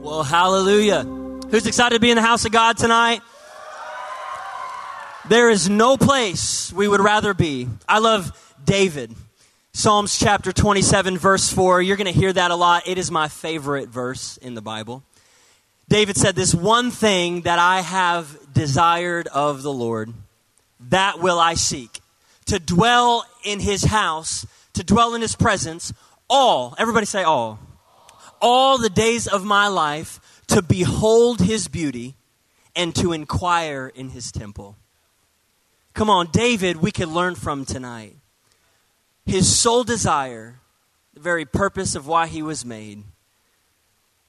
Well, 0.00 0.22
hallelujah. 0.22 1.02
Who's 1.02 1.66
excited 1.66 1.96
to 1.96 2.00
be 2.00 2.10
in 2.10 2.16
the 2.16 2.22
house 2.22 2.46
of 2.46 2.52
God 2.52 2.78
tonight? 2.78 3.20
There 5.28 5.50
is 5.50 5.68
no 5.68 5.98
place 5.98 6.72
we 6.72 6.88
would 6.88 7.02
rather 7.02 7.34
be. 7.34 7.68
I 7.86 7.98
love 7.98 8.54
David. 8.64 9.14
Psalms 9.74 10.18
chapter 10.18 10.52
27, 10.52 11.18
verse 11.18 11.52
4. 11.52 11.82
You're 11.82 11.98
going 11.98 12.10
to 12.10 12.18
hear 12.18 12.32
that 12.32 12.50
a 12.50 12.54
lot. 12.54 12.88
It 12.88 12.96
is 12.96 13.10
my 13.10 13.28
favorite 13.28 13.90
verse 13.90 14.38
in 14.38 14.54
the 14.54 14.62
Bible. 14.62 15.02
David 15.90 16.16
said, 16.16 16.34
This 16.34 16.54
one 16.54 16.90
thing 16.90 17.42
that 17.42 17.58
I 17.58 17.82
have 17.82 18.38
desired 18.54 19.26
of 19.28 19.62
the 19.62 19.72
Lord, 19.72 20.14
that 20.88 21.20
will 21.20 21.38
I 21.38 21.54
seek. 21.54 22.00
To 22.46 22.58
dwell 22.58 23.26
in 23.44 23.60
his 23.60 23.84
house, 23.84 24.46
to 24.72 24.82
dwell 24.82 25.14
in 25.14 25.20
his 25.20 25.36
presence, 25.36 25.92
all, 26.30 26.74
everybody 26.78 27.04
say 27.04 27.22
all, 27.22 27.58
all 28.40 28.78
the 28.78 28.90
days 28.90 29.26
of 29.26 29.44
my 29.44 29.68
life, 29.68 30.20
to 30.48 30.62
behold 30.62 31.40
his 31.40 31.68
beauty 31.68 32.16
and 32.74 32.94
to 32.96 33.12
inquire 33.12 33.92
in 33.94 34.10
his 34.10 34.32
temple. 34.32 34.76
Come 35.94 36.10
on, 36.10 36.28
David, 36.32 36.78
we 36.78 36.90
can 36.90 37.12
learn 37.12 37.34
from 37.34 37.64
tonight. 37.64 38.16
His 39.26 39.54
sole 39.54 39.84
desire, 39.84 40.60
the 41.14 41.20
very 41.20 41.44
purpose 41.44 41.94
of 41.94 42.06
why 42.06 42.26
he 42.26 42.42
was 42.42 42.64
made, 42.64 43.04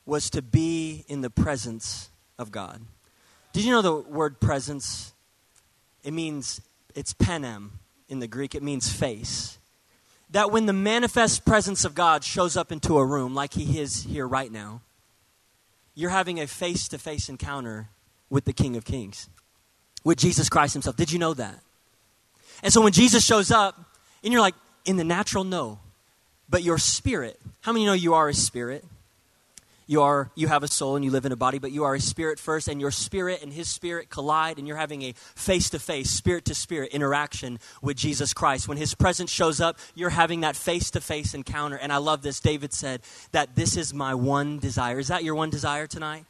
was 0.05 0.29
to 0.31 0.41
be 0.41 1.05
in 1.07 1.21
the 1.21 1.29
presence 1.29 2.09
of 2.37 2.51
God. 2.51 2.81
Did 3.53 3.63
you 3.63 3.71
know 3.71 3.81
the 3.81 3.95
word 3.95 4.39
presence? 4.39 5.13
It 6.03 6.13
means, 6.13 6.61
it's 6.95 7.13
penem 7.13 7.69
in 8.09 8.19
the 8.19 8.27
Greek, 8.27 8.55
it 8.55 8.63
means 8.63 8.91
face. 8.91 9.57
That 10.31 10.51
when 10.51 10.65
the 10.65 10.73
manifest 10.73 11.45
presence 11.45 11.83
of 11.83 11.93
God 11.93 12.23
shows 12.23 12.55
up 12.55 12.71
into 12.71 12.97
a 12.97 13.05
room, 13.05 13.35
like 13.35 13.53
he 13.53 13.79
is 13.79 14.03
here 14.03 14.27
right 14.27 14.51
now, 14.51 14.81
you're 15.93 16.09
having 16.09 16.39
a 16.39 16.47
face 16.47 16.87
to 16.89 16.97
face 16.97 17.27
encounter 17.29 17.89
with 18.29 18.45
the 18.45 18.53
King 18.53 18.77
of 18.77 18.85
Kings, 18.85 19.29
with 20.03 20.17
Jesus 20.17 20.47
Christ 20.47 20.73
Himself. 20.73 20.95
Did 20.95 21.11
you 21.11 21.19
know 21.19 21.33
that? 21.33 21.59
And 22.63 22.71
so 22.71 22.81
when 22.81 22.93
Jesus 22.93 23.25
shows 23.25 23.51
up, 23.51 23.77
and 24.23 24.31
you're 24.31 24.41
like, 24.41 24.55
in 24.85 24.95
the 24.95 25.03
natural, 25.03 25.43
no. 25.43 25.79
But 26.49 26.63
your 26.63 26.77
spirit, 26.77 27.39
how 27.61 27.71
many 27.73 27.85
know 27.85 27.93
you 27.93 28.13
are 28.13 28.29
a 28.29 28.33
spirit? 28.33 28.85
You 29.87 30.03
are 30.03 30.31
you 30.35 30.47
have 30.47 30.63
a 30.63 30.67
soul 30.67 30.95
and 30.95 31.03
you 31.03 31.11
live 31.11 31.25
in 31.25 31.31
a 31.31 31.35
body, 31.35 31.59
but 31.59 31.71
you 31.71 31.83
are 31.83 31.95
a 31.95 31.99
spirit 31.99 32.39
first, 32.39 32.67
and 32.67 32.79
your 32.79 32.91
spirit 32.91 33.41
and 33.41 33.51
his 33.51 33.67
spirit 33.67 34.09
collide, 34.09 34.57
and 34.57 34.67
you're 34.67 34.77
having 34.77 35.01
a 35.01 35.13
face-to-face, 35.35 36.09
spirit-to-spirit 36.09 36.93
interaction 36.93 37.59
with 37.81 37.97
Jesus 37.97 38.33
Christ. 38.33 38.67
When 38.67 38.77
his 38.77 38.95
presence 38.95 39.29
shows 39.31 39.59
up, 39.59 39.77
you're 39.93 40.11
having 40.11 40.41
that 40.41 40.55
face-to-face 40.55 41.33
encounter. 41.33 41.75
And 41.75 41.91
I 41.91 41.97
love 41.97 42.21
this. 42.21 42.39
David 42.39 42.73
said 42.73 43.01
that 43.31 43.55
this 43.55 43.75
is 43.75 43.93
my 43.93 44.15
one 44.15 44.59
desire. 44.59 44.99
Is 44.99 45.09
that 45.09 45.23
your 45.23 45.35
one 45.35 45.49
desire 45.49 45.87
tonight? 45.87 46.25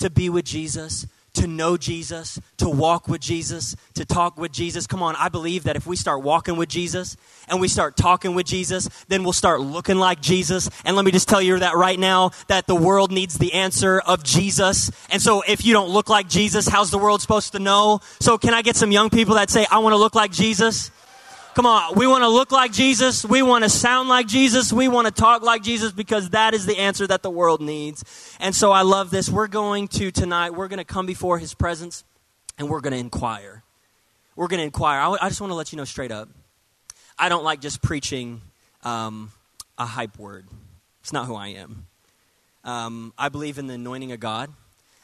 To 0.00 0.10
be 0.10 0.28
with 0.28 0.44
Jesus, 0.44 1.06
to 1.36 1.46
know 1.46 1.76
Jesus, 1.76 2.38
to 2.58 2.68
walk 2.68 3.08
with 3.08 3.20
Jesus, 3.20 3.76
to 3.94 4.04
talk 4.04 4.36
with 4.36 4.52
Jesus. 4.52 4.86
Come 4.86 5.02
on, 5.02 5.16
I 5.16 5.28
believe 5.28 5.64
that 5.64 5.76
if 5.76 5.86
we 5.86 5.96
start 5.96 6.22
walking 6.22 6.56
with 6.56 6.68
Jesus 6.68 7.16
and 7.48 7.60
we 7.60 7.68
start 7.68 7.96
talking 7.96 8.34
with 8.34 8.46
Jesus, 8.46 8.88
then 9.08 9.22
we'll 9.22 9.32
start 9.32 9.60
looking 9.60 9.96
like 9.96 10.20
Jesus. 10.20 10.68
And 10.84 10.96
let 10.96 11.04
me 11.04 11.12
just 11.12 11.28
tell 11.28 11.42
you 11.42 11.58
that 11.58 11.76
right 11.76 11.98
now 11.98 12.30
that 12.48 12.66
the 12.66 12.74
world 12.74 13.10
needs 13.12 13.38
the 13.38 13.52
answer 13.54 14.00
of 14.00 14.22
Jesus. 14.22 14.90
And 15.10 15.22
so 15.22 15.42
if 15.46 15.64
you 15.64 15.72
don't 15.72 15.90
look 15.90 16.08
like 16.08 16.28
Jesus, 16.28 16.66
how's 16.68 16.90
the 16.90 16.98
world 16.98 17.20
supposed 17.20 17.52
to 17.52 17.58
know? 17.58 18.00
So 18.20 18.38
can 18.38 18.54
I 18.54 18.62
get 18.62 18.76
some 18.76 18.92
young 18.92 19.10
people 19.10 19.34
that 19.36 19.50
say, 19.50 19.66
I 19.70 19.78
want 19.78 19.92
to 19.92 19.98
look 19.98 20.14
like 20.14 20.32
Jesus? 20.32 20.90
Come 21.56 21.64
on, 21.64 21.94
we 21.94 22.06
want 22.06 22.22
to 22.22 22.28
look 22.28 22.52
like 22.52 22.70
Jesus. 22.70 23.24
We 23.24 23.40
want 23.40 23.64
to 23.64 23.70
sound 23.70 24.10
like 24.10 24.26
Jesus. 24.26 24.74
We 24.74 24.88
want 24.88 25.06
to 25.06 25.10
talk 25.10 25.40
like 25.40 25.62
Jesus 25.62 25.90
because 25.90 26.28
that 26.30 26.52
is 26.52 26.66
the 26.66 26.76
answer 26.76 27.06
that 27.06 27.22
the 27.22 27.30
world 27.30 27.62
needs. 27.62 28.04
And 28.38 28.54
so 28.54 28.72
I 28.72 28.82
love 28.82 29.08
this. 29.08 29.30
We're 29.30 29.46
going 29.46 29.88
to 29.88 30.10
tonight, 30.10 30.50
we're 30.50 30.68
going 30.68 30.80
to 30.80 30.84
come 30.84 31.06
before 31.06 31.38
his 31.38 31.54
presence 31.54 32.04
and 32.58 32.68
we're 32.68 32.82
going 32.82 32.92
to 32.92 32.98
inquire. 32.98 33.62
We're 34.34 34.48
going 34.48 34.58
to 34.58 34.64
inquire. 34.64 35.00
I, 35.00 35.16
I 35.18 35.28
just 35.30 35.40
want 35.40 35.50
to 35.50 35.54
let 35.54 35.72
you 35.72 35.78
know 35.78 35.86
straight 35.86 36.12
up 36.12 36.28
I 37.18 37.30
don't 37.30 37.42
like 37.42 37.62
just 37.62 37.80
preaching 37.80 38.42
um, 38.82 39.32
a 39.78 39.86
hype 39.86 40.18
word, 40.18 40.46
it's 41.00 41.14
not 41.14 41.24
who 41.24 41.36
I 41.36 41.48
am. 41.48 41.86
Um, 42.64 43.14
I 43.16 43.30
believe 43.30 43.56
in 43.56 43.66
the 43.66 43.74
anointing 43.74 44.12
of 44.12 44.20
God. 44.20 44.52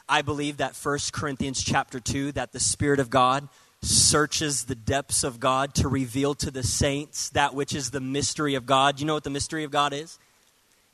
I 0.07 0.21
believe 0.21 0.57
that 0.57 0.75
1 0.75 0.99
Corinthians 1.13 1.63
chapter 1.63 1.99
2, 1.99 2.33
that 2.33 2.51
the 2.51 2.59
Spirit 2.59 2.99
of 2.99 3.09
God 3.09 3.49
searches 3.83 4.65
the 4.65 4.75
depths 4.75 5.23
of 5.23 5.39
God 5.39 5.75
to 5.75 5.87
reveal 5.87 6.33
to 6.35 6.49
the 6.49 6.63
saints 6.63 7.29
that 7.31 7.53
which 7.53 7.75
is 7.75 7.91
the 7.91 7.99
mystery 7.99 8.55
of 8.55 8.65
God. 8.65 8.99
You 8.99 9.05
know 9.05 9.13
what 9.13 9.23
the 9.23 9.29
mystery 9.29 9.63
of 9.63 9.71
God 9.71 9.93
is? 9.93 10.17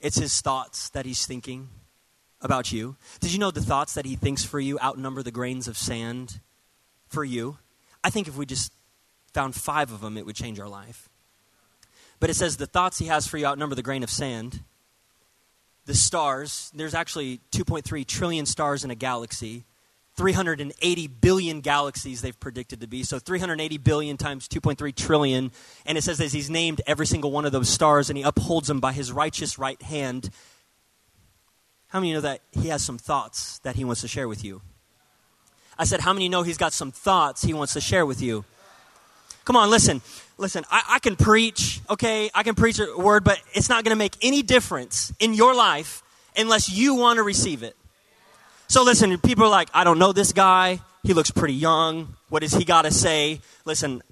It's 0.01 0.17
his 0.17 0.41
thoughts 0.41 0.89
that 0.89 1.05
he's 1.05 1.25
thinking 1.25 1.69
about 2.41 2.71
you. 2.71 2.95
Did 3.19 3.31
you 3.31 3.39
know 3.39 3.51
the 3.51 3.61
thoughts 3.61 3.93
that 3.93 4.05
he 4.05 4.15
thinks 4.15 4.43
for 4.43 4.59
you 4.59 4.79
outnumber 4.79 5.21
the 5.21 5.31
grains 5.31 5.67
of 5.67 5.77
sand 5.77 6.39
for 7.07 7.23
you? 7.23 7.57
I 8.03 8.09
think 8.09 8.27
if 8.27 8.37
we 8.37 8.45
just 8.45 8.73
found 9.33 9.55
five 9.55 9.91
of 9.91 10.01
them, 10.01 10.17
it 10.17 10.25
would 10.25 10.35
change 10.35 10.59
our 10.59 10.69
life. 10.69 11.09
But 12.19 12.29
it 12.29 12.35
says 12.35 12.57
the 12.57 12.65
thoughts 12.65 12.97
he 12.97 13.05
has 13.05 13.27
for 13.27 13.37
you 13.37 13.45
outnumber 13.45 13.75
the 13.75 13.83
grain 13.83 14.03
of 14.03 14.09
sand. 14.09 14.61
The 15.85 15.93
stars, 15.93 16.71
there's 16.73 16.93
actually 16.93 17.39
2.3 17.51 18.05
trillion 18.05 18.45
stars 18.45 18.83
in 18.83 18.91
a 18.91 18.95
galaxy. 18.95 19.65
380 20.19 21.07
billion 21.07 21.61
galaxies 21.61 22.21
they've 22.21 22.37
predicted 22.41 22.81
to 22.81 22.87
be. 22.87 23.03
So 23.03 23.19
380 23.19 23.77
billion 23.77 24.17
times 24.17 24.49
2.3 24.49 24.93
trillion. 24.93 25.49
And 25.85 25.97
it 25.97 26.03
says 26.03 26.17
that 26.17 26.33
he's 26.33 26.49
named 26.49 26.81
every 26.85 27.07
single 27.07 27.31
one 27.31 27.45
of 27.45 27.53
those 27.53 27.69
stars 27.69 28.09
and 28.09 28.17
he 28.17 28.23
upholds 28.23 28.67
them 28.67 28.81
by 28.81 28.91
his 28.91 29.13
righteous 29.13 29.57
right 29.57 29.81
hand. 29.81 30.29
How 31.87 32.01
many 32.01 32.11
know 32.11 32.19
that 32.19 32.41
he 32.51 32.67
has 32.67 32.83
some 32.83 32.97
thoughts 32.97 33.59
that 33.59 33.77
he 33.77 33.85
wants 33.85 34.01
to 34.01 34.09
share 34.09 34.27
with 34.27 34.43
you? 34.43 34.61
I 35.77 35.85
said, 35.85 36.01
How 36.01 36.11
many 36.11 36.27
know 36.27 36.43
he's 36.43 36.57
got 36.57 36.73
some 36.73 36.91
thoughts 36.91 37.41
he 37.41 37.53
wants 37.53 37.71
to 37.71 37.81
share 37.81 38.05
with 38.05 38.21
you? 38.21 38.43
Come 39.45 39.55
on, 39.55 39.69
listen. 39.69 40.01
Listen, 40.37 40.65
I, 40.69 40.83
I 40.89 40.99
can 40.99 41.15
preach, 41.15 41.79
okay? 41.89 42.29
I 42.35 42.43
can 42.43 42.55
preach 42.55 42.77
a 42.77 42.93
word, 42.97 43.23
but 43.23 43.41
it's 43.53 43.69
not 43.69 43.85
going 43.85 43.95
to 43.95 43.97
make 43.97 44.17
any 44.21 44.41
difference 44.41 45.13
in 45.17 45.33
your 45.33 45.55
life 45.55 46.03
unless 46.35 46.69
you 46.69 46.95
want 46.95 47.17
to 47.17 47.23
receive 47.23 47.63
it. 47.63 47.77
So 48.69 48.83
listen, 48.83 49.17
people 49.17 49.45
are 49.45 49.49
like, 49.49 49.69
I 49.73 49.83
don't 49.83 49.97
know 49.97 50.13
this 50.13 50.31
guy. 50.31 50.79
He 51.01 51.15
looks 51.15 51.31
pretty 51.31 51.55
young. 51.55 52.15
What 52.29 52.43
does 52.43 52.53
he 52.53 52.65
got 52.65 52.83
to 52.83 52.91
say? 52.91 53.41
Listen, 53.65 54.03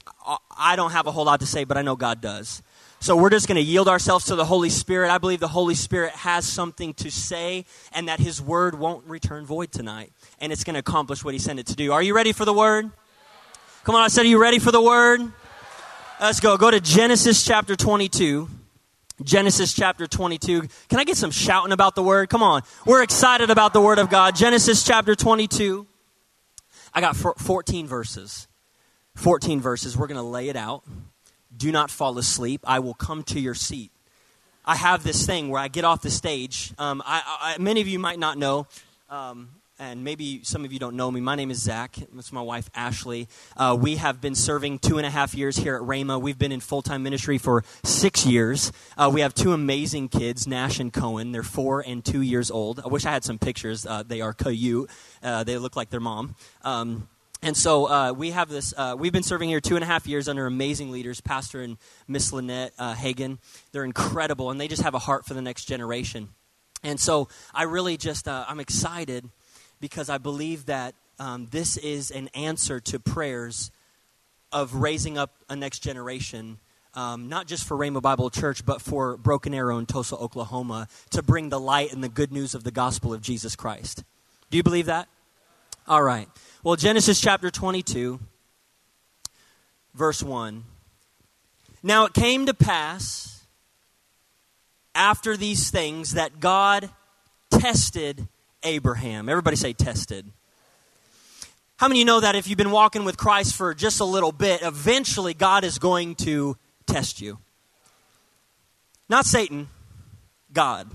I 0.57 0.75
don't 0.75 0.91
have 0.91 1.05
a 1.05 1.11
whole 1.11 1.25
lot 1.25 1.41
to 1.41 1.45
say, 1.45 1.63
but 1.63 1.77
I 1.77 1.83
know 1.83 1.95
God 1.95 2.21
does. 2.21 2.63
So 2.99 3.15
we're 3.15 3.29
just 3.29 3.47
going 3.47 3.57
to 3.57 3.61
yield 3.61 3.87
ourselves 3.87 4.25
to 4.25 4.35
the 4.35 4.45
Holy 4.45 4.71
Spirit. 4.71 5.11
I 5.11 5.19
believe 5.19 5.39
the 5.39 5.47
Holy 5.47 5.75
Spirit 5.75 6.11
has 6.13 6.47
something 6.47 6.95
to 6.95 7.11
say 7.11 7.65
and 7.93 8.07
that 8.07 8.19
his 8.19 8.41
word 8.41 8.79
won't 8.79 9.05
return 9.05 9.45
void 9.45 9.71
tonight. 9.71 10.11
And 10.41 10.51
it's 10.51 10.63
going 10.63 10.73
to 10.73 10.79
accomplish 10.79 11.23
what 11.23 11.35
he 11.35 11.39
sent 11.39 11.59
it 11.59 11.67
to 11.67 11.75
do. 11.75 11.93
Are 11.93 12.01
you 12.01 12.15
ready 12.15 12.31
for 12.31 12.43
the 12.43 12.53
word? 12.53 12.89
Come 13.83 13.93
on, 13.93 14.01
I 14.01 14.07
said, 14.07 14.25
are 14.25 14.29
you 14.29 14.41
ready 14.41 14.57
for 14.57 14.71
the 14.71 14.81
word? 14.81 15.21
Let's 16.19 16.39
go. 16.39 16.57
Go 16.57 16.71
to 16.71 16.79
Genesis 16.79 17.45
chapter 17.45 17.75
22. 17.75 18.49
Genesis 19.23 19.73
chapter 19.73 20.05
22. 20.05 20.61
Can 20.89 20.99
I 20.99 21.03
get 21.03 21.17
some 21.17 21.31
shouting 21.31 21.71
about 21.71 21.95
the 21.95 22.03
word? 22.03 22.29
Come 22.29 22.43
on. 22.43 22.61
We're 22.85 23.01
excited 23.01 23.49
about 23.49 23.73
the 23.73 23.81
word 23.81 23.97
of 23.97 24.09
God. 24.09 24.35
Genesis 24.35 24.83
chapter 24.83 25.15
22. 25.15 25.87
I 26.93 27.01
got 27.01 27.15
14 27.15 27.87
verses. 27.87 28.47
14 29.15 29.59
verses. 29.59 29.97
We're 29.97 30.07
going 30.07 30.19
to 30.19 30.23
lay 30.23 30.49
it 30.49 30.55
out. 30.55 30.83
Do 31.55 31.71
not 31.71 31.89
fall 31.89 32.17
asleep. 32.19 32.61
I 32.63 32.79
will 32.79 32.93
come 32.93 33.23
to 33.23 33.39
your 33.39 33.55
seat. 33.55 33.91
I 34.63 34.75
have 34.75 35.03
this 35.03 35.25
thing 35.25 35.49
where 35.49 35.61
I 35.61 35.69
get 35.69 35.85
off 35.85 36.01
the 36.01 36.11
stage. 36.11 36.73
Um, 36.77 37.01
I, 37.05 37.55
I, 37.55 37.57
many 37.57 37.81
of 37.81 37.87
you 37.87 37.97
might 37.97 38.19
not 38.19 38.37
know. 38.37 38.67
Um, 39.09 39.49
and 39.79 40.03
maybe 40.03 40.43
some 40.43 40.65
of 40.65 40.73
you 40.73 40.79
don't 40.79 40.95
know 40.95 41.11
me. 41.11 41.21
My 41.21 41.35
name 41.35 41.51
is 41.51 41.61
Zach. 41.61 41.97
It's 41.99 42.31
my 42.31 42.41
wife, 42.41 42.69
Ashley. 42.73 43.27
Uh, 43.55 43.77
we 43.79 43.97
have 43.97 44.19
been 44.19 44.35
serving 44.35 44.79
two 44.79 44.97
and 44.97 45.05
a 45.05 45.09
half 45.09 45.35
years 45.35 45.57
here 45.57 45.75
at 45.75 45.81
Rhema. 45.81 46.19
We've 46.19 46.37
been 46.37 46.51
in 46.51 46.59
full 46.59 46.81
time 46.81 47.03
ministry 47.03 47.37
for 47.37 47.63
six 47.83 48.25
years. 48.25 48.71
Uh, 48.97 49.09
we 49.13 49.21
have 49.21 49.33
two 49.33 49.53
amazing 49.53 50.09
kids, 50.09 50.47
Nash 50.47 50.79
and 50.79 50.91
Cohen. 50.91 51.31
They're 51.31 51.43
four 51.43 51.81
and 51.81 52.03
two 52.03 52.21
years 52.21 52.49
old. 52.49 52.79
I 52.83 52.87
wish 52.87 53.05
I 53.05 53.11
had 53.11 53.23
some 53.23 53.37
pictures. 53.37 53.85
Uh, 53.85 54.03
they 54.03 54.21
are 54.21 54.33
cute. 54.33 54.89
Uh, 55.21 55.43
they 55.43 55.57
look 55.57 55.75
like 55.75 55.89
their 55.89 55.99
mom. 55.99 56.35
Um, 56.63 57.07
and 57.43 57.55
so 57.55 57.87
uh, 57.87 58.13
we 58.13 58.31
have 58.31 58.49
this. 58.49 58.73
Uh, 58.75 58.95
we've 58.97 59.13
been 59.13 59.23
serving 59.23 59.49
here 59.49 59.61
two 59.61 59.75
and 59.75 59.83
a 59.83 59.87
half 59.87 60.07
years 60.07 60.27
under 60.27 60.47
amazing 60.47 60.91
leaders, 60.91 61.21
Pastor 61.21 61.61
and 61.61 61.77
Miss 62.07 62.33
Lynette 62.33 62.73
uh, 62.79 62.95
Hagin. 62.95 63.37
They're 63.71 63.85
incredible, 63.85 64.49
and 64.49 64.59
they 64.59 64.67
just 64.67 64.81
have 64.81 64.95
a 64.95 64.99
heart 64.99 65.25
for 65.25 65.35
the 65.35 65.41
next 65.41 65.65
generation. 65.65 66.29
And 66.83 66.99
so 66.99 67.27
I 67.53 67.63
really 67.63 67.97
just 67.97 68.27
uh, 68.27 68.45
I'm 68.47 68.59
excited 68.59 69.29
because 69.79 70.09
I 70.09 70.17
believe 70.17 70.65
that 70.65 70.95
um, 71.19 71.47
this 71.51 71.77
is 71.77 72.11
an 72.11 72.29
answer 72.29 72.79
to 72.79 72.99
prayers 72.99 73.71
of 74.51 74.75
raising 74.75 75.17
up 75.17 75.31
a 75.49 75.55
next 75.55 75.79
generation, 75.79 76.59
um, 76.93 77.29
not 77.29 77.47
just 77.47 77.65
for 77.65 77.75
Rhema 77.75 78.01
Bible 78.01 78.29
Church, 78.29 78.65
but 78.65 78.81
for 78.81 79.17
Broken 79.17 79.53
Arrow 79.53 79.77
in 79.77 79.85
Tulsa, 79.85 80.15
Oklahoma, 80.15 80.87
to 81.11 81.21
bring 81.21 81.49
the 81.49 81.59
light 81.59 81.91
and 81.91 82.03
the 82.03 82.09
good 82.09 82.31
news 82.31 82.55
of 82.55 82.63
the 82.63 82.71
gospel 82.71 83.13
of 83.13 83.21
Jesus 83.21 83.55
Christ. 83.55 84.03
Do 84.49 84.57
you 84.57 84.63
believe 84.63 84.85
that? 84.85 85.07
All 85.87 86.03
right. 86.03 86.29
Well, 86.63 86.75
Genesis 86.75 87.19
chapter 87.19 87.49
22, 87.49 88.19
verse 89.93 90.23
1. 90.23 90.63
Now 91.83 92.05
it 92.05 92.13
came 92.13 92.45
to 92.45 92.53
pass 92.53 93.45
after 94.95 95.37
these 95.37 95.69
things 95.69 96.11
that 96.13 96.39
God 96.39 96.89
tested 97.51 98.27
Abraham. 98.63 99.29
Everybody 99.29 99.55
say 99.55 99.73
tested. 99.73 100.31
How 101.77 101.87
many 101.87 101.99
you 101.99 102.05
know 102.05 102.19
that 102.19 102.35
if 102.35 102.47
you've 102.47 102.57
been 102.57 102.71
walking 102.71 103.05
with 103.05 103.17
Christ 103.17 103.55
for 103.55 103.73
just 103.73 103.99
a 103.99 104.05
little 104.05 104.31
bit, 104.31 104.61
eventually 104.63 105.33
God 105.35 105.63
is 105.63 105.77
going 105.77 106.15
to 106.15 106.57
test 106.87 107.21
you? 107.21 107.37
Not 109.09 109.25
Satan, 109.25 109.69
God. 110.51 110.89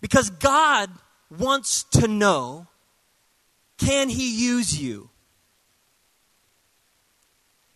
Because 0.00 0.30
God 0.30 0.90
wants 1.36 1.84
to 1.84 2.08
know 2.08 2.66
can 3.78 4.08
He 4.08 4.36
use 4.36 4.80
you? 4.80 5.10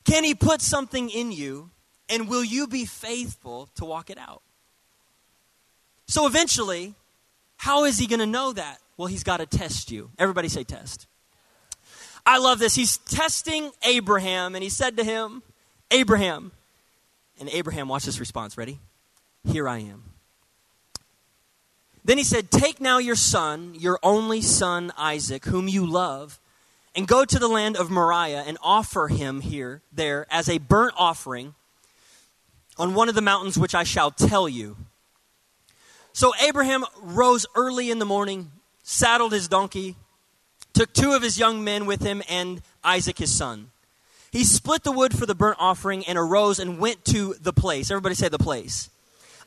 Can 0.05 0.23
He 0.23 0.35
put 0.35 0.61
something 0.61 1.11
in 1.11 1.33
you 1.33 1.71
and 2.09 2.29
will 2.29 2.45
you 2.45 2.67
be 2.67 2.85
faithful 2.85 3.69
to 3.77 3.85
walk 3.85 4.11
it 4.11 4.19
out? 4.19 4.43
So 6.07 6.27
eventually, 6.27 6.95
how 7.57 7.85
is 7.85 7.99
He 7.99 8.07
going 8.07 8.21
to 8.21 8.27
know 8.27 8.53
that? 8.53 8.79
Well, 8.97 9.09
He's 9.09 9.25
got 9.25 9.39
to 9.39 9.47
test 9.47 9.91
you. 9.91 10.11
Everybody 10.19 10.49
say 10.49 10.65
test. 10.65 11.07
I 12.27 12.39
love 12.39 12.59
this. 12.59 12.75
He's 12.75 12.99
testing 12.99 13.71
Abraham 13.85 14.55
and 14.55 14.63
He 14.63 14.71
said 14.71 14.97
to 14.97 15.05
him, 15.05 15.43
Abraham. 15.91 16.53
And 17.39 17.49
Abraham, 17.51 17.89
watch 17.89 18.05
this 18.05 18.21
response. 18.21 18.57
Ready? 18.57 18.79
Here 19.45 19.69
I 19.69 19.79
am. 19.79 20.05
Then 22.05 22.19
he 22.19 22.25
said, 22.25 22.51
Take 22.51 22.81
now 22.81 22.99
your 22.99 23.17
son, 23.17 23.75
your 23.79 23.99
only 24.03 24.43
son 24.43 24.93
Isaac, 24.97 25.47
whom 25.47 25.69
you 25.69 25.87
love, 25.87 26.39
and 26.95 27.09
go 27.09 27.25
to 27.25 27.39
the 27.39 27.49
land 27.49 27.77
of 27.77 27.91
Moriah 27.91 28.45
and 28.47 28.59
offer 28.63 29.09
him 29.09 29.41
here, 29.41 29.83
there, 29.93 30.27
as 30.31 30.49
a 30.49 30.59
burnt 30.59 30.95
offering 30.97 31.55
on 32.77 32.95
one 32.95 33.09
of 33.09 33.15
the 33.15 33.23
mountains 33.23 33.59
which 33.59 33.75
I 33.75 33.85
shall 33.85 34.11
tell 34.11 34.49
you. 34.49 34.77
So 36.13 36.33
Abraham 36.47 36.85
rose 37.01 37.47
early 37.57 37.91
in 37.91 37.99
the 37.99 38.05
morning, 38.05 38.53
saddled 38.85 39.33
his 39.33 39.49
donkey, 39.49 39.97
took 40.73 40.93
two 40.93 41.13
of 41.13 41.23
his 41.23 41.39
young 41.39 41.65
men 41.65 41.87
with 41.87 42.03
him, 42.03 42.23
and 42.29 42.63
Isaac 42.85 43.19
his 43.19 43.35
son. 43.35 43.71
He 44.31 44.45
split 44.45 44.85
the 44.85 44.93
wood 44.93 45.17
for 45.17 45.27
the 45.27 45.35
burnt 45.35 45.57
offering 45.59 46.05
and 46.07 46.19
arose 46.19 46.59
and 46.59 46.79
went 46.79 47.05
to 47.07 47.35
the 47.41 47.53
place. 47.53 47.91
Everybody 47.91 48.15
say 48.15 48.29
the 48.29 48.39
place. 48.39 48.91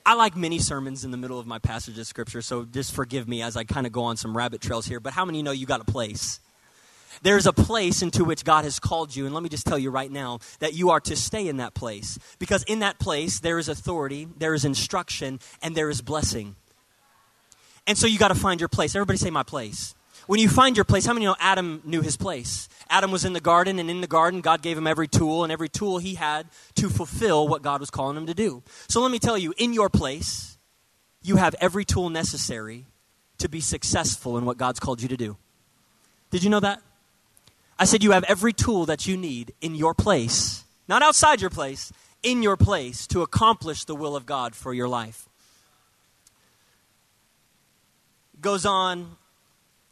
I 0.06 0.14
like 0.14 0.38
mini 0.38 0.60
sermons 0.60 1.04
in 1.04 1.12
the 1.12 1.18
middle 1.18 1.38
of 1.38 1.46
my 1.46 1.60
passage 1.60 2.00
of 2.00 2.08
scripture, 2.08 2.42
so 2.42 2.64
just 2.64 2.94
forgive 2.94 3.28
me 3.28 3.42
as 3.42 3.58
I 3.58 3.66
kind 3.66 3.86
of 3.86 3.92
go 3.92 4.04
on 4.04 4.16
some 4.16 4.36
rabbit 4.36 4.62
trails 4.62 4.86
here. 4.86 5.02
But 5.02 5.14
how 5.14 5.26
many 5.26 5.44
know 5.44 5.52
you 5.52 5.66
got 5.66 5.82
a 5.82 5.86
place? 5.86 6.40
There's 7.22 7.46
a 7.46 7.54
place 7.54 8.02
into 8.02 8.24
which 8.24 8.46
God 8.46 8.64
has 8.64 8.80
called 8.80 9.16
you, 9.16 9.26
and 9.26 9.34
let 9.34 9.44
me 9.44 9.50
just 9.50 9.66
tell 9.66 9.78
you 9.78 9.92
right 9.92 10.12
now 10.12 10.40
that 10.60 10.74
you 10.74 10.92
are 10.92 11.02
to 11.02 11.16
stay 11.16 11.48
in 11.48 11.58
that 11.58 11.74
place. 11.74 12.18
Because 12.40 12.64
in 12.64 12.80
that 12.80 13.00
place, 13.00 13.40
there 13.40 13.60
is 13.60 13.68
authority, 13.68 14.28
there 14.38 14.54
is 14.54 14.64
instruction, 14.64 15.42
and 15.62 15.76
there 15.76 15.90
is 15.90 16.02
blessing. 16.02 16.56
And 17.88 17.98
so 17.98 18.06
you 18.06 18.20
got 18.20 18.28
to 18.28 18.36
find 18.36 18.60
your 18.60 18.68
place. 18.68 18.96
Everybody 18.96 19.18
say, 19.18 19.32
My 19.32 19.44
place. 19.44 19.96
When 20.28 20.42
you 20.42 20.50
find 20.50 20.76
your 20.76 20.84
place, 20.84 21.06
how 21.06 21.14
many 21.14 21.26
know 21.26 21.38
Adam 21.40 21.82
knew 21.86 22.02
his 22.02 22.18
place? 22.18 22.68
Adam 22.90 23.12
was 23.12 23.24
in 23.24 23.32
the 23.32 23.40
garden, 23.40 23.80
and 23.80 23.90
in 23.90 24.02
the 24.02 24.08
garden, 24.08 24.42
God 24.42 24.62
gave 24.62 24.78
him 24.78 24.86
every 24.86 25.08
tool 25.08 25.44
and 25.44 25.54
every 25.54 25.70
tool 25.70 26.00
he 26.00 26.16
had 26.16 26.48
to 26.76 26.90
fulfill 26.90 27.48
what 27.48 27.62
God 27.62 27.80
was 27.80 27.90
calling 27.90 28.18
him 28.18 28.26
to 28.26 28.34
do. 28.34 28.62
So 28.90 29.02
let 29.02 29.10
me 29.10 29.20
tell 29.20 29.38
you, 29.38 29.54
in 29.58 29.74
your 29.74 29.90
place, 29.90 30.58
you 31.24 31.38
have 31.38 31.56
every 31.62 31.86
tool 31.86 32.10
necessary 32.10 32.86
to 33.38 33.48
be 33.48 33.62
successful 33.62 34.38
in 34.38 34.44
what 34.44 34.58
God's 34.58 34.82
called 34.82 35.02
you 35.02 35.08
to 35.08 35.18
do. 35.18 35.38
Did 36.30 36.44
you 36.44 36.50
know 36.50 36.60
that? 36.60 36.82
I 37.80 37.86
said 37.86 38.04
you 38.04 38.12
have 38.12 38.24
every 38.26 38.54
tool 38.54 38.86
that 38.88 39.08
you 39.08 39.16
need 39.16 39.54
in 39.62 39.76
your 39.76 39.94
place, 39.94 40.66
not 40.90 41.02
outside 41.02 41.40
your 41.40 41.50
place, 41.50 41.94
in 42.24 42.44
your 42.44 42.58
place 42.58 43.08
to 43.08 43.22
accomplish 43.22 43.86
the 43.86 43.96
will 43.96 44.16
of 44.16 44.26
God 44.26 44.56
for 44.56 44.74
your 44.74 44.88
life. 44.88 45.27
Goes 48.48 48.66
on 48.66 49.18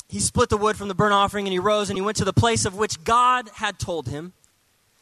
he 0.07 0.21
split 0.21 0.47
the 0.47 0.55
wood 0.55 0.77
from 0.77 0.87
the 0.87 0.95
burnt 0.95 1.11
offering 1.11 1.45
and 1.45 1.51
he 1.51 1.59
rose 1.59 1.89
and 1.89 1.97
he 1.97 2.01
went 2.01 2.15
to 2.15 2.23
the 2.23 2.31
place 2.31 2.63
of 2.63 2.73
which 2.77 3.03
God 3.03 3.49
had 3.55 3.77
told 3.77 4.07
him. 4.07 4.31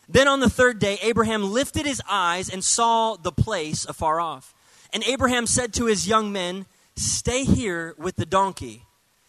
Then 0.10 0.28
on 0.28 0.40
the 0.40 0.50
third 0.50 0.80
day, 0.80 0.98
Abraham 1.04 1.54
lifted 1.54 1.86
his 1.86 2.02
eyes 2.10 2.50
and 2.50 2.64
saw 2.64 3.16
the 3.16 3.32
place 3.32 3.86
afar 3.86 4.20
off. 4.20 4.56
And 4.92 5.04
Abraham 5.04 5.46
said 5.46 5.72
to 5.76 5.86
his 5.86 6.08
young 6.08 6.32
men, 6.32 6.66
Stay 6.96 7.44
here 7.44 7.94
with 8.00 8.16
the 8.16 8.26
donkey. 8.26 8.88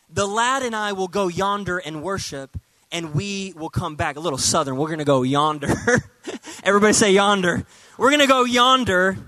The 0.09 0.27
lad 0.27 0.63
and 0.63 0.75
I 0.75 0.93
will 0.93 1.09
go 1.09 1.29
yonder 1.29 1.77
and 1.77 2.03
worship, 2.03 2.59
and 2.91 3.15
we 3.15 3.53
will 3.55 3.69
come 3.69 3.95
back. 3.95 4.17
A 4.17 4.21
little 4.21 4.39
southern. 4.39 4.79
We're 4.79 4.89
going 4.89 5.01
to 5.01 5.05
go 5.05 5.23
yonder. 5.23 5.75
Everybody 6.65 6.95
say 6.95 7.13
yonder. 7.13 7.67
We're 7.99 8.09
going 8.09 8.21
to 8.23 8.27
go 8.27 8.45
yonder 8.45 9.19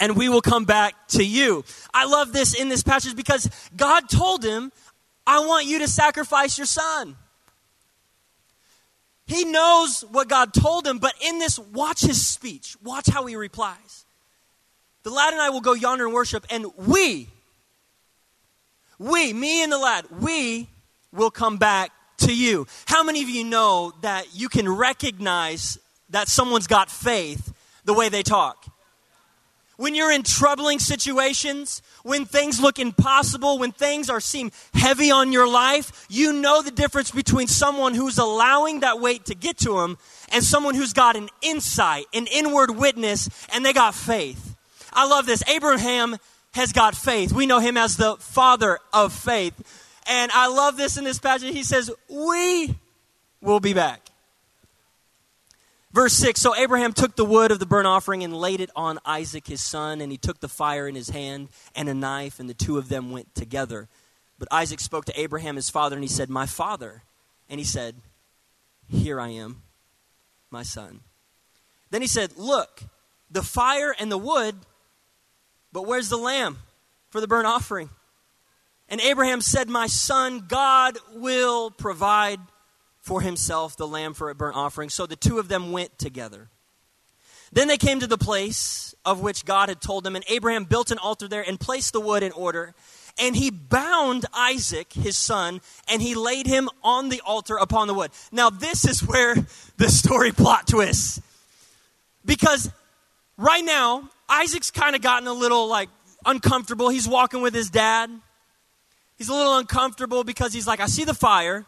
and 0.00 0.16
we 0.16 0.28
will 0.28 0.40
come 0.40 0.64
back 0.64 0.94
to 1.08 1.22
you. 1.22 1.64
I 1.94 2.06
love 2.06 2.32
this 2.32 2.58
in 2.58 2.68
this 2.68 2.82
passage 2.82 3.14
because 3.14 3.48
God 3.76 4.08
told 4.08 4.42
him, 4.42 4.72
I 5.26 5.40
want 5.40 5.66
you 5.66 5.78
to 5.80 5.88
sacrifice 5.88 6.58
your 6.58 6.66
son. 6.66 7.16
He 9.26 9.44
knows 9.44 10.04
what 10.10 10.28
God 10.28 10.52
told 10.52 10.86
him, 10.86 10.98
but 10.98 11.14
in 11.24 11.38
this, 11.38 11.56
watch 11.58 12.00
his 12.00 12.26
speech. 12.26 12.76
Watch 12.82 13.06
how 13.08 13.26
he 13.26 13.36
replies. 13.36 14.04
The 15.04 15.10
lad 15.10 15.32
and 15.32 15.40
I 15.40 15.50
will 15.50 15.60
go 15.60 15.72
yonder 15.72 16.06
and 16.06 16.12
worship, 16.12 16.44
and 16.50 16.66
we, 16.76 17.28
we, 18.98 19.32
me 19.32 19.62
and 19.62 19.70
the 19.70 19.78
lad, 19.78 20.06
we 20.18 20.66
will 21.12 21.30
come 21.30 21.58
back 21.58 21.92
to 22.18 22.34
you. 22.34 22.66
How 22.86 23.02
many 23.02 23.22
of 23.22 23.28
you 23.28 23.44
know 23.44 23.92
that 24.02 24.34
you 24.34 24.48
can 24.48 24.68
recognize 24.68 25.78
that 26.08 26.28
someone's 26.28 26.66
got 26.66 26.90
faith 26.90 27.52
the 27.84 27.94
way 27.94 28.08
they 28.08 28.22
talk? 28.22 28.69
When 29.80 29.94
you're 29.94 30.12
in 30.12 30.22
troubling 30.22 30.78
situations, 30.78 31.80
when 32.02 32.26
things 32.26 32.60
look 32.60 32.78
impossible, 32.78 33.58
when 33.58 33.72
things 33.72 34.10
are 34.10 34.20
seem 34.20 34.52
heavy 34.74 35.10
on 35.10 35.32
your 35.32 35.48
life, 35.48 36.04
you 36.10 36.34
know 36.34 36.60
the 36.60 36.70
difference 36.70 37.10
between 37.10 37.46
someone 37.46 37.94
who's 37.94 38.18
allowing 38.18 38.80
that 38.80 39.00
weight 39.00 39.24
to 39.24 39.34
get 39.34 39.56
to 39.56 39.80
them 39.80 39.96
and 40.32 40.44
someone 40.44 40.74
who's 40.74 40.92
got 40.92 41.16
an 41.16 41.30
insight, 41.40 42.04
an 42.12 42.26
inward 42.26 42.72
witness, 42.72 43.30
and 43.54 43.64
they 43.64 43.72
got 43.72 43.94
faith. 43.94 44.54
I 44.92 45.06
love 45.06 45.24
this. 45.24 45.42
Abraham 45.48 46.18
has 46.52 46.72
got 46.72 46.94
faith. 46.94 47.32
We 47.32 47.46
know 47.46 47.58
him 47.58 47.78
as 47.78 47.96
the 47.96 48.16
father 48.16 48.78
of 48.92 49.14
faith. 49.14 49.54
And 50.06 50.30
I 50.34 50.48
love 50.48 50.76
this 50.76 50.98
in 50.98 51.04
this 51.04 51.18
passage. 51.18 51.54
He 51.54 51.62
says, 51.62 51.90
We 52.06 52.74
will 53.40 53.60
be 53.60 53.72
back. 53.72 54.09
Verse 55.92 56.12
6 56.14 56.40
So 56.40 56.54
Abraham 56.54 56.92
took 56.92 57.16
the 57.16 57.24
wood 57.24 57.50
of 57.50 57.58
the 57.58 57.66
burnt 57.66 57.86
offering 57.86 58.22
and 58.22 58.36
laid 58.36 58.60
it 58.60 58.70
on 58.76 58.98
Isaac 59.04 59.46
his 59.46 59.60
son, 59.60 60.00
and 60.00 60.12
he 60.12 60.18
took 60.18 60.40
the 60.40 60.48
fire 60.48 60.86
in 60.86 60.94
his 60.94 61.10
hand 61.10 61.48
and 61.74 61.88
a 61.88 61.94
knife, 61.94 62.40
and 62.40 62.48
the 62.48 62.54
two 62.54 62.78
of 62.78 62.88
them 62.88 63.10
went 63.10 63.34
together. 63.34 63.88
But 64.38 64.48
Isaac 64.50 64.80
spoke 64.80 65.04
to 65.06 65.20
Abraham 65.20 65.56
his 65.56 65.70
father, 65.70 65.96
and 65.96 66.04
he 66.04 66.08
said, 66.08 66.30
My 66.30 66.46
father. 66.46 67.02
And 67.48 67.58
he 67.58 67.66
said, 67.66 67.96
Here 68.88 69.20
I 69.20 69.28
am, 69.28 69.62
my 70.50 70.62
son. 70.62 71.00
Then 71.90 72.00
he 72.00 72.08
said, 72.08 72.36
Look, 72.36 72.82
the 73.30 73.42
fire 73.42 73.94
and 73.98 74.10
the 74.10 74.18
wood, 74.18 74.54
but 75.72 75.86
where's 75.86 76.08
the 76.08 76.16
lamb 76.16 76.58
for 77.10 77.20
the 77.20 77.28
burnt 77.28 77.46
offering? 77.46 77.90
And 78.88 79.00
Abraham 79.00 79.40
said, 79.40 79.68
My 79.68 79.86
son, 79.86 80.44
God 80.48 80.98
will 81.14 81.70
provide 81.70 82.40
for 83.10 83.22
himself 83.22 83.76
the 83.76 83.88
lamb 83.88 84.14
for 84.14 84.30
a 84.30 84.36
burnt 84.36 84.54
offering. 84.54 84.88
So 84.88 85.04
the 85.04 85.16
two 85.16 85.40
of 85.40 85.48
them 85.48 85.72
went 85.72 85.98
together. 85.98 86.48
Then 87.50 87.66
they 87.66 87.76
came 87.76 87.98
to 87.98 88.06
the 88.06 88.16
place 88.16 88.94
of 89.04 89.18
which 89.18 89.44
God 89.44 89.68
had 89.68 89.80
told 89.80 90.04
them, 90.04 90.14
and 90.14 90.24
Abraham 90.28 90.62
built 90.62 90.92
an 90.92 90.98
altar 90.98 91.26
there 91.26 91.42
and 91.42 91.58
placed 91.58 91.92
the 91.92 92.00
wood 92.00 92.22
in 92.22 92.30
order. 92.30 92.72
And 93.18 93.34
he 93.34 93.50
bound 93.50 94.26
Isaac, 94.32 94.92
his 94.92 95.16
son, 95.16 95.60
and 95.88 96.00
he 96.00 96.14
laid 96.14 96.46
him 96.46 96.68
on 96.84 97.08
the 97.08 97.20
altar 97.26 97.56
upon 97.56 97.88
the 97.88 97.94
wood. 97.94 98.12
Now, 98.30 98.48
this 98.48 98.84
is 98.84 99.04
where 99.04 99.34
the 99.76 99.88
story 99.88 100.30
plot 100.30 100.68
twists. 100.68 101.20
Because 102.24 102.70
right 103.36 103.64
now, 103.64 104.08
Isaac's 104.28 104.70
kind 104.70 104.94
of 104.94 105.02
gotten 105.02 105.26
a 105.26 105.32
little 105.32 105.66
like 105.66 105.88
uncomfortable. 106.24 106.90
He's 106.90 107.08
walking 107.08 107.42
with 107.42 107.54
his 107.54 107.70
dad. 107.70 108.08
He's 109.18 109.28
a 109.28 109.34
little 109.34 109.56
uncomfortable 109.56 110.22
because 110.22 110.52
he's 110.52 110.68
like, 110.68 110.78
I 110.78 110.86
see 110.86 111.02
the 111.02 111.12
fire. 111.12 111.66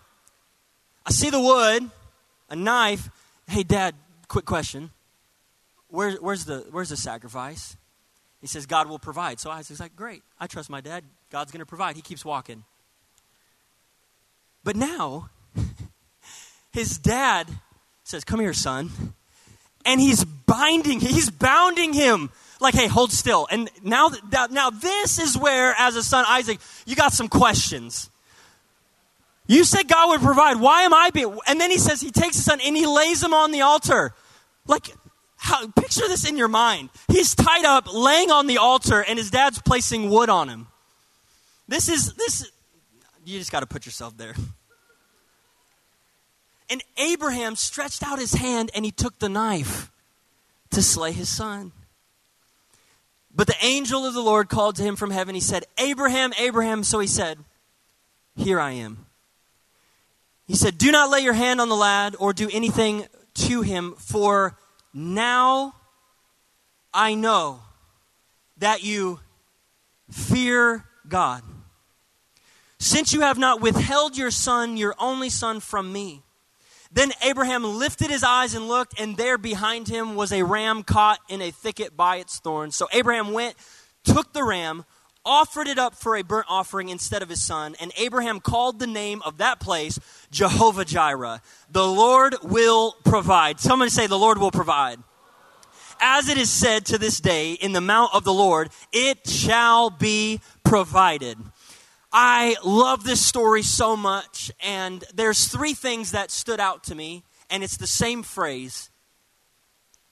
I 1.04 1.10
see 1.10 1.30
the 1.30 1.40
wood, 1.40 1.90
a 2.48 2.56
knife. 2.56 3.08
Hey, 3.48 3.62
Dad, 3.62 3.94
quick 4.28 4.44
question. 4.44 4.90
Where, 5.88 6.12
where's, 6.12 6.44
the, 6.44 6.66
where's 6.70 6.88
the 6.88 6.96
sacrifice? 6.96 7.76
He 8.40 8.46
says, 8.46 8.66
God 8.66 8.88
will 8.88 8.98
provide. 8.98 9.40
So 9.40 9.50
Isaac's 9.50 9.80
like, 9.80 9.94
Great. 9.94 10.22
I 10.38 10.46
trust 10.46 10.70
my 10.70 10.80
dad. 10.80 11.04
God's 11.30 11.52
going 11.52 11.60
to 11.60 11.66
provide. 11.66 11.96
He 11.96 12.02
keeps 12.02 12.24
walking. 12.24 12.64
But 14.64 14.76
now, 14.76 15.30
his 16.72 16.98
dad 16.98 17.48
says, 18.04 18.24
Come 18.24 18.40
here, 18.40 18.52
son. 18.52 18.90
And 19.84 20.00
he's 20.00 20.24
binding, 20.24 21.00
he's 21.00 21.30
bounding 21.30 21.92
him 21.92 22.30
like, 22.62 22.74
hey, 22.74 22.86
hold 22.86 23.12
still. 23.12 23.46
And 23.50 23.68
now, 23.82 24.10
now 24.50 24.70
this 24.70 25.18
is 25.18 25.36
where, 25.36 25.74
as 25.76 25.96
a 25.96 26.02
son, 26.02 26.24
Isaac, 26.28 26.60
you 26.86 26.94
got 26.94 27.12
some 27.12 27.28
questions. 27.28 28.08
You 29.52 29.64
said 29.64 29.86
God 29.86 30.08
would 30.08 30.22
provide. 30.22 30.58
Why 30.60 30.82
am 30.84 30.94
I 30.94 31.10
being? 31.10 31.38
And 31.46 31.60
then 31.60 31.70
he 31.70 31.76
says 31.76 32.00
he 32.00 32.10
takes 32.10 32.36
his 32.36 32.44
son 32.46 32.58
and 32.64 32.74
he 32.74 32.86
lays 32.86 33.22
him 33.22 33.34
on 33.34 33.52
the 33.52 33.60
altar. 33.60 34.14
Like, 34.66 34.88
how, 35.36 35.66
picture 35.66 36.08
this 36.08 36.26
in 36.26 36.38
your 36.38 36.48
mind. 36.48 36.88
He's 37.08 37.34
tied 37.34 37.66
up, 37.66 37.92
laying 37.92 38.30
on 38.30 38.46
the 38.46 38.56
altar, 38.56 39.04
and 39.06 39.18
his 39.18 39.30
dad's 39.30 39.60
placing 39.60 40.08
wood 40.08 40.30
on 40.30 40.48
him. 40.48 40.68
This 41.68 41.90
is 41.90 42.14
this. 42.14 42.50
You 43.26 43.38
just 43.38 43.52
got 43.52 43.60
to 43.60 43.66
put 43.66 43.84
yourself 43.84 44.16
there. 44.16 44.34
And 46.70 46.82
Abraham 46.96 47.54
stretched 47.54 48.02
out 48.02 48.18
his 48.18 48.32
hand 48.32 48.70
and 48.74 48.86
he 48.86 48.90
took 48.90 49.18
the 49.18 49.28
knife 49.28 49.90
to 50.70 50.80
slay 50.80 51.12
his 51.12 51.28
son. 51.28 51.72
But 53.34 53.48
the 53.48 53.56
angel 53.62 54.06
of 54.06 54.14
the 54.14 54.22
Lord 54.22 54.48
called 54.48 54.76
to 54.76 54.82
him 54.82 54.96
from 54.96 55.10
heaven. 55.10 55.34
He 55.34 55.42
said, 55.42 55.64
Abraham, 55.76 56.32
Abraham. 56.38 56.84
So 56.84 57.00
he 57.00 57.06
said, 57.06 57.36
Here 58.34 58.58
I 58.58 58.70
am. 58.70 59.04
He 60.46 60.54
said, 60.54 60.78
Do 60.78 60.90
not 60.90 61.10
lay 61.10 61.20
your 61.20 61.32
hand 61.32 61.60
on 61.60 61.68
the 61.68 61.76
lad 61.76 62.16
or 62.18 62.32
do 62.32 62.48
anything 62.52 63.06
to 63.34 63.62
him, 63.62 63.94
for 63.96 64.58
now 64.92 65.74
I 66.92 67.14
know 67.14 67.60
that 68.58 68.82
you 68.82 69.20
fear 70.10 70.84
God. 71.08 71.42
Since 72.78 73.12
you 73.12 73.20
have 73.20 73.38
not 73.38 73.60
withheld 73.60 74.16
your 74.16 74.30
son, 74.30 74.76
your 74.76 74.94
only 74.98 75.30
son, 75.30 75.60
from 75.60 75.92
me. 75.92 76.22
Then 76.90 77.12
Abraham 77.22 77.64
lifted 77.64 78.10
his 78.10 78.22
eyes 78.22 78.54
and 78.54 78.68
looked, 78.68 79.00
and 79.00 79.16
there 79.16 79.38
behind 79.38 79.88
him 79.88 80.14
was 80.14 80.32
a 80.32 80.42
ram 80.42 80.82
caught 80.82 81.20
in 81.28 81.40
a 81.40 81.50
thicket 81.50 81.96
by 81.96 82.16
its 82.16 82.38
thorns. 82.38 82.76
So 82.76 82.88
Abraham 82.92 83.32
went, 83.32 83.54
took 84.04 84.32
the 84.32 84.44
ram, 84.44 84.84
offered 85.24 85.68
it 85.68 85.78
up 85.78 85.94
for 85.94 86.16
a 86.16 86.22
burnt 86.22 86.46
offering 86.48 86.88
instead 86.88 87.22
of 87.22 87.28
his 87.28 87.42
son, 87.42 87.76
and 87.80 87.92
Abraham 87.96 88.40
called 88.40 88.78
the 88.78 88.86
name 88.86 89.22
of 89.22 89.38
that 89.38 89.60
place 89.60 89.98
Jehovah 90.30 90.84
Jireh. 90.84 91.40
The 91.70 91.86
Lord 91.86 92.36
will 92.42 92.96
provide. 93.04 93.60
Somebody 93.60 93.90
say, 93.90 94.06
The 94.06 94.18
Lord 94.18 94.38
will 94.38 94.50
provide. 94.50 94.98
As 96.00 96.28
it 96.28 96.36
is 96.36 96.50
said 96.50 96.84
to 96.86 96.98
this 96.98 97.20
day 97.20 97.52
in 97.52 97.72
the 97.72 97.80
mount 97.80 98.12
of 98.12 98.24
the 98.24 98.32
Lord, 98.32 98.70
it 98.92 99.28
shall 99.28 99.88
be 99.88 100.40
provided. 100.64 101.38
I 102.12 102.56
love 102.64 103.04
this 103.04 103.24
story 103.24 103.62
so 103.62 103.96
much, 103.96 104.50
and 104.60 105.04
there's 105.14 105.46
three 105.46 105.74
things 105.74 106.10
that 106.10 106.30
stood 106.30 106.60
out 106.60 106.84
to 106.84 106.94
me, 106.94 107.22
and 107.48 107.62
it's 107.62 107.76
the 107.76 107.86
same 107.86 108.22
phrase 108.22 108.90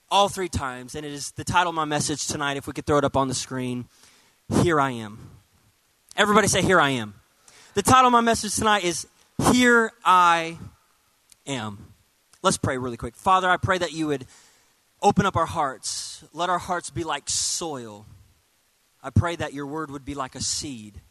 all 0.09 0.27
three 0.27 0.49
times, 0.49 0.95
and 0.95 1.05
it 1.05 1.11
is 1.11 1.31
the 1.31 1.43
title 1.43 1.69
of 1.69 1.75
my 1.75 1.85
message 1.85 2.27
tonight. 2.27 2.57
If 2.57 2.67
we 2.67 2.73
could 2.73 2.85
throw 2.85 2.97
it 2.97 3.03
up 3.03 3.15
on 3.15 3.27
the 3.27 3.33
screen, 3.33 3.87
Here 4.49 4.79
I 4.79 4.91
Am. 4.91 5.29
Everybody 6.15 6.47
say, 6.47 6.61
Here 6.61 6.79
I 6.79 6.91
Am. 6.91 7.13
The 7.73 7.81
title 7.81 8.07
of 8.07 8.11
my 8.11 8.21
message 8.21 8.55
tonight 8.55 8.83
is 8.83 9.07
Here 9.51 9.91
I 10.03 10.57
Am. 11.47 11.93
Let's 12.41 12.57
pray 12.57 12.77
really 12.77 12.97
quick. 12.97 13.15
Father, 13.15 13.49
I 13.49 13.57
pray 13.57 13.77
that 13.77 13.93
you 13.93 14.07
would 14.07 14.25
open 15.01 15.25
up 15.25 15.35
our 15.35 15.45
hearts, 15.45 16.23
let 16.33 16.49
our 16.49 16.59
hearts 16.59 16.89
be 16.89 17.03
like 17.03 17.29
soil. 17.29 18.05
I 19.03 19.09
pray 19.09 19.35
that 19.35 19.53
your 19.53 19.65
word 19.65 19.89
would 19.89 20.05
be 20.05 20.13
like 20.13 20.35
a 20.35 20.41
seed 20.41 21.01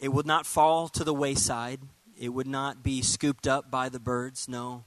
it 0.00 0.08
would 0.08 0.26
not 0.26 0.46
fall 0.46 0.88
to 0.88 1.04
the 1.04 1.12
wayside. 1.12 1.80
It 2.18 2.30
would 2.30 2.46
not 2.46 2.82
be 2.82 3.02
scooped 3.02 3.46
up 3.46 3.70
by 3.70 3.90
the 3.90 4.00
birds. 4.00 4.48
No. 4.48 4.84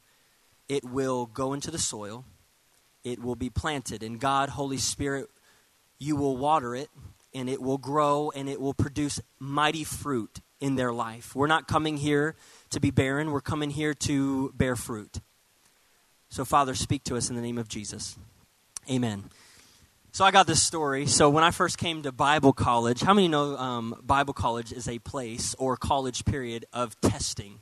It 0.67 0.83
will 0.83 1.27
go 1.27 1.53
into 1.53 1.69
the 1.69 1.77
soil. 1.77 2.25
It 3.03 3.21
will 3.21 3.35
be 3.35 3.49
planted. 3.49 4.01
And 4.01 4.19
God, 4.19 4.49
Holy 4.49 4.77
Spirit, 4.77 5.29
you 5.99 6.15
will 6.15 6.35
water 6.35 6.75
it 6.75 6.89
and 7.33 7.49
it 7.49 7.61
will 7.61 7.77
grow 7.77 8.31
and 8.35 8.47
it 8.47 8.59
will 8.59 8.73
produce 8.73 9.19
mighty 9.39 9.83
fruit 9.83 10.41
in 10.59 10.75
their 10.75 10.93
life. 10.93 11.35
We're 11.35 11.47
not 11.47 11.67
coming 11.67 11.97
here 11.97 12.35
to 12.69 12.79
be 12.79 12.91
barren, 12.91 13.31
we're 13.31 13.41
coming 13.41 13.69
here 13.69 13.93
to 13.93 14.51
bear 14.55 14.75
fruit. 14.75 15.19
So, 16.29 16.45
Father, 16.45 16.73
speak 16.73 17.03
to 17.05 17.15
us 17.15 17.29
in 17.29 17.35
the 17.35 17.41
name 17.41 17.57
of 17.57 17.67
Jesus. 17.67 18.17
Amen. 18.89 19.25
So 20.15 20.23
I 20.23 20.29
got 20.29 20.45
this 20.45 20.61
story. 20.61 21.07
So 21.07 21.31
when 21.31 21.43
I 21.43 21.49
first 21.49 21.79
came 21.79 22.03
to 22.03 22.11
Bible 22.11 22.53
college, 22.53 23.01
how 23.01 23.15
many 23.15 23.27
know 23.27 23.57
um, 23.57 23.99
Bible 24.03 24.35
college 24.35 24.71
is 24.71 24.87
a 24.87 24.99
place 24.99 25.55
or 25.57 25.75
college 25.75 26.23
period 26.23 26.65
of 26.71 26.99
testing? 27.01 27.59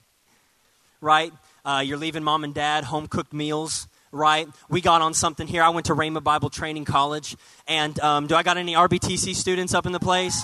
Right? 1.00 1.32
Uh, 1.64 1.82
you're 1.86 1.98
leaving 1.98 2.26
mom 2.26 2.44
and 2.44 2.54
dad 2.54 2.84
home 2.84 3.08
cooked 3.08 3.32
meals. 3.32 3.88
Right? 4.12 4.48
We 4.70 4.82
got 4.82 5.02
on 5.02 5.14
something 5.14 5.48
here. 5.48 5.64
I 5.64 5.70
went 5.70 5.86
to 5.88 5.96
Rhema 5.96 6.24
Bible 6.24 6.50
Training 6.50 6.86
College. 6.86 7.38
And 7.68 8.00
um, 8.00 8.28
do 8.28 8.36
I 8.36 8.44
got 8.44 8.58
any 8.58 8.74
RBTC 8.74 9.36
students 9.36 9.74
up 9.74 9.86
in 9.86 9.92
the 9.92 10.00
place? 10.00 10.44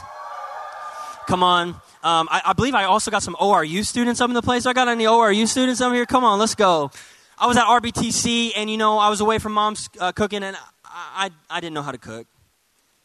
Come 1.28 1.44
on. 1.44 1.70
Um, 2.04 2.30
I, 2.32 2.42
I, 2.46 2.54
believe 2.54 2.74
I 2.74 2.86
also 2.86 3.12
got 3.12 3.22
some 3.22 3.36
ORU 3.36 3.84
students 3.84 4.22
up 4.22 4.30
in 4.30 4.34
the 4.34 4.42
place. 4.42 4.66
I 4.66 4.72
got 4.72 4.88
any 4.88 5.04
ORU 5.04 5.46
students 5.46 5.82
up 5.82 5.92
here? 5.92 6.06
Come 6.06 6.24
on, 6.24 6.40
let's 6.40 6.56
go. 6.56 6.90
I 7.38 7.48
was 7.48 7.58
at 7.58 7.66
RBTC, 7.66 8.54
and 8.56 8.70
you 8.70 8.78
know, 8.78 8.98
I 8.98 9.10
was 9.10 9.20
away 9.20 9.38
from 9.38 9.52
mom's 9.52 9.90
uh, 10.00 10.14
cooking, 10.14 10.42
and 10.42 10.56
I, 10.86 11.30
I, 11.50 11.60
didn't 11.60 11.74
know 11.74 11.82
how 11.82 11.92
to 11.92 11.98
cook. 11.98 12.26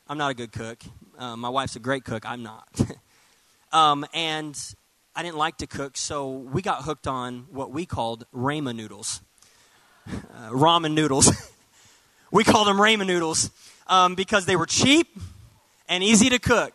I'm 0.09 0.19
not 0.19 0.31
a 0.31 0.35
good 0.35 0.52
cook. 0.52 0.83
Uh, 1.19 1.37
my 1.37 1.49
wife's 1.49 1.75
a 1.75 1.81
great 1.81 2.04
cook. 2.04 2.25
I'm 2.25 2.42
not. 2.42 2.69
um, 3.73 4.07
and 4.14 4.57
I 5.14 5.23
didn't 5.23 5.37
like 5.37 5.59
to 5.59 5.66
cook, 5.66 5.97
so 5.97 6.31
we 6.31 6.62
got 6.62 6.85
hooked 6.85 7.07
on 7.07 7.47
what 7.50 7.73
we 7.73 7.87
called 7.87 8.25
ramen 8.33 8.76
noodles, 8.76 9.21
uh, 10.09 10.50
ramen 10.50 10.94
noodles. 10.94 11.30
we 12.30 12.44
called 12.44 12.66
them 12.66 12.76
ramen 12.76 13.06
noodles 13.06 13.50
um, 13.87 14.14
because 14.14 14.47
they 14.47 14.56
were 14.56 14.66
cheap 14.66 15.09
and 15.88 16.02
easy 16.02 16.30
to 16.30 16.38
cook. 16.38 16.73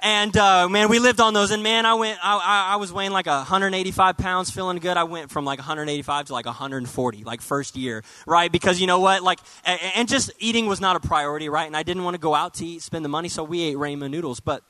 And 0.00 0.36
uh, 0.36 0.68
man, 0.68 0.90
we 0.90 0.98
lived 0.98 1.18
on 1.18 1.32
those. 1.32 1.50
And 1.50 1.62
man, 1.62 1.86
I 1.86 1.94
went. 1.94 2.18
I, 2.22 2.72
I 2.72 2.76
was 2.76 2.92
weighing 2.92 3.12
like 3.12 3.24
185 3.24 4.18
pounds, 4.18 4.50
feeling 4.50 4.76
good. 4.76 4.98
I 4.98 5.04
went 5.04 5.30
from 5.30 5.46
like 5.46 5.58
185 5.58 6.26
to 6.26 6.32
like 6.34 6.44
140, 6.44 7.24
like 7.24 7.40
first 7.40 7.74
year, 7.74 8.02
right? 8.26 8.52
Because 8.52 8.80
you 8.82 8.86
know 8.86 9.00
what, 9.00 9.22
like, 9.22 9.38
and 9.64 10.06
just 10.06 10.30
eating 10.38 10.66
was 10.66 10.78
not 10.78 10.96
a 10.96 11.00
priority, 11.00 11.48
right? 11.48 11.66
And 11.66 11.74
I 11.74 11.84
didn't 11.84 12.04
want 12.04 12.14
to 12.14 12.20
go 12.20 12.34
out 12.34 12.52
to 12.54 12.66
eat, 12.66 12.82
spend 12.82 13.02
the 13.02 13.08
money, 13.08 13.30
so 13.30 13.44
we 13.44 13.62
ate 13.62 13.76
ramen 13.76 14.10
noodles. 14.10 14.40
But 14.40 14.62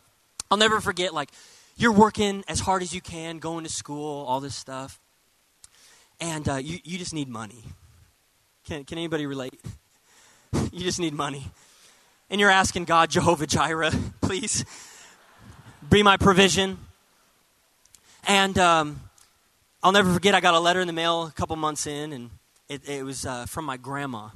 I'll 0.53 0.59
never 0.59 0.81
forget, 0.81 1.13
like, 1.13 1.31
you're 1.77 1.93
working 1.93 2.45
as 2.47 2.61
hard 2.61 2.83
as 2.83 2.95
you 2.95 3.01
can, 3.01 3.39
going 3.39 3.65
to 3.65 3.71
school, 3.71 4.25
all 4.27 4.39
this 4.39 4.55
stuff, 4.55 5.01
and 6.25 6.49
uh, 6.49 6.57
you 6.57 6.79
you 6.85 6.97
just 6.97 7.13
need 7.13 7.29
money. 7.29 7.63
Can 8.65 8.85
can 8.85 8.97
anybody 8.97 9.27
relate? 9.27 9.61
you 10.73 10.81
just 10.81 10.99
need 10.99 11.13
money, 11.13 11.51
and 12.31 12.41
you're 12.41 12.51
asking 12.51 12.87
God, 12.87 13.11
Jehovah 13.11 13.47
Jireh, 13.47 13.93
please 14.23 14.65
be 15.91 16.03
my 16.03 16.17
provision. 16.17 16.79
And 18.27 18.57
um, 18.59 19.01
I'll 19.83 19.93
never 19.93 20.15
forget, 20.15 20.35
I 20.35 20.41
got 20.41 20.55
a 20.55 20.59
letter 20.59 20.81
in 20.81 20.87
the 20.87 20.95
mail 20.95 21.25
a 21.25 21.33
couple 21.33 21.57
months 21.57 21.87
in, 21.87 22.15
and 22.15 22.31
it, 22.71 22.89
it 22.89 23.05
was 23.05 23.27
uh, 23.27 23.45
from 23.45 23.67
my 23.67 23.77
grandma. 23.77 24.31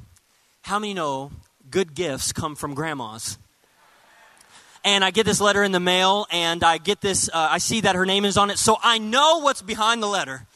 How 0.61 0.79
many 0.79 0.93
know 0.93 1.31
good 1.71 1.95
gifts 1.95 2.33
come 2.33 2.55
from 2.55 2.75
grandmas? 2.75 3.39
And 4.85 5.03
I 5.03 5.11
get 5.11 5.25
this 5.25 5.41
letter 5.41 5.63
in 5.63 5.73
the 5.73 5.81
mail, 5.81 6.27
and 6.31 6.63
I 6.63 6.77
get 6.77 7.01
this, 7.01 7.31
uh, 7.31 7.49
I 7.51 7.59
see 7.59 7.81
that 7.81 7.95
her 7.95 8.05
name 8.05 8.27
is 8.27 8.37
on 8.37 8.51
it, 8.51 8.59
so 8.59 8.77
I 8.83 8.99
know 8.99 9.39
what's 9.39 9.63
behind 9.63 10.03
the 10.03 10.07
letter. 10.07 10.47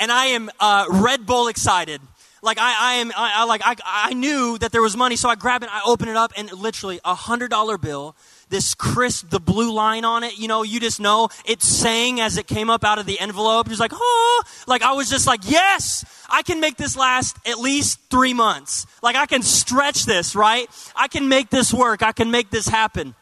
And 0.00 0.10
I 0.10 0.26
am 0.26 0.50
uh, 0.58 0.86
Red 0.90 1.26
Bull 1.26 1.46
excited. 1.46 2.00
Like 2.42 2.58
I, 2.58 2.74
I 2.80 2.94
am, 2.94 3.12
I, 3.16 3.32
I 3.36 3.44
like 3.44 3.60
I, 3.64 3.76
I 3.84 4.14
knew 4.14 4.58
that 4.58 4.72
there 4.72 4.82
was 4.82 4.96
money, 4.96 5.14
so 5.16 5.28
I 5.28 5.34
grab 5.34 5.62
it, 5.62 5.68
I 5.70 5.82
open 5.84 6.08
it 6.08 6.16
up, 6.16 6.32
and 6.36 6.50
literally 6.52 6.98
a 7.04 7.14
hundred 7.14 7.50
dollar 7.50 7.76
bill 7.76 8.16
this 8.50 8.74
crisp, 8.74 9.30
the 9.30 9.40
blue 9.40 9.72
line 9.72 10.04
on 10.04 10.22
it. 10.22 10.38
You 10.38 10.48
know, 10.48 10.62
you 10.62 10.80
just 10.80 11.00
know 11.00 11.28
it's 11.44 11.66
saying 11.66 12.20
as 12.20 12.36
it 12.36 12.46
came 12.46 12.68
up 12.68 12.84
out 12.84 12.98
of 12.98 13.06
the 13.06 13.18
envelope. 13.18 13.68
You're 13.68 13.78
like, 13.78 13.92
oh, 13.94 14.42
like 14.66 14.82
I 14.82 14.92
was 14.92 15.08
just 15.08 15.26
like, 15.26 15.40
yes, 15.44 16.04
I 16.28 16.42
can 16.42 16.60
make 16.60 16.76
this 16.76 16.96
last 16.96 17.36
at 17.46 17.58
least 17.58 18.00
three 18.10 18.34
months. 18.34 18.86
Like 19.02 19.16
I 19.16 19.26
can 19.26 19.42
stretch 19.42 20.04
this, 20.04 20.36
right? 20.36 20.68
I 20.94 21.08
can 21.08 21.28
make 21.28 21.48
this 21.48 21.72
work. 21.72 22.02
I 22.02 22.12
can 22.12 22.30
make 22.30 22.50
this 22.50 22.68
happen. 22.68 23.14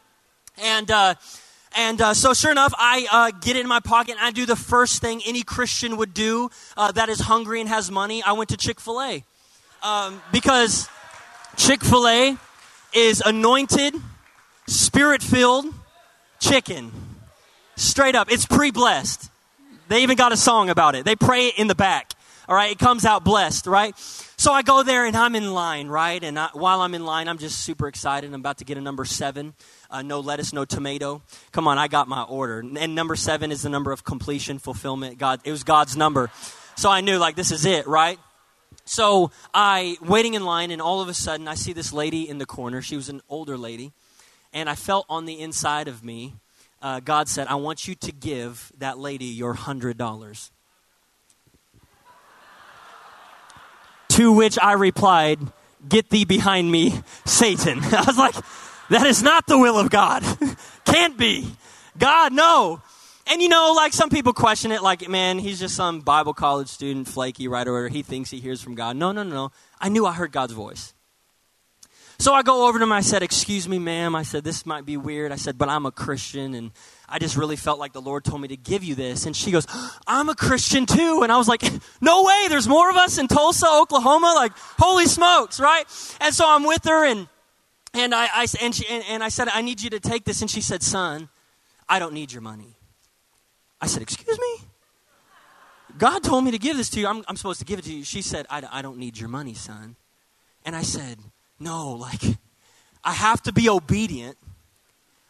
And, 0.61 0.91
uh, 0.91 1.15
and 1.75 2.01
uh, 2.01 2.13
so, 2.13 2.33
sure 2.33 2.51
enough, 2.51 2.73
I 2.77 3.07
uh, 3.11 3.31
get 3.39 3.55
it 3.55 3.59
in 3.59 3.67
my 3.67 3.79
pocket 3.79 4.15
and 4.17 4.21
I 4.21 4.31
do 4.31 4.45
the 4.45 4.55
first 4.55 5.01
thing 5.01 5.21
any 5.25 5.43
Christian 5.43 5.97
would 5.97 6.13
do 6.13 6.49
uh, 6.75 6.91
that 6.93 7.09
is 7.09 7.19
hungry 7.19 7.59
and 7.59 7.69
has 7.69 7.91
money. 7.91 8.23
I 8.23 8.31
went 8.33 8.49
to 8.49 8.57
Chick 8.57 8.79
fil 8.79 9.01
A. 9.01 9.23
Um, 9.83 10.21
because 10.31 10.89
Chick 11.57 11.83
fil 11.83 12.07
A 12.07 12.37
is 12.93 13.21
anointed 13.25 13.93
spirit 14.67 15.21
filled 15.21 15.73
chicken. 16.39 16.91
Straight 17.75 18.15
up. 18.15 18.31
It's 18.31 18.45
pre 18.45 18.71
blessed. 18.71 19.29
They 19.87 20.03
even 20.03 20.17
got 20.17 20.31
a 20.31 20.37
song 20.37 20.69
about 20.69 20.95
it. 20.95 21.05
They 21.05 21.15
pray 21.15 21.47
it 21.47 21.57
in 21.57 21.67
the 21.67 21.75
back. 21.75 22.13
All 22.47 22.55
right. 22.55 22.71
It 22.71 22.79
comes 22.79 23.05
out 23.05 23.23
blessed, 23.23 23.67
right? 23.67 23.95
So 24.39 24.53
I 24.53 24.61
go 24.61 24.83
there 24.83 25.05
and 25.05 25.17
I'm 25.17 25.35
in 25.35 25.53
line, 25.53 25.89
right? 25.89 26.23
And 26.23 26.39
I, 26.39 26.47
while 26.53 26.79
I'm 26.79 26.95
in 26.95 27.03
line, 27.03 27.27
I'm 27.27 27.37
just 27.37 27.59
super 27.59 27.89
excited. 27.89 28.33
I'm 28.33 28.39
about 28.39 28.59
to 28.59 28.63
get 28.63 28.77
a 28.77 28.81
number 28.81 29.03
seven. 29.03 29.53
Uh, 29.91 30.01
no 30.01 30.21
lettuce, 30.21 30.53
no 30.53 30.63
tomato. 30.63 31.21
Come 31.51 31.67
on, 31.67 31.77
I 31.77 31.89
got 31.89 32.07
my 32.07 32.23
order. 32.23 32.59
And 32.59 32.95
number 32.95 33.17
seven 33.17 33.51
is 33.51 33.63
the 33.63 33.69
number 33.69 33.91
of 33.91 34.05
completion, 34.05 34.57
fulfillment. 34.57 35.17
God, 35.17 35.41
it 35.43 35.51
was 35.51 35.65
God's 35.65 35.97
number. 35.97 36.31
So 36.77 36.89
I 36.89 37.01
knew, 37.01 37.17
like, 37.17 37.35
this 37.35 37.51
is 37.51 37.65
it, 37.65 37.85
right? 37.85 38.17
So 38.85 39.31
I 39.53 39.97
waiting 40.01 40.35
in 40.35 40.45
line, 40.45 40.71
and 40.71 40.81
all 40.81 41.01
of 41.01 41.09
a 41.09 41.13
sudden 41.13 41.45
I 41.47 41.55
see 41.55 41.73
this 41.73 41.91
lady 41.91 42.27
in 42.29 42.37
the 42.37 42.45
corner. 42.45 42.81
She 42.81 42.95
was 42.95 43.09
an 43.09 43.21
older 43.27 43.57
lady 43.57 43.91
and 44.53 44.69
I 44.69 44.75
felt 44.75 45.05
on 45.09 45.25
the 45.25 45.39
inside 45.39 45.87
of 45.87 46.03
me, 46.03 46.35
uh, 46.81 46.99
God 47.01 47.27
said, 47.27 47.47
I 47.47 47.55
want 47.55 47.87
you 47.87 47.95
to 47.95 48.11
give 48.11 48.71
that 48.77 48.97
lady 48.97 49.25
your 49.25 49.53
$100. 49.53 50.49
To 54.19 54.33
which 54.33 54.59
I 54.61 54.73
replied, 54.73 55.39
Get 55.87 56.09
thee 56.09 56.25
behind 56.25 56.69
me, 56.69 57.01
Satan. 57.25 57.79
I 57.83 58.03
was 58.05 58.17
like, 58.17 58.35
That 58.89 59.07
is 59.07 59.23
not 59.23 59.47
the 59.47 59.57
will 59.57 59.79
of 59.79 59.89
God. 59.89 60.23
Can't 60.85 61.17
be. 61.17 61.49
God, 61.97 62.33
no. 62.33 62.81
And 63.27 63.41
you 63.41 63.47
know, 63.47 63.71
like 63.73 63.93
some 63.93 64.09
people 64.09 64.33
question 64.33 64.73
it, 64.73 64.83
like, 64.83 65.07
man, 65.07 65.39
he's 65.39 65.57
just 65.57 65.73
some 65.73 66.01
Bible 66.01 66.33
college 66.33 66.67
student, 66.67 67.07
flaky, 67.07 67.47
right? 67.47 67.65
Or 67.65 67.87
he 67.87 68.01
thinks 68.01 68.29
he 68.29 68.41
hears 68.41 68.61
from 68.61 68.75
God. 68.75 68.97
No, 68.97 69.13
no, 69.13 69.23
no, 69.23 69.29
no. 69.29 69.51
I 69.79 69.87
knew 69.87 70.05
I 70.05 70.11
heard 70.11 70.33
God's 70.33 70.53
voice. 70.53 70.93
So 72.17 72.33
I 72.33 72.41
go 72.41 72.67
over 72.67 72.77
to 72.77 72.83
him. 72.83 72.91
I 72.91 72.99
said, 72.99 73.23
Excuse 73.23 73.69
me, 73.69 73.79
ma'am. 73.79 74.15
I 74.15 74.23
said, 74.23 74.43
This 74.43 74.65
might 74.65 74.85
be 74.85 74.97
weird. 74.97 75.31
I 75.31 75.37
said, 75.37 75.57
But 75.57 75.69
I'm 75.69 75.85
a 75.85 75.91
Christian, 75.91 76.53
and 76.53 76.71
I 77.09 77.19
just 77.19 77.35
really 77.35 77.55
felt 77.55 77.79
like 77.79 77.91
the 77.91 78.01
Lord 78.01 78.23
told 78.23 78.41
me 78.41 78.47
to 78.49 78.57
give 78.57 78.83
you 78.83 78.95
this. 78.95 79.25
And 79.25 79.35
she 79.35 79.51
goes, 79.51 79.65
I'm 80.05 80.29
a 80.29 80.35
Christian 80.35 80.85
too. 80.85 81.21
And 81.23 81.31
I 81.31 81.37
was 81.37 81.47
like, 81.47 81.63
No 82.01 82.23
way. 82.23 82.47
There's 82.49 82.67
more 82.67 82.89
of 82.89 82.95
us 82.95 83.17
in 83.17 83.27
Tulsa, 83.27 83.67
Oklahoma. 83.67 84.33
Like, 84.35 84.53
holy 84.77 85.05
smokes, 85.05 85.59
right? 85.59 85.85
And 86.21 86.33
so 86.33 86.45
I'm 86.47 86.63
with 86.63 86.85
her, 86.85 87.05
and 87.05 87.27
and 87.93 88.13
I, 88.13 88.25
I 88.25 88.47
and, 88.61 88.73
she, 88.73 88.85
and, 88.87 89.03
and 89.09 89.23
I 89.23 89.29
said, 89.29 89.47
I 89.49 89.61
need 89.61 89.81
you 89.81 89.89
to 89.91 89.99
take 89.99 90.23
this. 90.23 90.41
And 90.41 90.49
she 90.49 90.61
said, 90.61 90.83
Son, 90.83 91.29
I 91.87 91.99
don't 91.99 92.13
need 92.13 92.31
your 92.31 92.41
money. 92.41 92.75
I 93.81 93.87
said, 93.87 94.01
Excuse 94.01 94.37
me? 94.39 94.67
God 95.97 96.23
told 96.23 96.43
me 96.45 96.51
to 96.51 96.59
give 96.59 96.77
this 96.77 96.89
to 96.91 96.99
you. 96.99 97.07
I'm, 97.07 97.23
I'm 97.27 97.35
supposed 97.35 97.59
to 97.59 97.65
give 97.65 97.79
it 97.79 97.85
to 97.85 97.93
you. 97.93 98.03
She 98.03 98.21
said, 98.21 98.45
I, 98.49 98.63
I 98.71 98.81
don't 98.81 98.97
need 98.97 99.17
your 99.17 99.29
money, 99.29 99.55
son. 99.55 99.95
And 100.63 100.75
I 100.75 100.83
said, 100.83 101.17
No, 101.59 101.91
like, 101.93 102.21
I 103.03 103.13
have 103.13 103.41
to 103.43 103.53
be 103.53 103.69
obedient. 103.69 104.37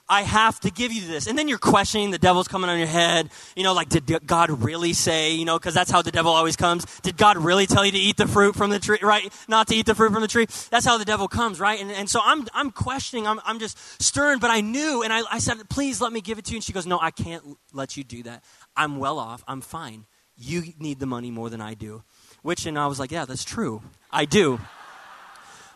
I 0.09 0.23
have 0.23 0.59
to 0.61 0.71
give 0.71 0.91
you 0.91 1.05
this. 1.07 1.27
And 1.27 1.37
then 1.37 1.47
you're 1.47 1.59
questioning, 1.59 2.09
the 2.09 2.17
devil's 2.17 2.47
coming 2.47 2.69
on 2.69 2.79
your 2.79 2.87
head. 2.87 3.29
You 3.55 3.63
know, 3.63 3.73
like, 3.73 3.89
did 3.89 4.25
God 4.25 4.49
really 4.63 4.93
say, 4.93 5.33
you 5.33 5.45
know, 5.45 5.59
because 5.59 5.75
that's 5.75 5.91
how 5.91 6.01
the 6.01 6.11
devil 6.11 6.31
always 6.31 6.55
comes. 6.55 6.85
Did 7.01 7.15
God 7.15 7.37
really 7.37 7.67
tell 7.67 7.85
you 7.85 7.91
to 7.91 7.97
eat 7.97 8.17
the 8.17 8.27
fruit 8.27 8.55
from 8.55 8.71
the 8.71 8.79
tree, 8.79 8.97
right? 9.03 9.31
Not 9.47 9.67
to 9.67 9.75
eat 9.75 9.85
the 9.85 9.93
fruit 9.93 10.11
from 10.11 10.21
the 10.21 10.27
tree? 10.27 10.47
That's 10.71 10.85
how 10.85 10.97
the 10.97 11.05
devil 11.05 11.27
comes, 11.27 11.59
right? 11.59 11.79
And, 11.79 11.91
and 11.91 12.09
so 12.09 12.19
I'm, 12.23 12.47
I'm 12.53 12.71
questioning, 12.71 13.27
I'm, 13.27 13.39
I'm 13.45 13.59
just 13.59 13.77
stern, 14.01 14.39
but 14.39 14.49
I 14.49 14.61
knew, 14.61 15.03
and 15.03 15.13
I, 15.13 15.21
I 15.31 15.39
said, 15.39 15.57
please 15.69 16.01
let 16.01 16.11
me 16.11 16.21
give 16.21 16.39
it 16.39 16.45
to 16.45 16.51
you. 16.51 16.57
And 16.57 16.63
she 16.63 16.73
goes, 16.73 16.87
no, 16.87 16.99
I 16.99 17.11
can't 17.11 17.43
let 17.71 17.95
you 17.95 18.03
do 18.03 18.23
that. 18.23 18.43
I'm 18.75 18.97
well 18.97 19.19
off. 19.19 19.43
I'm 19.47 19.61
fine. 19.61 20.05
You 20.35 20.63
need 20.79 20.99
the 20.99 21.05
money 21.05 21.29
more 21.29 21.49
than 21.49 21.61
I 21.61 21.75
do. 21.75 22.03
Which, 22.41 22.65
and 22.65 22.79
I 22.79 22.87
was 22.87 22.99
like, 22.99 23.11
yeah, 23.11 23.25
that's 23.25 23.43
true. 23.43 23.83
I 24.09 24.25
do. 24.25 24.59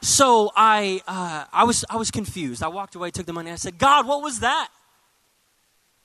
So 0.03 0.51
I, 0.53 1.01
uh, 1.07 1.45
I, 1.53 1.63
was, 1.63 1.85
I 1.89 1.95
was 1.95 2.11
confused. 2.11 2.61
I 2.61 2.67
walked 2.67 2.93
away, 2.93 3.09
took 3.09 3.25
the 3.25 3.31
money. 3.31 3.49
I 3.51 3.55
said, 3.55 3.77
God, 3.77 4.05
what 4.05 4.21
was 4.21 4.41
that? 4.41 4.67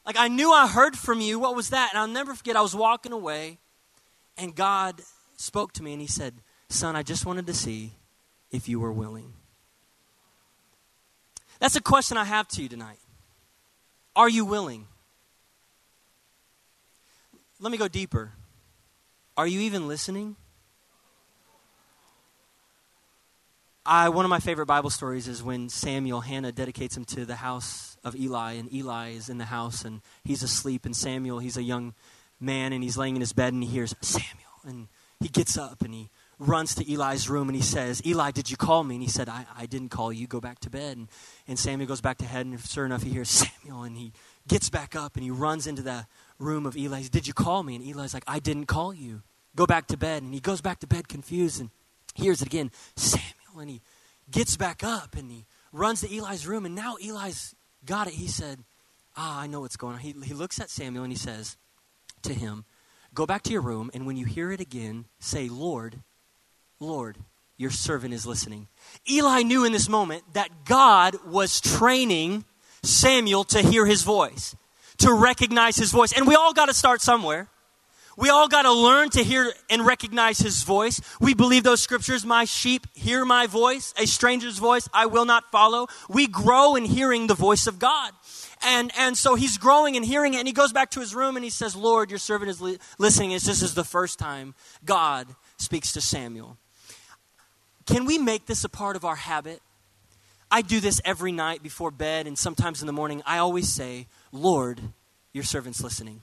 Like, 0.06 0.16
I 0.16 0.28
knew 0.28 0.52
I 0.52 0.68
heard 0.68 0.96
from 0.96 1.20
you. 1.20 1.40
What 1.40 1.56
was 1.56 1.70
that? 1.70 1.90
And 1.92 1.98
I'll 1.98 2.06
never 2.06 2.32
forget, 2.32 2.54
I 2.54 2.60
was 2.60 2.76
walking 2.76 3.10
away, 3.10 3.58
and 4.36 4.54
God 4.54 5.00
spoke 5.36 5.72
to 5.74 5.82
me, 5.82 5.94
and 5.94 6.00
He 6.00 6.06
said, 6.06 6.34
Son, 6.68 6.94
I 6.94 7.02
just 7.02 7.26
wanted 7.26 7.48
to 7.48 7.54
see 7.54 7.94
if 8.52 8.68
you 8.68 8.78
were 8.78 8.92
willing. 8.92 9.32
That's 11.58 11.74
a 11.74 11.80
question 11.80 12.16
I 12.16 12.24
have 12.24 12.46
to 12.50 12.62
you 12.62 12.68
tonight. 12.68 13.00
Are 14.14 14.28
you 14.28 14.44
willing? 14.44 14.86
Let 17.58 17.72
me 17.72 17.78
go 17.78 17.88
deeper. 17.88 18.30
Are 19.36 19.48
you 19.48 19.58
even 19.58 19.88
listening? 19.88 20.36
I, 23.88 24.10
one 24.10 24.26
of 24.26 24.28
my 24.28 24.38
favorite 24.38 24.66
Bible 24.66 24.90
stories 24.90 25.28
is 25.28 25.42
when 25.42 25.70
Samuel, 25.70 26.20
Hannah 26.20 26.52
dedicates 26.52 26.94
him 26.94 27.06
to 27.06 27.24
the 27.24 27.36
house 27.36 27.96
of 28.04 28.14
Eli, 28.14 28.52
and 28.52 28.70
Eli 28.70 29.12
is 29.12 29.30
in 29.30 29.38
the 29.38 29.46
house 29.46 29.82
and 29.82 30.02
he's 30.22 30.42
asleep, 30.42 30.84
and 30.84 30.94
Samuel, 30.94 31.38
he's 31.38 31.56
a 31.56 31.62
young 31.62 31.94
man 32.38 32.74
and 32.74 32.82
he's 32.82 32.98
laying 32.98 33.16
in 33.16 33.20
his 33.20 33.32
bed 33.32 33.54
and 33.54 33.64
he 33.64 33.70
hears 33.70 33.94
Samuel, 34.02 34.60
and 34.66 34.88
he 35.20 35.28
gets 35.28 35.56
up 35.56 35.80
and 35.80 35.94
he 35.94 36.10
runs 36.38 36.74
to 36.74 36.92
Eli's 36.92 37.30
room 37.30 37.48
and 37.48 37.56
he 37.56 37.62
says, 37.62 38.02
Eli, 38.06 38.30
did 38.30 38.50
you 38.50 38.58
call 38.58 38.84
me? 38.84 38.96
And 38.96 39.02
he 39.02 39.08
said, 39.08 39.26
I, 39.26 39.46
I 39.56 39.64
didn't 39.64 39.88
call 39.88 40.12
you, 40.12 40.26
go 40.26 40.38
back 40.38 40.58
to 40.60 40.70
bed. 40.70 40.98
And, 40.98 41.08
and 41.48 41.58
Samuel 41.58 41.88
goes 41.88 42.02
back 42.02 42.18
to 42.18 42.26
bed, 42.26 42.44
and 42.44 42.60
sure 42.60 42.84
enough, 42.84 43.02
he 43.02 43.10
hears 43.10 43.30
Samuel, 43.30 43.84
and 43.84 43.96
he 43.96 44.12
gets 44.46 44.68
back 44.68 44.96
up 44.96 45.14
and 45.14 45.24
he 45.24 45.30
runs 45.30 45.66
into 45.66 45.80
the 45.80 46.06
room 46.38 46.66
of 46.66 46.76
Eli. 46.76 46.98
Says, 46.98 47.10
did 47.10 47.26
you 47.26 47.32
call 47.32 47.62
me? 47.62 47.76
And 47.76 47.84
Eli's 47.86 48.12
like, 48.12 48.24
I 48.26 48.38
didn't 48.38 48.66
call 48.66 48.92
you. 48.92 49.22
Go 49.56 49.64
back 49.64 49.86
to 49.86 49.96
bed. 49.96 50.22
And 50.22 50.34
he 50.34 50.40
goes 50.40 50.60
back 50.60 50.78
to 50.80 50.86
bed 50.86 51.08
confused 51.08 51.58
and 51.58 51.70
hears 52.14 52.42
it 52.42 52.48
again, 52.48 52.70
Samuel 52.96 53.37
and 53.60 53.70
he 53.70 53.82
gets 54.30 54.56
back 54.56 54.82
up 54.84 55.16
and 55.16 55.30
he 55.30 55.46
runs 55.72 56.00
to 56.00 56.14
Eli's 56.14 56.46
room. 56.46 56.66
And 56.66 56.74
now 56.74 56.96
Eli's 56.96 57.54
got 57.84 58.06
it. 58.06 58.14
He 58.14 58.28
said, 58.28 58.64
Ah, 59.16 59.40
I 59.40 59.46
know 59.46 59.60
what's 59.60 59.76
going 59.76 59.94
on. 59.94 60.00
He, 60.00 60.14
he 60.24 60.34
looks 60.34 60.60
at 60.60 60.70
Samuel 60.70 61.04
and 61.04 61.12
he 61.12 61.18
says 61.18 61.56
to 62.22 62.34
him, 62.34 62.64
Go 63.14 63.26
back 63.26 63.42
to 63.44 63.52
your 63.52 63.62
room, 63.62 63.90
and 63.94 64.06
when 64.06 64.16
you 64.16 64.26
hear 64.26 64.52
it 64.52 64.60
again, 64.60 65.06
say, 65.18 65.48
Lord, 65.48 66.02
Lord, 66.78 67.16
your 67.56 67.70
servant 67.70 68.14
is 68.14 68.26
listening. 68.26 68.68
Eli 69.10 69.42
knew 69.42 69.64
in 69.64 69.72
this 69.72 69.88
moment 69.88 70.22
that 70.34 70.64
God 70.64 71.16
was 71.26 71.60
training 71.60 72.44
Samuel 72.82 73.44
to 73.44 73.60
hear 73.60 73.86
his 73.86 74.04
voice, 74.04 74.54
to 74.98 75.12
recognize 75.12 75.76
his 75.76 75.90
voice. 75.90 76.12
And 76.12 76.26
we 76.26 76.34
all 76.34 76.52
got 76.52 76.66
to 76.66 76.74
start 76.74 77.00
somewhere. 77.00 77.48
We 78.18 78.30
all 78.30 78.48
got 78.48 78.62
to 78.62 78.72
learn 78.72 79.10
to 79.10 79.22
hear 79.22 79.52
and 79.70 79.86
recognize 79.86 80.40
his 80.40 80.64
voice. 80.64 81.00
We 81.20 81.34
believe 81.34 81.62
those 81.62 81.80
scriptures, 81.80 82.26
my 82.26 82.46
sheep 82.46 82.88
hear 82.92 83.24
my 83.24 83.46
voice, 83.46 83.94
a 83.96 84.08
stranger's 84.08 84.58
voice 84.58 84.88
I 84.92 85.06
will 85.06 85.24
not 85.24 85.52
follow. 85.52 85.86
We 86.08 86.26
grow 86.26 86.74
in 86.74 86.84
hearing 86.84 87.28
the 87.28 87.36
voice 87.36 87.68
of 87.68 87.78
God. 87.78 88.10
And, 88.64 88.90
and 88.98 89.16
so 89.16 89.36
he's 89.36 89.56
growing 89.56 89.94
and 89.94 90.04
hearing 90.04 90.34
it, 90.34 90.38
and 90.38 90.48
he 90.48 90.52
goes 90.52 90.72
back 90.72 90.90
to 90.90 91.00
his 91.00 91.14
room 91.14 91.36
and 91.36 91.44
he 91.44 91.50
says, 91.50 91.76
Lord, 91.76 92.10
your 92.10 92.18
servant 92.18 92.50
is 92.50 92.60
li- 92.60 92.78
listening. 92.98 93.30
This 93.30 93.62
is 93.62 93.74
the 93.74 93.84
first 93.84 94.18
time 94.18 94.56
God 94.84 95.28
speaks 95.56 95.92
to 95.92 96.00
Samuel. 96.00 96.58
Can 97.86 98.04
we 98.04 98.18
make 98.18 98.46
this 98.46 98.64
a 98.64 98.68
part 98.68 98.96
of 98.96 99.04
our 99.04 99.14
habit? 99.14 99.62
I 100.50 100.62
do 100.62 100.80
this 100.80 101.00
every 101.04 101.30
night 101.30 101.62
before 101.62 101.92
bed 101.92 102.26
and 102.26 102.36
sometimes 102.36 102.80
in 102.80 102.88
the 102.88 102.92
morning. 102.92 103.22
I 103.24 103.38
always 103.38 103.68
say, 103.68 104.08
Lord, 104.32 104.80
your 105.32 105.44
servant's 105.44 105.84
listening. 105.84 106.20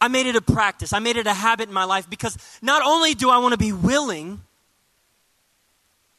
I 0.00 0.08
made 0.08 0.26
it 0.26 0.36
a 0.36 0.40
practice. 0.40 0.92
I 0.92 0.98
made 0.98 1.16
it 1.16 1.26
a 1.26 1.34
habit 1.34 1.68
in 1.68 1.74
my 1.74 1.84
life 1.84 2.08
because 2.08 2.36
not 2.62 2.82
only 2.84 3.14
do 3.14 3.30
I 3.30 3.38
want 3.38 3.52
to 3.52 3.58
be 3.58 3.72
willing, 3.72 4.40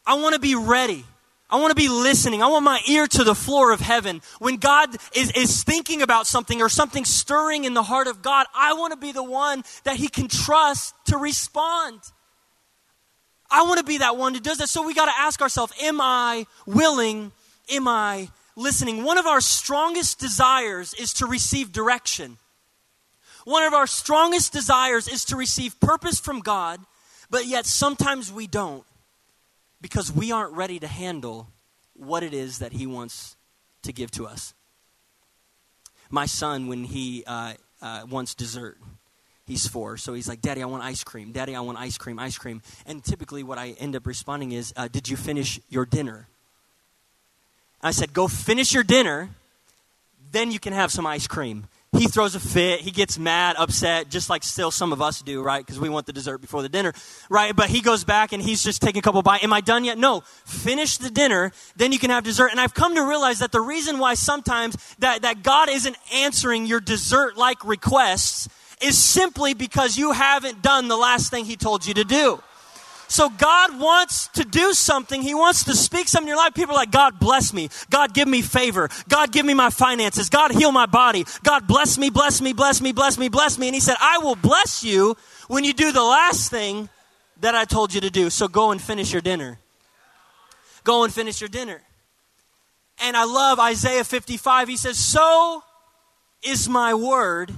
I 0.06 0.16
want 0.16 0.34
to 0.34 0.40
be 0.40 0.56
ready. 0.56 1.06
I 1.50 1.60
want 1.60 1.72
to 1.72 1.76
be 1.76 1.88
listening. 1.88 2.44
I 2.44 2.48
want 2.48 2.64
my 2.64 2.80
ear 2.88 3.08
to 3.08 3.24
the 3.24 3.34
floor 3.34 3.72
of 3.72 3.80
heaven. 3.80 4.22
When 4.38 4.58
God 4.58 4.96
is, 5.16 5.32
is 5.32 5.64
thinking 5.64 6.02
about 6.02 6.28
something 6.28 6.62
or 6.62 6.70
something 6.70 7.06
stirring 7.06 7.64
in 7.64 7.74
the 7.74 7.82
heart 7.82 8.08
of 8.08 8.22
God, 8.22 8.46
I 8.54 8.74
want 8.74 8.92
to 8.92 8.98
be 8.98 9.12
the 9.12 9.24
one 9.24 9.64
that 9.84 9.96
He 9.96 10.10
can 10.10 10.28
trust 10.28 10.94
to 11.08 11.18
respond. 11.18 12.02
I 13.50 13.64
want 13.64 13.80
to 13.80 13.84
be 13.84 13.98
that 13.98 14.16
one 14.16 14.36
who 14.36 14.40
does 14.40 14.60
that. 14.60 14.70
So 14.70 14.86
we 14.86 14.94
got 14.94 15.06
to 15.06 15.18
ask 15.18 15.42
ourselves 15.42 15.74
Am 15.82 16.00
I 16.00 16.46
willing? 16.68 17.32
Am 17.72 17.88
I 17.88 18.30
listening? 18.56 19.04
One 19.04 19.18
of 19.18 19.26
our 19.26 19.42
strongest 19.42 20.20
desires 20.20 20.94
is 20.94 21.14
to 21.16 21.26
receive 21.26 21.72
direction. 21.72 22.38
One 23.50 23.64
of 23.64 23.74
our 23.74 23.88
strongest 23.88 24.54
desires 24.54 25.08
is 25.08 25.26
to 25.26 25.36
receive 25.36 25.80
purpose 25.80 26.20
from 26.20 26.42
God, 26.42 26.82
but 27.32 27.48
yet 27.48 27.66
sometimes 27.66 28.32
we 28.32 28.46
don't 28.46 28.84
because 29.82 30.12
we 30.12 30.32
aren't 30.32 30.54
ready 30.54 30.78
to 30.78 30.86
handle 30.86 31.48
what 31.96 32.22
it 32.22 32.32
is 32.32 32.60
that 32.60 32.74
He 32.74 32.86
wants 32.86 33.38
to 33.82 33.92
give 33.92 34.12
to 34.12 34.28
us. 34.28 34.54
My 36.12 36.28
son, 36.28 36.68
when 36.68 36.84
he 36.84 37.24
uh, 37.26 37.54
uh, 37.82 38.04
wants 38.08 38.36
dessert, 38.36 38.78
he's 39.48 39.66
four, 39.66 39.98
so 39.98 40.14
he's 40.14 40.30
like, 40.30 40.42
Daddy, 40.42 40.62
I 40.62 40.68
want 40.68 40.84
ice 40.84 41.04
cream. 41.04 41.32
Daddy, 41.32 41.56
I 41.56 41.62
want 41.62 41.80
ice 41.80 41.98
cream, 41.98 42.20
ice 42.20 42.38
cream. 42.38 42.62
And 42.86 43.04
typically, 43.04 43.42
what 43.42 43.58
I 43.58 43.70
end 43.80 43.96
up 43.96 44.06
responding 44.06 44.52
is, 44.52 44.72
uh, 44.78 44.90
Did 44.90 45.10
you 45.10 45.18
finish 45.18 45.60
your 45.70 45.88
dinner? 45.88 46.28
I 47.82 47.90
said, 47.90 48.14
Go 48.14 48.28
finish 48.28 48.76
your 48.76 48.84
dinner, 48.84 49.32
then 50.32 50.52
you 50.52 50.60
can 50.60 50.74
have 50.74 50.92
some 50.92 51.08
ice 51.08 51.26
cream 51.26 51.68
he 51.92 52.08
throws 52.08 52.36
a 52.36 52.40
fit. 52.40 52.82
He 52.82 52.92
gets 52.92 53.18
mad, 53.18 53.56
upset, 53.58 54.10
just 54.10 54.30
like 54.30 54.44
still 54.44 54.70
some 54.70 54.94
of 54.94 55.02
us 55.02 55.22
do, 55.22 55.42
right? 55.42 55.66
Because 55.66 55.80
we 55.80 55.90
want 55.90 56.06
the 56.06 56.14
dessert 56.14 56.38
before 56.38 56.62
the 56.62 56.70
dinner, 56.70 56.94
right? 57.30 57.56
But 57.56 57.70
he 57.70 57.82
goes 57.82 58.04
back 58.04 58.32
and 58.32 58.42
he's 58.42 58.64
just 58.64 58.82
taking 58.82 59.00
a 59.00 59.02
couple 59.02 59.22
bites. 59.24 59.44
Am 59.44 59.52
I 59.52 59.62
done 59.62 59.84
yet? 59.84 59.98
No. 59.98 60.22
Finish 60.46 60.98
the 60.98 61.10
dinner, 61.10 61.52
then 61.76 61.92
you 61.92 62.00
can 62.00 62.12
have 62.12 62.24
dessert. 62.24 62.52
And 62.52 62.60
I've 62.60 62.74
come 62.74 62.96
to 62.96 63.02
realize 63.02 63.40
that 63.40 63.52
the 63.52 63.62
reason 63.62 63.98
why 63.98 64.14
sometimes 64.14 64.78
that, 65.00 65.24
that 65.24 65.42
God 65.42 65.70
isn't 65.70 65.98
answering 66.14 66.68
your 66.68 66.80
dessert 66.80 67.38
like 67.38 67.64
requests 67.66 68.48
is 68.82 68.98
simply 68.98 69.54
because 69.54 69.98
you 69.98 70.12
haven't 70.12 70.62
done 70.62 70.88
the 70.88 70.98
last 70.98 71.32
thing 71.32 71.46
he 71.46 71.58
told 71.58 71.86
you 71.86 71.96
to 71.96 72.04
do. 72.04 72.40
So 73.10 73.28
God 73.28 73.80
wants 73.80 74.28
to 74.30 74.46
do 74.46 74.72
something. 74.74 75.24
He 75.24 75.34
wants 75.34 75.64
to 75.64 75.76
speak 75.76 76.08
something 76.08 76.28
in 76.28 76.36
your 76.36 76.38
life. 76.38 76.54
People 76.54 76.76
are 76.76 76.78
like, 76.78 76.92
God 76.92 77.20
bless 77.20 77.54
me. 77.54 77.70
God 77.90 78.14
give 78.14 78.28
me 78.28 78.44
favor. 78.44 78.88
God 79.10 79.32
give 79.32 79.48
me 79.48 79.56
my 79.56 79.72
finances. 79.72 80.30
God 80.30 80.52
heal 80.52 80.72
my 80.72 80.86
body. 80.86 81.26
God 81.44 81.68
bless 81.68 81.98
me, 81.98 82.12
bless 82.12 82.40
me, 82.40 82.54
bless 82.54 82.82
me, 82.82 82.92
bless 82.92 83.18
me, 83.18 83.28
bless 83.28 83.58
me. 83.58 83.68
And 83.68 83.74
he 83.74 83.82
said, 83.82 83.96
I 84.00 84.20
will 84.20 84.36
bless 84.36 84.84
you 84.84 85.18
when 85.48 85.64
you 85.64 85.74
do 85.74 85.92
the 85.92 86.04
last 86.04 86.52
thing 86.52 86.88
that 87.42 87.56
I 87.56 87.66
told 87.66 87.96
you 87.96 88.02
to 88.02 88.12
do. 88.12 88.30
So 88.30 88.48
go 88.48 88.70
and 88.70 88.80
finish 88.80 89.12
your 89.12 89.24
dinner. 89.24 89.58
Go 90.84 91.04
and 91.04 91.12
finish 91.12 91.42
your 91.42 91.50
dinner. 91.50 91.82
And 93.02 93.18
I 93.18 93.24
love 93.24 93.60
Isaiah 93.60 94.04
55. 94.04 94.68
He 94.68 94.78
says, 94.78 95.00
So 95.00 95.64
is 96.44 96.70
my 96.70 96.94
word 96.94 97.54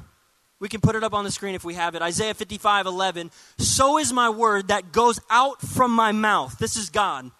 we 0.61 0.69
can 0.69 0.79
put 0.79 0.95
it 0.95 1.03
up 1.03 1.15
on 1.15 1.25
the 1.25 1.31
screen 1.31 1.55
if 1.55 1.65
we 1.65 1.73
have 1.73 1.95
it. 1.95 2.03
Isaiah 2.03 2.35
55 2.35 2.85
11. 2.85 3.31
So 3.57 3.97
is 3.97 4.13
my 4.13 4.29
word 4.29 4.67
that 4.67 4.93
goes 4.93 5.19
out 5.29 5.59
from 5.59 5.91
my 5.91 6.11
mouth. 6.11 6.57
This 6.59 6.77
is 6.77 6.91
God. 6.91 7.31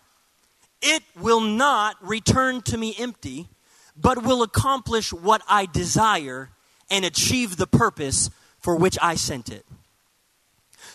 It 0.82 1.04
will 1.16 1.40
not 1.40 1.96
return 2.02 2.64
to 2.64 2.78
me 2.78 2.96
empty, 2.98 3.48
but 3.96 4.24
will 4.24 4.42
accomplish 4.42 5.14
what 5.14 5.44
I 5.48 5.68
desire 5.68 6.50
and 6.90 7.06
achieve 7.06 7.58
the 7.58 7.68
purpose 7.68 8.32
for 8.60 8.76
which 8.76 8.98
I 9.00 9.14
sent 9.14 9.50
it. 9.50 9.68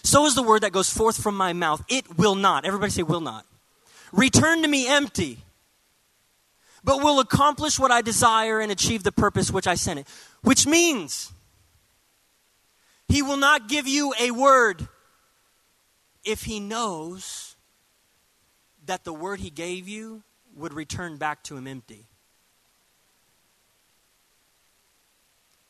So 0.03 0.27
is 0.27 0.35
the 0.35 0.43
word 0.43 0.63
that 0.63 0.73
goes 0.73 0.91
forth 0.91 1.23
from 1.23 1.37
my 1.37 1.53
mouth. 1.53 1.85
It 1.89 2.19
will 2.19 2.35
not. 2.35 2.65
Everybody 2.65 2.91
say, 2.91 3.05
will 3.05 3.21
not. 3.21 3.47
Return 4.13 4.63
to 4.63 4.69
me 4.69 4.89
empty, 4.89 5.39
but 6.83 7.05
will 7.05 7.21
accomplish 7.21 7.79
what 7.79 7.93
I 7.93 8.03
desire 8.03 8.59
and 8.59 8.73
achieve 8.73 9.05
the 9.05 9.13
purpose 9.13 9.53
which 9.53 9.69
I 9.69 9.77
sent 9.77 10.01
it. 10.01 10.09
Which 10.43 10.67
means, 10.67 11.33
he 13.09 13.23
will 13.23 13.37
not 13.37 13.69
give 13.69 13.87
you 13.87 14.15
a 14.21 14.31
word 14.31 14.89
if 16.25 16.43
he 16.43 16.61
knows 16.61 17.57
that 18.85 19.05
the 19.05 19.13
word 19.13 19.41
he 19.41 19.51
gave 19.51 19.89
you 19.89 20.23
would 20.55 20.73
return 20.73 21.17
back 21.17 21.43
to 21.45 21.57
him 21.57 21.67
empty. 21.67 22.07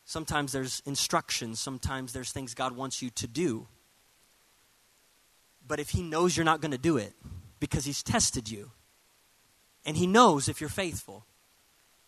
Sometimes 0.05 0.53
there's 0.53 0.81
instructions, 0.85 1.59
sometimes 1.59 2.13
there's 2.13 2.31
things 2.31 2.53
God 2.53 2.77
wants 2.77 3.01
you 3.01 3.09
to 3.09 3.27
do. 3.27 3.67
But 5.67 5.81
if 5.81 5.89
He 5.89 6.01
knows 6.01 6.37
you're 6.37 6.45
not 6.45 6.61
going 6.61 6.71
to 6.71 6.77
do 6.77 6.95
it 6.95 7.13
because 7.59 7.83
He's 7.83 8.01
tested 8.03 8.49
you, 8.49 8.71
and 9.85 9.97
He 9.97 10.07
knows 10.07 10.47
if 10.47 10.61
you're 10.61 10.69
faithful, 10.69 11.25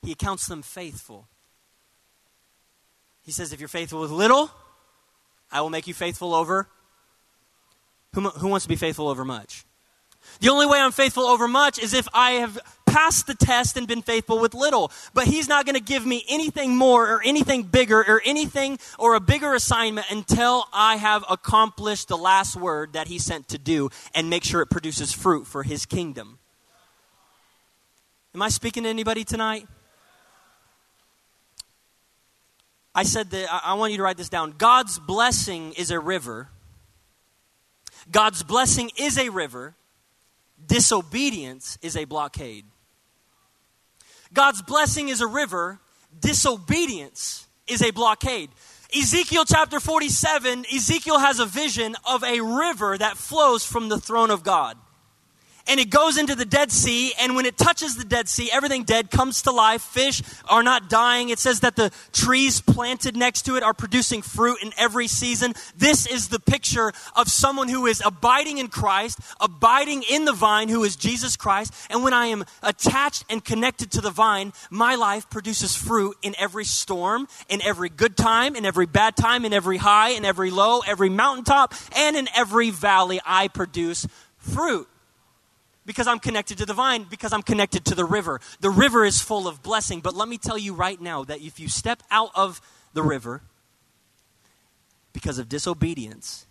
He 0.01 0.13
accounts 0.13 0.47
them 0.47 0.61
faithful. 0.61 1.27
He 3.21 3.33
says, 3.33 3.51
If 3.51 3.59
you're 3.59 3.67
faithful 3.67 3.99
with 3.99 4.11
little, 4.11 4.49
I 5.51 5.61
will 5.61 5.69
make 5.69 5.87
you 5.87 5.93
faithful 5.93 6.33
over. 6.33 6.67
Who, 8.13 8.21
who 8.21 8.47
wants 8.47 8.65
to 8.65 8.69
be 8.69 8.75
faithful 8.75 9.07
over 9.07 9.23
much? 9.23 9.65
The 10.41 10.49
only 10.49 10.65
way 10.65 10.79
I'm 10.79 10.91
faithful 10.91 11.23
over 11.23 11.47
much 11.47 11.79
is 11.79 11.93
if 11.93 12.07
I 12.13 12.31
have 12.31 12.59
passed 12.85 13.27
the 13.27 13.35
test 13.35 13.77
and 13.77 13.87
been 13.87 14.01
faithful 14.01 14.39
with 14.39 14.53
little. 14.53 14.91
But 15.13 15.27
He's 15.27 15.47
not 15.47 15.65
going 15.65 15.75
to 15.75 15.81
give 15.81 16.05
me 16.05 16.25
anything 16.27 16.75
more 16.75 17.07
or 17.07 17.21
anything 17.23 17.63
bigger 17.63 17.99
or 17.99 18.21
anything 18.25 18.79
or 18.97 19.15
a 19.15 19.19
bigger 19.19 19.53
assignment 19.53 20.07
until 20.09 20.65
I 20.73 20.97
have 20.97 21.23
accomplished 21.29 22.07
the 22.07 22.17
last 22.17 22.55
word 22.55 22.93
that 22.93 23.07
He 23.07 23.19
sent 23.19 23.47
to 23.49 23.57
do 23.57 23.89
and 24.13 24.29
make 24.29 24.43
sure 24.43 24.61
it 24.61 24.69
produces 24.69 25.13
fruit 25.13 25.45
for 25.45 25.63
His 25.63 25.85
kingdom. 25.85 26.39
Am 28.33 28.41
I 28.41 28.49
speaking 28.49 28.83
to 28.83 28.89
anybody 28.89 29.23
tonight? 29.23 29.67
I 32.99 33.03
said 33.03 33.29
that 33.31 33.47
I 33.63 33.75
want 33.75 33.93
you 33.93 33.97
to 33.99 34.03
write 34.03 34.17
this 34.17 34.27
down. 34.27 34.55
God's 34.57 34.99
blessing 34.99 35.71
is 35.77 35.89
a 35.89 36.01
river. 36.01 36.49
God's 38.11 38.43
blessing 38.43 38.91
is 38.97 39.17
a 39.17 39.29
river 39.29 39.75
disobedience 40.67 41.77
is 41.81 41.95
a 41.95 42.03
blockade. 42.03 42.65
God's 44.33 44.61
blessing 44.61 45.07
is 45.07 45.21
a 45.21 45.27
river, 45.27 45.79
disobedience 46.19 47.47
is 47.67 47.81
a 47.81 47.91
blockade. 47.91 48.49
Ezekiel 48.93 49.45
chapter 49.45 49.79
47, 49.79 50.65
Ezekiel 50.75 51.19
has 51.19 51.39
a 51.39 51.45
vision 51.45 51.95
of 52.05 52.21
a 52.25 52.41
river 52.41 52.97
that 52.97 53.15
flows 53.15 53.65
from 53.65 53.87
the 53.87 53.97
throne 53.97 54.29
of 54.29 54.43
God 54.43 54.77
and 55.69 55.79
it 55.79 55.89
goes 55.89 56.17
into 56.17 56.35
the 56.35 56.45
Dead 56.45 56.71
Sea. 56.71 57.13
And 57.19 57.35
when 57.35 57.45
it 57.45 57.57
touches 57.57 57.95
the 57.95 58.03
Dead 58.03 58.27
Sea, 58.27 58.49
everything 58.51 58.83
dead 58.83 59.11
comes 59.11 59.43
to 59.43 59.51
life. 59.51 59.81
Fish 59.81 60.23
are 60.49 60.63
not 60.63 60.89
dying. 60.89 61.29
It 61.29 61.39
says 61.39 61.59
that 61.59 61.75
the 61.75 61.91
trees 62.11 62.59
planted 62.59 63.15
next 63.15 63.43
to 63.43 63.55
it 63.55 63.63
are 63.63 63.73
producing 63.73 64.21
fruit 64.23 64.57
in 64.63 64.71
every 64.77 65.07
season. 65.07 65.53
This 65.77 66.07
is 66.07 66.29
the 66.29 66.39
picture 66.39 66.91
of 67.15 67.27
someone 67.27 67.69
who 67.69 67.85
is 67.85 68.01
abiding 68.03 68.57
in 68.57 68.67
Christ, 68.67 69.19
abiding 69.39 70.03
in 70.09 70.25
the 70.25 70.33
vine, 70.33 70.69
who 70.69 70.83
is 70.83 70.95
Jesus 70.95 71.35
Christ. 71.35 71.73
And 71.89 72.03
when 72.03 72.13
I 72.13 72.27
am 72.27 72.45
attached 72.63 73.25
and 73.29 73.45
connected 73.45 73.91
to 73.91 74.01
the 74.01 74.11
vine, 74.11 74.53
my 74.71 74.95
life 74.95 75.29
produces 75.29 75.75
fruit 75.75 76.17
in 76.23 76.33
every 76.39 76.65
storm, 76.65 77.27
in 77.47 77.61
every 77.61 77.89
good 77.89 78.17
time, 78.17 78.55
in 78.55 78.65
every 78.65 78.87
bad 78.87 79.15
time, 79.15 79.45
in 79.45 79.53
every 79.53 79.77
high, 79.77 80.09
in 80.09 80.25
every 80.25 80.49
low, 80.49 80.79
every 80.87 81.09
mountaintop, 81.09 81.75
and 81.95 82.15
in 82.15 82.27
every 82.35 82.71
valley. 82.71 83.21
I 83.23 83.49
produce 83.49 84.07
fruit 84.37 84.87
because 85.89 86.05
I'm 86.05 86.19
connected 86.19 86.59
to 86.59 86.67
the 86.67 86.73
vine, 86.75 87.07
because 87.09 87.33
I'm 87.33 87.41
connected 87.41 87.83
to 87.85 87.95
the 87.95 88.05
river. 88.05 88.39
The 88.59 88.69
river 88.69 89.05
is 89.05 89.21
full 89.21 89.47
of 89.47 89.63
blessing. 89.63 90.01
But 90.01 90.13
let 90.13 90.29
me 90.29 90.37
tell 90.37 90.55
you 90.55 90.75
right 90.75 91.01
now 91.01 91.23
that 91.23 91.41
if 91.41 91.59
you 91.59 91.67
step 91.67 92.03
out 92.11 92.29
of 92.35 92.61
the 92.93 93.01
river 93.01 93.41
because 95.13 95.39
of 95.39 95.49
disobedience, 95.49 96.45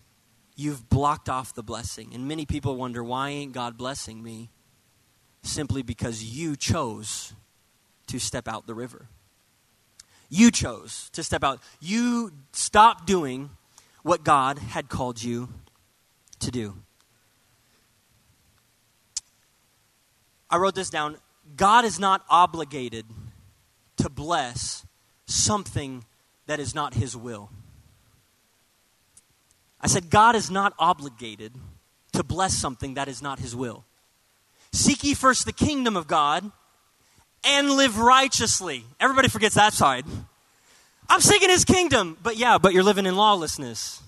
you've 0.57 0.89
blocked 0.89 1.29
off 1.29 1.55
the 1.55 1.63
blessing. 1.63 2.11
And 2.13 2.27
many 2.27 2.47
people 2.47 2.75
wonder, 2.75 3.05
why 3.05 3.29
ain't 3.29 3.53
God 3.53 3.79
blessing 3.79 4.25
me? 4.25 4.51
Simply 5.45 5.83
because 5.83 6.25
you 6.25 6.57
chose 6.57 7.33
to 8.09 8.19
step 8.19 8.49
out 8.49 8.67
the 8.67 8.75
river. 8.75 9.07
You 10.29 10.51
chose 10.51 11.11
to 11.13 11.23
step 11.23 11.45
out. 11.45 11.61
You 11.79 12.33
stopped 12.51 13.07
doing 13.07 13.51
what 14.03 14.25
God 14.25 14.59
had 14.59 14.89
called 14.89 15.23
you 15.23 15.49
to 16.41 16.51
do. 16.51 16.75
I 20.51 20.57
wrote 20.57 20.75
this 20.75 20.91
down. 20.91 21.17
God 21.57 21.85
is 21.85 21.99
not 21.99 22.25
obligated 22.29 23.07
to 23.99 24.09
bless 24.09 24.87
something 25.27 26.05
that 26.47 26.61
is 26.61 26.75
not 26.75 26.95
His 26.95 27.17
will. 27.17 27.51
I 29.81 29.87
said, 29.87 30.11
God 30.11 30.35
is 30.35 30.51
not 30.51 30.75
obligated 30.79 31.53
to 32.13 32.23
bless 32.23 32.55
something 32.55 32.95
that 32.95 33.09
is 33.09 33.23
not 33.23 33.39
His 33.39 33.55
will. 33.55 33.85
Seek 34.73 35.05
ye 35.05 35.15
first 35.15 35.45
the 35.45 35.53
kingdom 35.53 35.97
of 35.97 36.07
God 36.07 36.51
and 37.45 37.71
live 37.71 37.99
righteously. 37.99 38.85
Everybody 38.99 39.29
forgets 39.29 39.55
that 39.55 39.73
side. 39.73 40.05
I'm 41.09 41.21
seeking 41.21 41.49
His 41.49 41.65
kingdom, 41.65 42.17
but 42.23 42.37
yeah, 42.37 42.59
but 42.59 42.73
you're 42.73 42.83
living 42.83 43.07
in 43.07 43.17
lawlessness. 43.17 44.03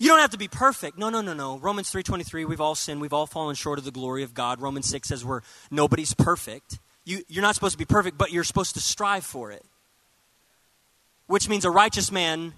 You 0.00 0.08
don't 0.08 0.20
have 0.20 0.30
to 0.30 0.38
be 0.38 0.48
perfect. 0.48 0.96
No, 0.96 1.10
no, 1.10 1.20
no, 1.20 1.34
no. 1.34 1.58
Romans 1.58 1.92
3:23, 1.92 2.46
we've 2.46 2.60
all 2.60 2.74
sinned, 2.74 3.02
we've 3.02 3.12
all 3.12 3.26
fallen 3.26 3.54
short 3.54 3.78
of 3.78 3.84
the 3.84 3.90
glory 3.90 4.22
of 4.22 4.32
God. 4.32 4.58
Romans 4.58 4.88
6 4.88 5.06
says 5.06 5.26
we're 5.26 5.42
nobody's 5.70 6.14
perfect. 6.14 6.78
You, 7.04 7.22
you're 7.28 7.42
not 7.42 7.54
supposed 7.54 7.72
to 7.72 7.78
be 7.78 7.84
perfect, 7.84 8.16
but 8.16 8.32
you're 8.32 8.44
supposed 8.44 8.74
to 8.74 8.80
strive 8.80 9.24
for 9.24 9.52
it. 9.52 9.62
Which 11.26 11.50
means 11.50 11.66
a 11.66 11.70
righteous 11.70 12.10
man 12.10 12.54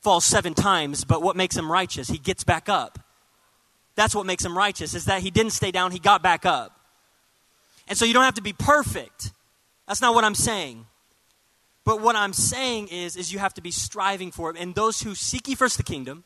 falls 0.00 0.24
seven 0.24 0.54
times, 0.54 1.04
but 1.04 1.22
what 1.22 1.34
makes 1.34 1.56
him 1.56 1.70
righteous? 1.70 2.08
He 2.08 2.18
gets 2.18 2.44
back 2.44 2.68
up. 2.68 3.00
That's 3.96 4.14
what 4.14 4.24
makes 4.24 4.44
him 4.44 4.56
righteous, 4.56 4.94
is 4.94 5.06
that 5.06 5.22
he 5.22 5.30
didn't 5.32 5.52
stay 5.52 5.72
down, 5.72 5.90
he 5.90 5.98
got 5.98 6.22
back 6.22 6.46
up. 6.46 6.78
And 7.88 7.98
so 7.98 8.04
you 8.04 8.14
don't 8.14 8.24
have 8.24 8.34
to 8.34 8.42
be 8.42 8.52
perfect. 8.52 9.32
That's 9.88 10.00
not 10.00 10.14
what 10.14 10.22
I'm 10.22 10.36
saying. 10.36 10.86
But 11.84 12.00
what 12.00 12.14
I'm 12.14 12.32
saying 12.32 12.88
is, 12.88 13.16
is 13.16 13.32
you 13.32 13.40
have 13.40 13.54
to 13.54 13.60
be 13.60 13.72
striving 13.72 14.30
for 14.30 14.50
it. 14.50 14.56
And 14.56 14.76
those 14.76 15.02
who 15.02 15.16
seek 15.16 15.48
ye 15.48 15.56
first 15.56 15.76
the 15.76 15.82
kingdom, 15.82 16.22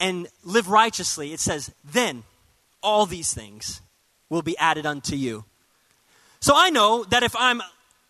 and 0.00 0.28
live 0.44 0.68
righteously, 0.68 1.32
it 1.32 1.40
says, 1.40 1.72
then 1.84 2.24
all 2.82 3.06
these 3.06 3.32
things 3.32 3.80
will 4.28 4.42
be 4.42 4.56
added 4.58 4.86
unto 4.86 5.16
you. 5.16 5.44
So 6.40 6.54
I 6.56 6.70
know 6.70 7.04
that 7.04 7.22
if 7.22 7.34
I'm 7.36 7.62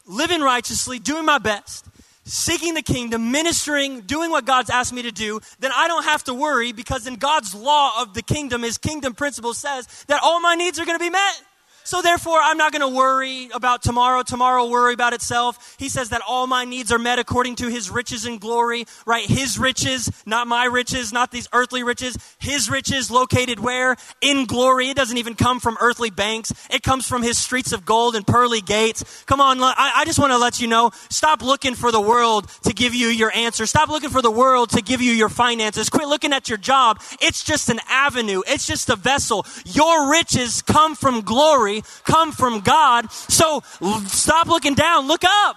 living 0.07 0.41
righteously, 0.41 0.99
doing 0.99 1.25
my 1.25 1.39
best, 1.39 1.87
seeking 2.25 2.75
the 2.75 2.83
kingdom, 2.83 3.31
ministering, 3.31 4.03
doing 4.03 4.31
what 4.31 4.45
God's 4.45 4.71
asked 4.71 4.93
me 4.93 5.03
to 5.03 5.13
do, 5.13 5.41
then 5.61 5.71
I 5.75 5.89
don't 5.89 6.05
have 6.05 6.25
to 6.25 6.35
worry 6.35 6.73
because 6.73 7.07
in 7.07 7.17
God's 7.17 7.55
law 7.55 8.03
of 8.03 8.15
the 8.15 8.23
kingdom, 8.23 8.63
his 8.63 8.77
kingdom 8.77 9.15
principle 9.15 9.55
says 9.55 9.87
that 10.09 10.21
all 10.23 10.41
my 10.41 10.55
needs 10.55 10.79
are 10.79 10.85
going 10.85 10.99
to 10.99 11.05
be 11.05 11.11
met. 11.11 11.43
So 11.89 12.03
therefore, 12.03 12.39
I'm 12.43 12.59
not 12.59 12.71
going 12.71 12.83
to 12.83 12.95
worry 12.95 13.49
about 13.55 13.83
tomorrow. 13.83 14.23
Tomorrow 14.23 14.65
will 14.65 14.73
worry 14.73 14.93
about 14.93 15.15
itself. 15.15 15.75
He 15.79 15.89
says 15.89 16.11
that 16.11 16.21
all 16.29 16.47
my 16.47 16.67
needs 16.67 16.93
are 16.93 16.99
met 16.99 17.19
according 17.19 17.57
to 17.57 17.69
his 17.69 17.89
riches 17.89 18.27
and 18.27 18.39
glory, 18.39 18.85
right? 19.07 19.25
His 19.25 19.59
riches, 19.59 20.13
not 20.27 20.47
my 20.47 20.67
riches, 20.67 21.15
not 21.15 21.31
these 21.31 21.49
earthly 21.55 21.83
riches. 21.83 22.19
His 22.41 22.69
riches 22.69 23.11
located 23.11 23.59
where? 23.59 23.97
In 24.21 24.45
glory. 24.45 24.91
It 24.91 24.99
doesn't 24.99 25.17
even 25.17 25.35
come 25.35 25.61
from 25.61 25.79
earthly 25.81 26.11
banks. 26.11 26.53
It 26.69 26.83
comes 26.83 27.09
from 27.09 27.23
his 27.23 27.39
streets 27.39 27.73
of 27.73 27.87
gold 27.87 28.17
and 28.17 28.27
pearly 28.27 28.61
gates. 28.61 29.25
Come 29.25 29.41
on. 29.41 29.59
I, 29.63 29.93
I 29.97 30.05
just 30.05 30.19
want 30.19 30.33
to 30.33 30.39
let 30.39 30.61
you 30.61 30.69
know, 30.69 30.91
stop 31.09 31.41
looking 31.41 31.75
for 31.75 31.91
the 31.91 32.03
world 32.03 32.51
to 32.65 32.75
give 32.75 32.95
you 32.95 33.09
your 33.09 33.33
answer. 33.35 33.65
Stop 33.65 33.89
looking 33.89 34.11
for 34.11 34.21
the 34.21 34.31
world 34.31 34.69
to 34.73 34.83
give 34.83 35.01
you 35.01 35.13
your 35.13 35.31
finances. 35.31 35.89
Quit 35.89 36.07
looking 36.07 36.35
at 36.35 36.51
your 36.51 36.59
job. 36.59 37.01
It's 37.23 37.43
just 37.43 37.71
an 37.71 37.81
avenue. 37.89 38.43
It's 38.47 38.67
just 38.67 38.91
a 38.91 38.97
vessel. 38.97 39.47
Your 39.65 40.11
riches 40.11 40.61
come 40.61 40.95
from 40.95 41.23
come 42.05 42.33
from 42.33 42.61
God. 42.61 43.11
So 43.13 43.63
stop 44.07 44.47
looking 44.47 44.75
down, 44.75 45.07
look 45.07 45.25
up. 45.25 45.57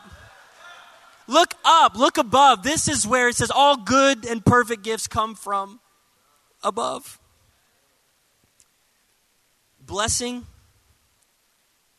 Look 1.28 1.54
up, 1.64 1.96
look 1.96 2.18
above. 2.18 2.64
This 2.64 2.90
is 2.90 3.08
where 3.08 3.30
it 3.30 3.36
says 3.36 3.52
all 3.52 3.78
good 3.78 4.26
and 4.26 4.46
perfect 4.46 4.84
gifts 4.84 5.08
come 5.08 5.36
from 5.36 5.80
above. 6.62 7.20
Blessing 9.80 10.46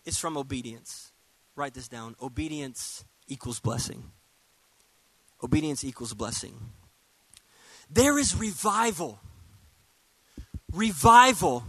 is 0.04 0.18
from 0.18 0.36
obedience. 0.36 1.12
Write 1.56 1.74
this 1.74 1.88
down. 1.88 2.14
Obedience 2.20 3.04
equals 3.26 3.60
blessing. 3.60 4.04
Obedience 5.42 5.84
equals 5.84 6.14
blessing. 6.14 6.54
There 7.90 8.18
is 8.18 8.36
revival. 8.36 9.18
Revival 10.72 11.64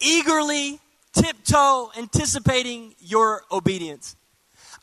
eagerly 0.00 0.80
tiptoe 1.12 1.90
anticipating 1.96 2.94
your 2.98 3.42
obedience. 3.50 4.16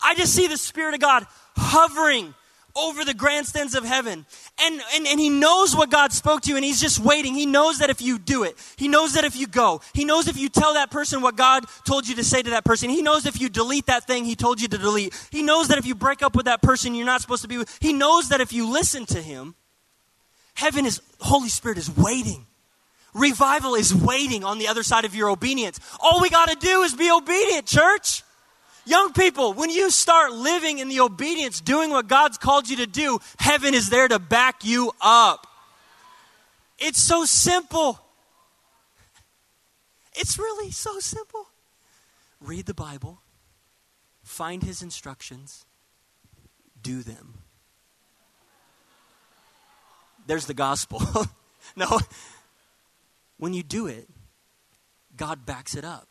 I 0.00 0.14
just 0.14 0.34
see 0.34 0.46
the 0.46 0.56
Spirit 0.56 0.94
of 0.94 1.00
God 1.00 1.26
hovering 1.56 2.34
over 2.76 3.04
the 3.04 3.14
grandstands 3.14 3.74
of 3.74 3.84
heaven. 3.84 4.24
And, 4.60 4.80
and, 4.94 5.06
and 5.06 5.18
he 5.18 5.28
knows 5.28 5.74
what 5.74 5.90
God 5.90 6.12
spoke 6.12 6.42
to 6.42 6.50
you, 6.50 6.56
and 6.56 6.64
he's 6.64 6.80
just 6.80 6.98
waiting. 7.00 7.34
He 7.34 7.46
knows 7.46 7.78
that 7.78 7.90
if 7.90 8.00
you 8.00 8.18
do 8.18 8.44
it, 8.44 8.56
he 8.76 8.88
knows 8.88 9.14
that 9.14 9.24
if 9.24 9.36
you 9.36 9.46
go, 9.46 9.80
he 9.94 10.04
knows 10.04 10.28
if 10.28 10.38
you 10.38 10.48
tell 10.48 10.74
that 10.74 10.90
person 10.90 11.20
what 11.20 11.36
God 11.36 11.64
told 11.84 12.06
you 12.06 12.14
to 12.16 12.24
say 12.24 12.40
to 12.42 12.50
that 12.50 12.64
person, 12.64 12.88
he 12.88 13.02
knows 13.02 13.26
if 13.26 13.40
you 13.40 13.48
delete 13.48 13.86
that 13.86 14.06
thing 14.06 14.24
he 14.24 14.36
told 14.36 14.60
you 14.60 14.68
to 14.68 14.78
delete, 14.78 15.14
he 15.30 15.42
knows 15.42 15.68
that 15.68 15.78
if 15.78 15.86
you 15.86 15.94
break 15.94 16.22
up 16.22 16.36
with 16.36 16.46
that 16.46 16.62
person 16.62 16.94
you're 16.94 17.06
not 17.06 17.20
supposed 17.20 17.42
to 17.42 17.48
be 17.48 17.58
with, 17.58 17.76
he 17.80 17.92
knows 17.92 18.28
that 18.28 18.40
if 18.40 18.52
you 18.52 18.70
listen 18.70 19.06
to 19.06 19.20
him, 19.20 19.54
heaven 20.54 20.86
is, 20.86 21.00
Holy 21.20 21.48
Spirit 21.48 21.78
is 21.78 21.94
waiting. 21.94 22.46
Revival 23.18 23.74
is 23.74 23.94
waiting 23.94 24.44
on 24.44 24.58
the 24.58 24.68
other 24.68 24.82
side 24.82 25.04
of 25.04 25.14
your 25.14 25.28
obedience. 25.28 25.80
All 26.00 26.20
we 26.20 26.30
got 26.30 26.48
to 26.48 26.56
do 26.56 26.82
is 26.82 26.94
be 26.94 27.10
obedient, 27.10 27.66
church. 27.66 28.22
Young 28.86 29.12
people, 29.12 29.52
when 29.52 29.68
you 29.68 29.90
start 29.90 30.32
living 30.32 30.78
in 30.78 30.88
the 30.88 31.00
obedience, 31.00 31.60
doing 31.60 31.90
what 31.90 32.08
God's 32.08 32.38
called 32.38 32.70
you 32.70 32.76
to 32.78 32.86
do, 32.86 33.18
heaven 33.38 33.74
is 33.74 33.90
there 33.90 34.08
to 34.08 34.18
back 34.18 34.64
you 34.64 34.92
up. 35.02 35.46
It's 36.78 37.02
so 37.02 37.24
simple. 37.24 38.00
It's 40.14 40.38
really 40.38 40.70
so 40.70 40.98
simple. 41.00 41.48
Read 42.40 42.66
the 42.66 42.74
Bible, 42.74 43.20
find 44.22 44.62
His 44.62 44.80
instructions, 44.80 45.66
do 46.80 47.02
them. 47.02 47.42
There's 50.26 50.46
the 50.46 50.54
gospel. 50.54 51.02
no, 51.76 51.98
when 53.38 53.54
you 53.54 53.62
do 53.62 53.86
it, 53.86 54.08
God 55.16 55.46
backs 55.46 55.74
it 55.74 55.84
up. 55.84 56.08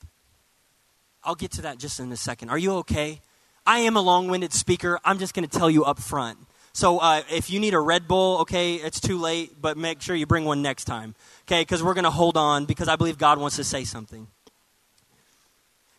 I'll 1.23 1.35
get 1.35 1.51
to 1.51 1.61
that 1.63 1.77
just 1.77 1.99
in 1.99 2.11
a 2.11 2.17
second. 2.17 2.49
Are 2.49 2.57
you 2.57 2.73
okay? 2.77 3.21
I 3.65 3.79
am 3.79 3.97
a 3.97 4.01
long 4.01 4.29
winded 4.29 4.53
speaker. 4.53 4.99
I'm 5.03 5.19
just 5.19 5.33
going 5.33 5.47
to 5.47 5.57
tell 5.57 5.69
you 5.69 5.83
up 5.83 5.99
front. 5.99 6.39
So 6.71 6.99
uh, 6.99 7.23
if 7.31 7.49
you 7.49 7.59
need 7.59 7.73
a 7.73 7.79
Red 7.79 8.07
Bull, 8.07 8.39
okay, 8.41 8.75
it's 8.75 8.99
too 8.99 9.17
late, 9.17 9.59
but 9.59 9.77
make 9.77 10.01
sure 10.01 10.15
you 10.15 10.25
bring 10.25 10.45
one 10.45 10.61
next 10.61 10.85
time, 10.85 11.15
okay? 11.45 11.61
Because 11.61 11.83
we're 11.83 11.95
going 11.95 12.03
to 12.03 12.11
hold 12.11 12.37
on 12.37 12.65
because 12.65 12.87
I 12.87 12.95
believe 12.95 13.17
God 13.17 13.39
wants 13.39 13.55
to 13.55 13.63
say 13.63 13.83
something. 13.83 14.27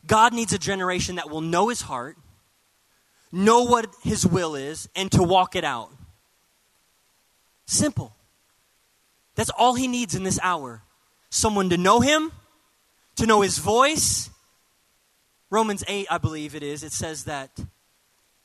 God 0.07 0.33
needs 0.33 0.53
a 0.53 0.59
generation 0.59 1.17
that 1.17 1.29
will 1.29 1.41
know 1.41 1.69
his 1.69 1.83
heart, 1.83 2.17
know 3.33 3.65
what 3.65 3.93
his 4.03 4.25
will 4.25 4.55
is, 4.55 4.89
and 4.95 5.11
to 5.13 5.23
walk 5.23 5.57
it 5.57 5.65
out. 5.65 5.91
Simple. 7.67 8.15
That's 9.35 9.51
all 9.51 9.75
he 9.75 9.89
needs 9.89 10.15
in 10.15 10.23
this 10.23 10.39
hour. 10.43 10.83
Someone 11.31 11.71
to 11.71 11.77
know 11.77 12.01
him, 12.01 12.33
to 13.17 13.27
know 13.27 13.43
his 13.43 13.59
voice, 13.59 14.31
Romans 15.51 15.83
8, 15.89 16.07
I 16.11 16.19
believe 16.19 16.55
it 16.55 16.63
is, 16.63 16.83
it 16.83 16.93
says 16.93 17.25
that 17.25 17.51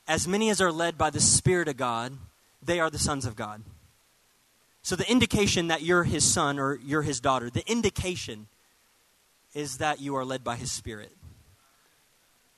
as 0.08 0.26
many 0.26 0.50
as 0.50 0.60
are 0.60 0.72
led 0.72 0.96
by 0.96 1.10
the 1.10 1.20
Spirit 1.20 1.68
of 1.68 1.76
God, 1.76 2.16
they 2.62 2.80
are 2.80 2.90
the 2.90 2.98
sons 2.98 3.26
of 3.26 3.36
God. 3.36 3.62
So 4.82 4.96
the 4.96 5.10
indication 5.10 5.68
that 5.68 5.82
you're 5.82 6.04
his 6.04 6.24
son 6.24 6.58
or 6.58 6.78
you're 6.84 7.02
his 7.02 7.20
daughter, 7.20 7.50
the 7.50 7.66
indication 7.70 8.48
is 9.54 9.78
that 9.78 10.00
you 10.00 10.14
are 10.16 10.24
led 10.24 10.44
by 10.44 10.56
his 10.56 10.72
Spirit. 10.72 11.12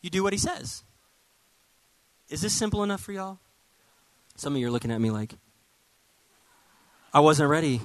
You 0.00 0.10
do 0.10 0.22
what 0.22 0.32
he 0.32 0.38
says. 0.38 0.82
Is 2.28 2.40
this 2.40 2.52
simple 2.52 2.82
enough 2.82 3.00
for 3.00 3.12
y'all? 3.12 3.38
Some 4.36 4.54
of 4.54 4.60
you 4.60 4.66
are 4.66 4.70
looking 4.70 4.90
at 4.90 5.00
me 5.00 5.10
like, 5.10 5.34
I 7.14 7.20
wasn't 7.20 7.48
ready. 7.48 7.80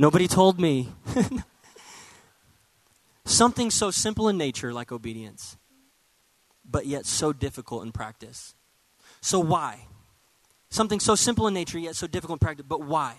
Nobody 0.00 0.26
told 0.28 0.58
me. 0.58 0.88
Something 3.26 3.70
so 3.70 3.90
simple 3.90 4.30
in 4.30 4.38
nature 4.38 4.72
like 4.72 4.90
obedience, 4.90 5.58
but 6.64 6.86
yet 6.86 7.04
so 7.04 7.34
difficult 7.34 7.84
in 7.84 7.92
practice. 7.92 8.54
So, 9.20 9.38
why? 9.38 9.88
Something 10.70 11.00
so 11.00 11.14
simple 11.14 11.46
in 11.48 11.52
nature, 11.52 11.78
yet 11.78 11.96
so 11.96 12.06
difficult 12.06 12.36
in 12.36 12.46
practice, 12.46 12.64
but 12.66 12.80
why? 12.80 13.16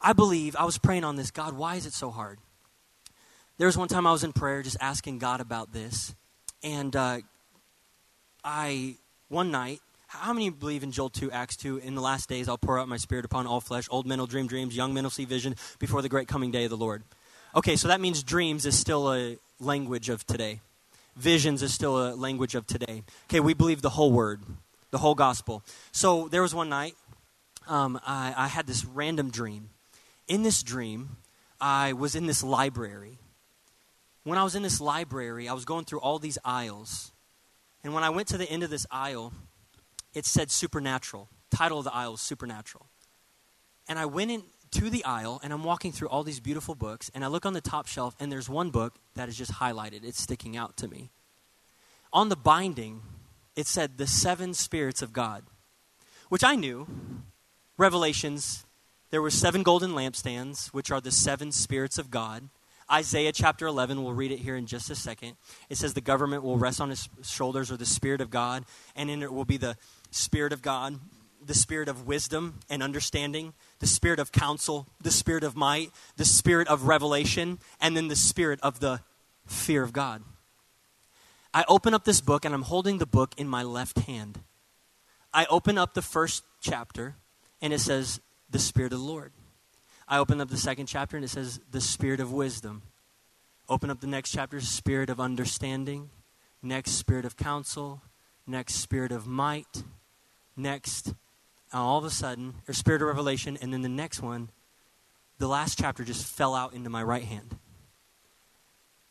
I 0.00 0.14
believe, 0.14 0.56
I 0.58 0.64
was 0.64 0.78
praying 0.78 1.04
on 1.04 1.16
this 1.16 1.30
God, 1.30 1.58
why 1.58 1.74
is 1.74 1.84
it 1.84 1.92
so 1.92 2.10
hard? 2.10 2.38
There 3.58 3.66
was 3.66 3.76
one 3.76 3.88
time 3.88 4.06
I 4.06 4.12
was 4.12 4.24
in 4.24 4.32
prayer 4.32 4.62
just 4.62 4.78
asking 4.80 5.18
God 5.18 5.42
about 5.42 5.74
this, 5.74 6.14
and 6.62 6.96
uh, 6.96 7.18
I, 8.42 8.96
one 9.28 9.50
night, 9.50 9.80
how 10.20 10.32
many 10.32 10.48
believe 10.50 10.82
in 10.82 10.92
Joel 10.92 11.10
2, 11.10 11.30
Acts 11.30 11.56
2? 11.56 11.78
In 11.78 11.94
the 11.94 12.00
last 12.00 12.28
days, 12.28 12.48
I'll 12.48 12.58
pour 12.58 12.78
out 12.78 12.88
my 12.88 12.96
spirit 12.96 13.24
upon 13.24 13.46
all 13.46 13.60
flesh. 13.60 13.86
Old 13.90 14.06
men 14.06 14.18
will 14.18 14.26
dream 14.26 14.46
dreams, 14.46 14.76
young 14.76 14.94
men 14.94 15.04
will 15.04 15.10
see 15.10 15.24
vision 15.24 15.56
before 15.78 16.02
the 16.02 16.08
great 16.08 16.28
coming 16.28 16.50
day 16.50 16.64
of 16.64 16.70
the 16.70 16.76
Lord. 16.76 17.02
Okay, 17.54 17.76
so 17.76 17.88
that 17.88 18.00
means 18.00 18.22
dreams 18.22 18.66
is 18.66 18.78
still 18.78 19.12
a 19.12 19.38
language 19.60 20.08
of 20.08 20.26
today. 20.26 20.60
Visions 21.16 21.62
is 21.62 21.72
still 21.72 22.08
a 22.08 22.14
language 22.14 22.54
of 22.54 22.66
today. 22.66 23.02
Okay, 23.28 23.40
we 23.40 23.54
believe 23.54 23.82
the 23.82 23.90
whole 23.90 24.12
word, 24.12 24.42
the 24.90 24.98
whole 24.98 25.14
gospel. 25.14 25.62
So 25.92 26.28
there 26.28 26.42
was 26.42 26.54
one 26.54 26.68
night, 26.68 26.94
um, 27.68 28.00
I, 28.06 28.34
I 28.36 28.48
had 28.48 28.66
this 28.66 28.84
random 28.84 29.30
dream. 29.30 29.70
In 30.26 30.42
this 30.42 30.62
dream, 30.62 31.16
I 31.60 31.92
was 31.92 32.14
in 32.14 32.26
this 32.26 32.42
library. 32.42 33.18
When 34.24 34.38
I 34.38 34.44
was 34.44 34.54
in 34.54 34.62
this 34.62 34.80
library, 34.80 35.48
I 35.48 35.52
was 35.52 35.64
going 35.64 35.84
through 35.84 36.00
all 36.00 36.18
these 36.18 36.38
aisles. 36.44 37.12
And 37.82 37.94
when 37.94 38.02
I 38.02 38.10
went 38.10 38.28
to 38.28 38.38
the 38.38 38.50
end 38.50 38.62
of 38.62 38.70
this 38.70 38.86
aisle, 38.90 39.32
it 40.14 40.26
said 40.26 40.50
supernatural. 40.50 41.28
Title 41.50 41.78
of 41.78 41.84
the 41.84 41.94
aisle 41.94 42.14
is 42.14 42.20
supernatural. 42.20 42.86
And 43.88 43.98
I 43.98 44.06
went 44.06 44.30
in, 44.30 44.42
to 44.74 44.90
the 44.90 45.04
aisle 45.04 45.40
and 45.42 45.52
I'm 45.52 45.62
walking 45.62 45.92
through 45.92 46.08
all 46.08 46.24
these 46.24 46.40
beautiful 46.40 46.74
books 46.74 47.10
and 47.14 47.24
I 47.24 47.28
look 47.28 47.46
on 47.46 47.52
the 47.52 47.60
top 47.60 47.86
shelf 47.86 48.16
and 48.18 48.30
there's 48.30 48.48
one 48.48 48.70
book 48.70 48.94
that 49.14 49.28
is 49.28 49.36
just 49.36 49.52
highlighted. 49.52 50.04
It's 50.04 50.20
sticking 50.20 50.56
out 50.56 50.76
to 50.78 50.88
me. 50.88 51.10
On 52.12 52.28
the 52.28 52.36
binding, 52.36 53.02
it 53.56 53.66
said 53.66 53.98
the 53.98 54.06
seven 54.06 54.52
spirits 54.52 55.00
of 55.00 55.12
God, 55.12 55.44
which 56.28 56.42
I 56.44 56.56
knew. 56.56 56.86
Revelations, 57.76 58.66
there 59.10 59.22
were 59.22 59.30
seven 59.30 59.62
golden 59.62 59.92
lampstands, 59.92 60.68
which 60.68 60.90
are 60.90 61.00
the 61.00 61.10
seven 61.10 61.52
spirits 61.52 61.98
of 61.98 62.10
God. 62.10 62.48
Isaiah 62.90 63.32
chapter 63.32 63.66
11, 63.66 64.02
we'll 64.02 64.12
read 64.12 64.30
it 64.30 64.40
here 64.40 64.56
in 64.56 64.66
just 64.66 64.90
a 64.90 64.94
second. 64.94 65.36
It 65.70 65.78
says 65.78 65.94
the 65.94 66.00
government 66.00 66.42
will 66.42 66.58
rest 66.58 66.80
on 66.80 66.90
his 66.90 67.08
shoulders 67.22 67.72
or 67.72 67.76
the 67.76 67.86
Spirit 67.86 68.20
of 68.20 68.30
God, 68.30 68.64
and 68.94 69.10
in 69.10 69.22
it 69.22 69.32
will 69.32 69.44
be 69.44 69.56
the 69.56 69.76
Spirit 70.14 70.52
of 70.52 70.62
God 70.62 70.98
the 71.46 71.54
spirit 71.54 71.88
of 71.88 72.06
wisdom 72.06 72.60
and 72.70 72.82
understanding, 72.82 73.52
the 73.78 73.86
spirit 73.86 74.18
of 74.18 74.32
counsel, 74.32 74.86
the 75.00 75.10
spirit 75.10 75.44
of 75.44 75.56
might, 75.56 75.90
the 76.16 76.24
spirit 76.24 76.68
of 76.68 76.84
revelation, 76.84 77.58
and 77.80 77.96
then 77.96 78.08
the 78.08 78.16
spirit 78.16 78.58
of 78.62 78.80
the 78.80 79.00
fear 79.46 79.82
of 79.82 79.92
God. 79.92 80.22
I 81.52 81.64
open 81.68 81.94
up 81.94 82.04
this 82.04 82.20
book 82.20 82.44
and 82.44 82.54
I'm 82.54 82.62
holding 82.62 82.98
the 82.98 83.06
book 83.06 83.34
in 83.36 83.48
my 83.48 83.62
left 83.62 84.00
hand. 84.00 84.40
I 85.32 85.46
open 85.46 85.78
up 85.78 85.94
the 85.94 86.02
first 86.02 86.44
chapter 86.60 87.14
and 87.60 87.72
it 87.72 87.80
says, 87.80 88.20
The 88.50 88.58
Spirit 88.58 88.92
of 88.92 89.00
the 89.00 89.04
Lord. 89.04 89.32
I 90.08 90.18
open 90.18 90.40
up 90.40 90.48
the 90.48 90.56
second 90.56 90.86
chapter 90.86 91.16
and 91.16 91.24
it 91.24 91.28
says, 91.28 91.60
The 91.70 91.80
Spirit 91.80 92.20
of 92.20 92.32
wisdom. 92.32 92.82
Open 93.68 93.90
up 93.90 94.00
the 94.00 94.06
next 94.06 94.32
chapter, 94.32 94.60
Spirit 94.60 95.10
of 95.10 95.20
understanding. 95.20 96.10
Next, 96.62 96.92
Spirit 96.92 97.24
of 97.24 97.36
counsel. 97.36 98.02
Next, 98.46 98.74
Spirit 98.74 99.12
of 99.12 99.26
might. 99.26 99.84
Next, 100.56 101.08
uh, 101.72 101.82
all 101.82 101.98
of 101.98 102.04
a 102.04 102.10
sudden, 102.10 102.54
or 102.68 102.74
spirit 102.74 103.02
of 103.02 103.08
revelation, 103.08 103.58
and 103.60 103.72
then 103.72 103.82
the 103.82 103.88
next 103.88 104.22
one, 104.22 104.50
the 105.38 105.48
last 105.48 105.78
chapter 105.78 106.04
just 106.04 106.24
fell 106.24 106.54
out 106.54 106.74
into 106.74 106.90
my 106.90 107.02
right 107.02 107.24
hand. 107.24 107.58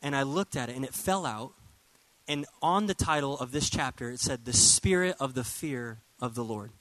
And 0.02 0.16
I 0.16 0.24
looked 0.24 0.56
at 0.56 0.70
it, 0.70 0.76
and 0.76 0.86
it 0.86 0.94
fell 0.94 1.26
out. 1.26 1.54
And 2.28 2.46
on 2.62 2.88
the 2.88 2.94
title 2.94 3.38
of 3.38 3.52
this 3.52 3.70
chapter, 3.70 4.12
it 4.12 4.20
said, 4.20 4.46
The 4.46 4.54
Spirit 4.54 5.16
of 5.20 5.34
the 5.34 5.44
Fear 5.44 6.00
of 6.22 6.36
the 6.36 6.44
Lord. 6.44 6.72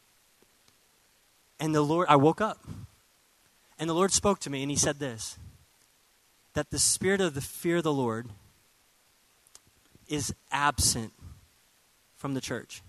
And 1.58 1.74
the 1.74 1.82
Lord, 1.82 2.06
I 2.08 2.16
woke 2.16 2.40
up. 2.40 2.64
And 3.78 3.90
the 3.90 3.94
Lord 3.94 4.12
spoke 4.12 4.38
to 4.40 4.50
me, 4.50 4.62
and 4.62 4.70
He 4.70 4.76
said 4.76 4.98
this 4.98 5.38
that 6.54 6.70
the 6.70 6.78
Spirit 6.78 7.20
of 7.20 7.34
the 7.34 7.40
fear 7.40 7.78
of 7.78 7.82
the 7.82 7.92
Lord 7.92 8.28
is 10.06 10.34
absent 10.50 11.12
from 12.14 12.34
the 12.34 12.40
church. 12.40 12.82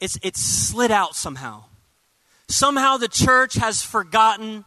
It's, 0.00 0.18
it's 0.22 0.40
slid 0.40 0.90
out 0.90 1.14
somehow. 1.14 1.64
Somehow 2.48 2.96
the 2.96 3.08
church 3.08 3.54
has 3.54 3.82
forgotten 3.82 4.64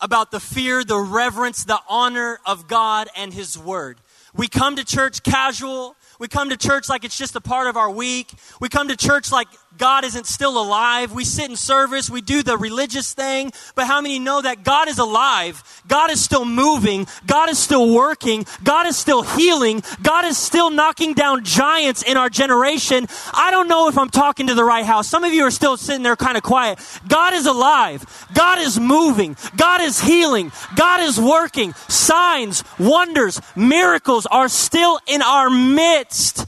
about 0.00 0.30
the 0.30 0.40
fear, 0.40 0.84
the 0.84 0.98
reverence, 0.98 1.64
the 1.64 1.80
honor 1.88 2.38
of 2.46 2.68
God 2.68 3.08
and 3.16 3.32
His 3.32 3.58
Word. 3.58 3.98
We 4.34 4.46
come 4.48 4.76
to 4.76 4.84
church 4.84 5.22
casual. 5.22 5.96
We 6.18 6.28
come 6.28 6.50
to 6.50 6.56
church 6.56 6.88
like 6.88 7.04
it's 7.04 7.16
just 7.16 7.34
a 7.34 7.40
part 7.40 7.66
of 7.66 7.76
our 7.76 7.90
week. 7.90 8.32
We 8.60 8.68
come 8.68 8.88
to 8.88 8.96
church 8.96 9.32
like 9.32 9.48
God 9.76 10.04
isn't 10.04 10.26
still 10.26 10.60
alive. 10.60 11.12
We 11.12 11.24
sit 11.24 11.50
in 11.50 11.56
service. 11.56 12.08
We 12.08 12.20
do 12.20 12.42
the 12.42 12.56
religious 12.56 13.12
thing. 13.12 13.52
But 13.74 13.86
how 13.86 14.00
many 14.00 14.18
know 14.18 14.40
that 14.40 14.64
God 14.64 14.88
is 14.88 14.98
alive? 14.98 15.62
God 15.86 16.10
is 16.10 16.22
still 16.22 16.44
moving. 16.44 17.06
God 17.26 17.48
is 17.48 17.58
still 17.58 17.94
working. 17.94 18.46
God 18.64 18.86
is 18.86 18.96
still 18.96 19.22
healing. 19.22 19.82
God 20.02 20.24
is 20.24 20.38
still 20.38 20.70
knocking 20.70 21.14
down 21.14 21.44
giants 21.44 22.02
in 22.02 22.16
our 22.16 22.30
generation. 22.30 23.06
I 23.32 23.50
don't 23.50 23.68
know 23.68 23.88
if 23.88 23.98
I'm 23.98 24.08
talking 24.08 24.48
to 24.48 24.54
the 24.54 24.64
right 24.64 24.84
house. 24.84 25.06
Some 25.06 25.22
of 25.22 25.32
you 25.32 25.44
are 25.44 25.50
still 25.50 25.76
sitting 25.76 26.02
there 26.02 26.16
kind 26.16 26.36
of 26.36 26.42
quiet. 26.42 26.78
God 27.06 27.34
is 27.34 27.46
alive. 27.46 28.26
God 28.34 28.58
is 28.58 28.80
moving. 28.80 29.36
God 29.56 29.80
is 29.80 30.00
healing. 30.00 30.50
God 30.76 31.00
is 31.00 31.20
working. 31.20 31.74
Signs, 31.88 32.64
wonders, 32.78 33.40
miracles 33.54 34.26
are 34.26 34.48
still 34.48 34.98
in 35.06 35.22
our 35.22 35.50
midst. 35.50 36.46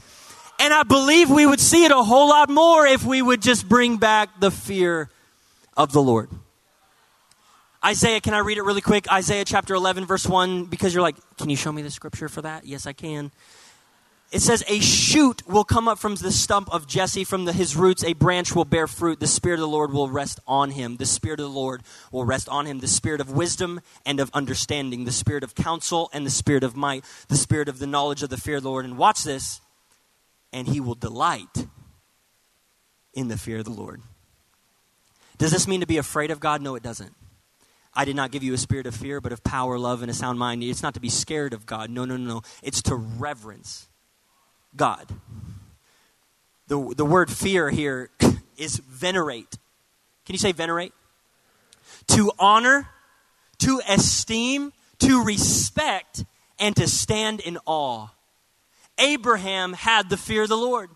And 0.61 0.75
I 0.75 0.83
believe 0.83 1.31
we 1.31 1.47
would 1.47 1.59
see 1.59 1.85
it 1.85 1.91
a 1.91 2.03
whole 2.03 2.29
lot 2.29 2.47
more 2.47 2.85
if 2.85 3.03
we 3.03 3.19
would 3.19 3.41
just 3.41 3.67
bring 3.67 3.97
back 3.97 4.39
the 4.39 4.51
fear 4.51 5.09
of 5.75 5.91
the 5.91 6.03
Lord. 6.03 6.29
Isaiah, 7.83 8.21
can 8.21 8.35
I 8.35 8.39
read 8.39 8.59
it 8.59 8.61
really 8.61 8.79
quick? 8.79 9.11
Isaiah 9.11 9.43
chapter 9.43 9.73
11, 9.73 10.05
verse 10.05 10.27
1, 10.27 10.65
because 10.65 10.93
you're 10.93 11.01
like, 11.01 11.15
can 11.37 11.49
you 11.49 11.55
show 11.55 11.71
me 11.71 11.81
the 11.81 11.89
scripture 11.89 12.29
for 12.29 12.43
that? 12.43 12.63
Yes, 12.67 12.85
I 12.85 12.93
can. 12.93 13.31
It 14.31 14.43
says, 14.43 14.63
A 14.67 14.79
shoot 14.79 15.41
will 15.47 15.63
come 15.63 15.87
up 15.87 15.97
from 15.97 16.13
the 16.13 16.31
stump 16.31 16.71
of 16.71 16.87
Jesse, 16.87 17.23
from 17.23 17.45
the, 17.45 17.53
his 17.53 17.75
roots, 17.75 18.03
a 18.03 18.13
branch 18.13 18.55
will 18.55 18.63
bear 18.63 18.85
fruit. 18.85 19.19
The 19.19 19.25
Spirit 19.25 19.55
of 19.55 19.61
the 19.61 19.67
Lord 19.67 19.91
will 19.91 20.09
rest 20.09 20.39
on 20.45 20.69
him. 20.69 20.97
The 20.97 21.07
Spirit 21.07 21.39
of 21.39 21.45
the 21.45 21.59
Lord 21.59 21.81
will 22.11 22.23
rest 22.23 22.47
on 22.47 22.67
him. 22.67 22.81
The 22.81 22.87
Spirit 22.87 23.19
of 23.19 23.31
wisdom 23.31 23.81
and 24.05 24.19
of 24.19 24.29
understanding, 24.31 25.05
the 25.05 25.11
Spirit 25.11 25.43
of 25.43 25.55
counsel 25.55 26.11
and 26.13 26.23
the 26.23 26.29
Spirit 26.29 26.63
of 26.63 26.75
might, 26.75 27.03
the 27.29 27.35
Spirit 27.35 27.67
of 27.67 27.79
the 27.79 27.87
knowledge 27.87 28.21
of 28.21 28.29
the 28.29 28.37
fear 28.37 28.57
of 28.57 28.63
the 28.63 28.69
Lord. 28.69 28.85
And 28.85 28.95
watch 28.95 29.23
this, 29.23 29.59
and 30.53 30.67
he 30.67 30.79
will 30.79 30.95
delight 30.95 31.67
in 33.13 33.27
the 33.27 33.37
fear 33.37 33.59
of 33.59 33.65
the 33.65 33.71
Lord. 33.71 34.01
Does 35.37 35.51
this 35.51 35.67
mean 35.67 35.81
to 35.81 35.87
be 35.87 35.97
afraid 35.97 36.31
of 36.31 36.39
God? 36.39 36.61
No, 36.61 36.75
it 36.75 36.83
doesn't. 36.83 37.13
I 37.93 38.05
did 38.05 38.15
not 38.15 38.31
give 38.31 38.43
you 38.43 38.53
a 38.53 38.57
spirit 38.57 38.85
of 38.85 38.95
fear, 38.95 39.19
but 39.19 39.33
of 39.33 39.43
power, 39.43 39.77
love, 39.77 40.01
and 40.01 40.09
a 40.09 40.13
sound 40.13 40.39
mind. 40.39 40.63
It's 40.63 40.83
not 40.83 40.93
to 40.93 40.99
be 40.99 41.09
scared 41.09 41.53
of 41.53 41.65
God. 41.65 41.89
No, 41.89 42.05
no, 42.05 42.15
no, 42.15 42.35
no. 42.35 42.41
It's 42.63 42.81
to 42.83 42.95
reverence 42.95 43.89
God. 44.75 45.07
The, 46.67 46.93
the 46.95 47.03
word 47.03 47.29
fear 47.29 47.69
here 47.69 48.09
is 48.57 48.77
venerate. 48.77 49.57
Can 50.25 50.33
you 50.33 50.39
say 50.39 50.53
venerate? 50.53 50.93
To 52.09 52.31
honor, 52.39 52.87
to 53.59 53.81
esteem, 53.87 54.71
to 54.99 55.23
respect, 55.23 56.23
and 56.59 56.75
to 56.77 56.87
stand 56.87 57.41
in 57.41 57.57
awe. 57.65 58.07
Abraham 58.97 59.73
had 59.73 60.09
the 60.09 60.17
fear 60.17 60.43
of 60.43 60.49
the 60.49 60.57
Lord. 60.57 60.89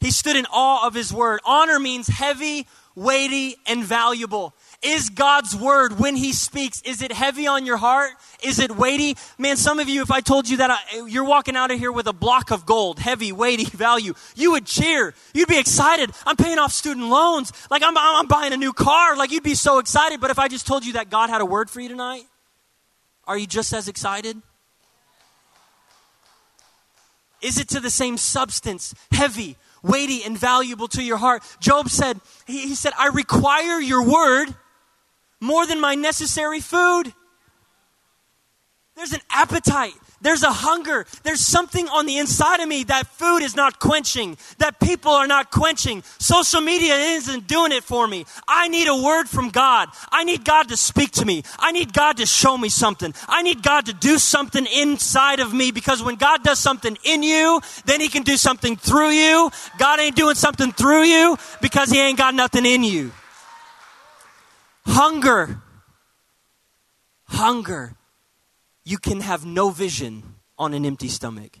He 0.00 0.10
stood 0.10 0.36
in 0.36 0.46
awe 0.52 0.86
of 0.86 0.94
his 0.94 1.12
word. 1.12 1.40
Honor 1.44 1.78
means 1.78 2.06
heavy, 2.06 2.66
weighty, 2.94 3.56
and 3.66 3.84
valuable. 3.84 4.54
Is 4.82 5.10
God's 5.10 5.54
word, 5.56 5.98
when 5.98 6.16
He 6.16 6.32
speaks, 6.32 6.82
is 6.82 7.02
it 7.02 7.12
heavy 7.12 7.46
on 7.46 7.66
your 7.66 7.76
heart? 7.76 8.12
Is 8.42 8.58
it 8.58 8.76
weighty? 8.76 9.16
Man, 9.38 9.56
some 9.56 9.78
of 9.78 9.88
you, 9.88 10.02
if 10.02 10.10
I 10.10 10.20
told 10.20 10.48
you 10.48 10.58
that 10.58 10.70
I, 10.70 11.06
you're 11.06 11.24
walking 11.24 11.56
out 11.56 11.70
of 11.70 11.78
here 11.78 11.92
with 11.92 12.06
a 12.06 12.12
block 12.12 12.50
of 12.50 12.66
gold, 12.66 12.98
heavy, 12.98 13.32
weighty 13.32 13.64
value, 13.76 14.14
you 14.34 14.52
would 14.52 14.66
cheer. 14.66 15.14
You'd 15.34 15.48
be 15.48 15.58
excited. 15.58 16.10
I'm 16.26 16.36
paying 16.36 16.58
off 16.58 16.72
student 16.72 17.06
loans. 17.08 17.52
Like 17.70 17.82
I'm, 17.82 17.96
I'm 17.96 18.26
buying 18.26 18.52
a 18.52 18.56
new 18.56 18.72
car. 18.72 19.16
Like 19.16 19.30
you'd 19.30 19.42
be 19.42 19.54
so 19.54 19.78
excited. 19.78 20.20
But 20.20 20.30
if 20.30 20.38
I 20.38 20.48
just 20.48 20.66
told 20.66 20.84
you 20.84 20.94
that 20.94 21.10
God 21.10 21.30
had 21.30 21.40
a 21.40 21.46
word 21.46 21.70
for 21.70 21.80
you 21.80 21.88
tonight, 21.88 22.24
are 23.24 23.36
you 23.36 23.46
just 23.46 23.72
as 23.72 23.88
excited? 23.88 24.40
Is 27.46 27.60
it 27.60 27.68
to 27.68 27.80
the 27.80 27.90
same 27.90 28.16
substance, 28.16 28.92
heavy, 29.12 29.56
weighty, 29.80 30.24
and 30.24 30.36
valuable 30.36 30.88
to 30.88 31.00
your 31.00 31.16
heart? 31.16 31.44
Job 31.60 31.88
said, 31.88 32.20
he, 32.44 32.62
he 32.62 32.74
said, 32.74 32.92
I 32.98 33.06
require 33.06 33.80
your 33.80 34.02
word 34.02 34.52
more 35.38 35.64
than 35.64 35.80
my 35.80 35.94
necessary 35.94 36.58
food. 36.58 37.14
There's 38.96 39.12
an 39.12 39.20
appetite. 39.30 39.94
There's 40.20 40.42
a 40.42 40.52
hunger. 40.52 41.06
There's 41.24 41.40
something 41.40 41.88
on 41.88 42.06
the 42.06 42.16
inside 42.18 42.60
of 42.60 42.68
me 42.68 42.84
that 42.84 43.06
food 43.06 43.42
is 43.42 43.54
not 43.54 43.78
quenching, 43.78 44.38
that 44.58 44.80
people 44.80 45.12
are 45.12 45.26
not 45.26 45.50
quenching. 45.50 46.02
Social 46.18 46.60
media 46.60 46.94
isn't 46.94 47.46
doing 47.46 47.72
it 47.72 47.84
for 47.84 48.08
me. 48.08 48.24
I 48.48 48.68
need 48.68 48.88
a 48.88 48.96
word 48.96 49.28
from 49.28 49.50
God. 49.50 49.90
I 50.10 50.24
need 50.24 50.44
God 50.44 50.68
to 50.70 50.76
speak 50.76 51.12
to 51.12 51.24
me. 51.24 51.42
I 51.58 51.72
need 51.72 51.92
God 51.92 52.16
to 52.16 52.26
show 52.26 52.56
me 52.56 52.70
something. 52.70 53.12
I 53.28 53.42
need 53.42 53.62
God 53.62 53.86
to 53.86 53.92
do 53.92 54.18
something 54.18 54.66
inside 54.66 55.40
of 55.40 55.52
me 55.52 55.70
because 55.70 56.02
when 56.02 56.16
God 56.16 56.42
does 56.42 56.58
something 56.58 56.96
in 57.04 57.22
you, 57.22 57.60
then 57.84 58.00
He 58.00 58.08
can 58.08 58.22
do 58.22 58.36
something 58.36 58.76
through 58.76 59.10
you. 59.10 59.50
God 59.78 60.00
ain't 60.00 60.16
doing 60.16 60.34
something 60.34 60.72
through 60.72 61.04
you 61.04 61.36
because 61.60 61.90
He 61.90 62.00
ain't 62.00 62.18
got 62.18 62.34
nothing 62.34 62.64
in 62.64 62.82
you. 62.82 63.12
Hunger. 64.86 65.60
Hunger. 67.26 67.96
You 68.86 68.98
can 68.98 69.20
have 69.20 69.44
no 69.44 69.70
vision 69.70 70.22
on 70.56 70.72
an 70.72 70.86
empty 70.86 71.08
stomach. 71.08 71.58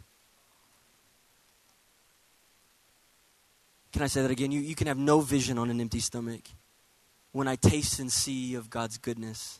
Can 3.92 4.02
I 4.02 4.06
say 4.06 4.22
that 4.22 4.30
again? 4.30 4.52
You, 4.52 4.60
you 4.60 4.76
can 4.76 4.86
have 4.86 4.96
no 4.96 5.20
vision 5.20 5.58
on 5.58 5.68
an 5.68 5.80
empty 5.80 5.98
stomach. 5.98 6.42
When 7.32 7.48
I 7.48 7.56
taste 7.56 7.98
and 7.98 8.12
see 8.12 8.54
of 8.54 8.70
God's 8.70 8.96
goodness, 8.96 9.58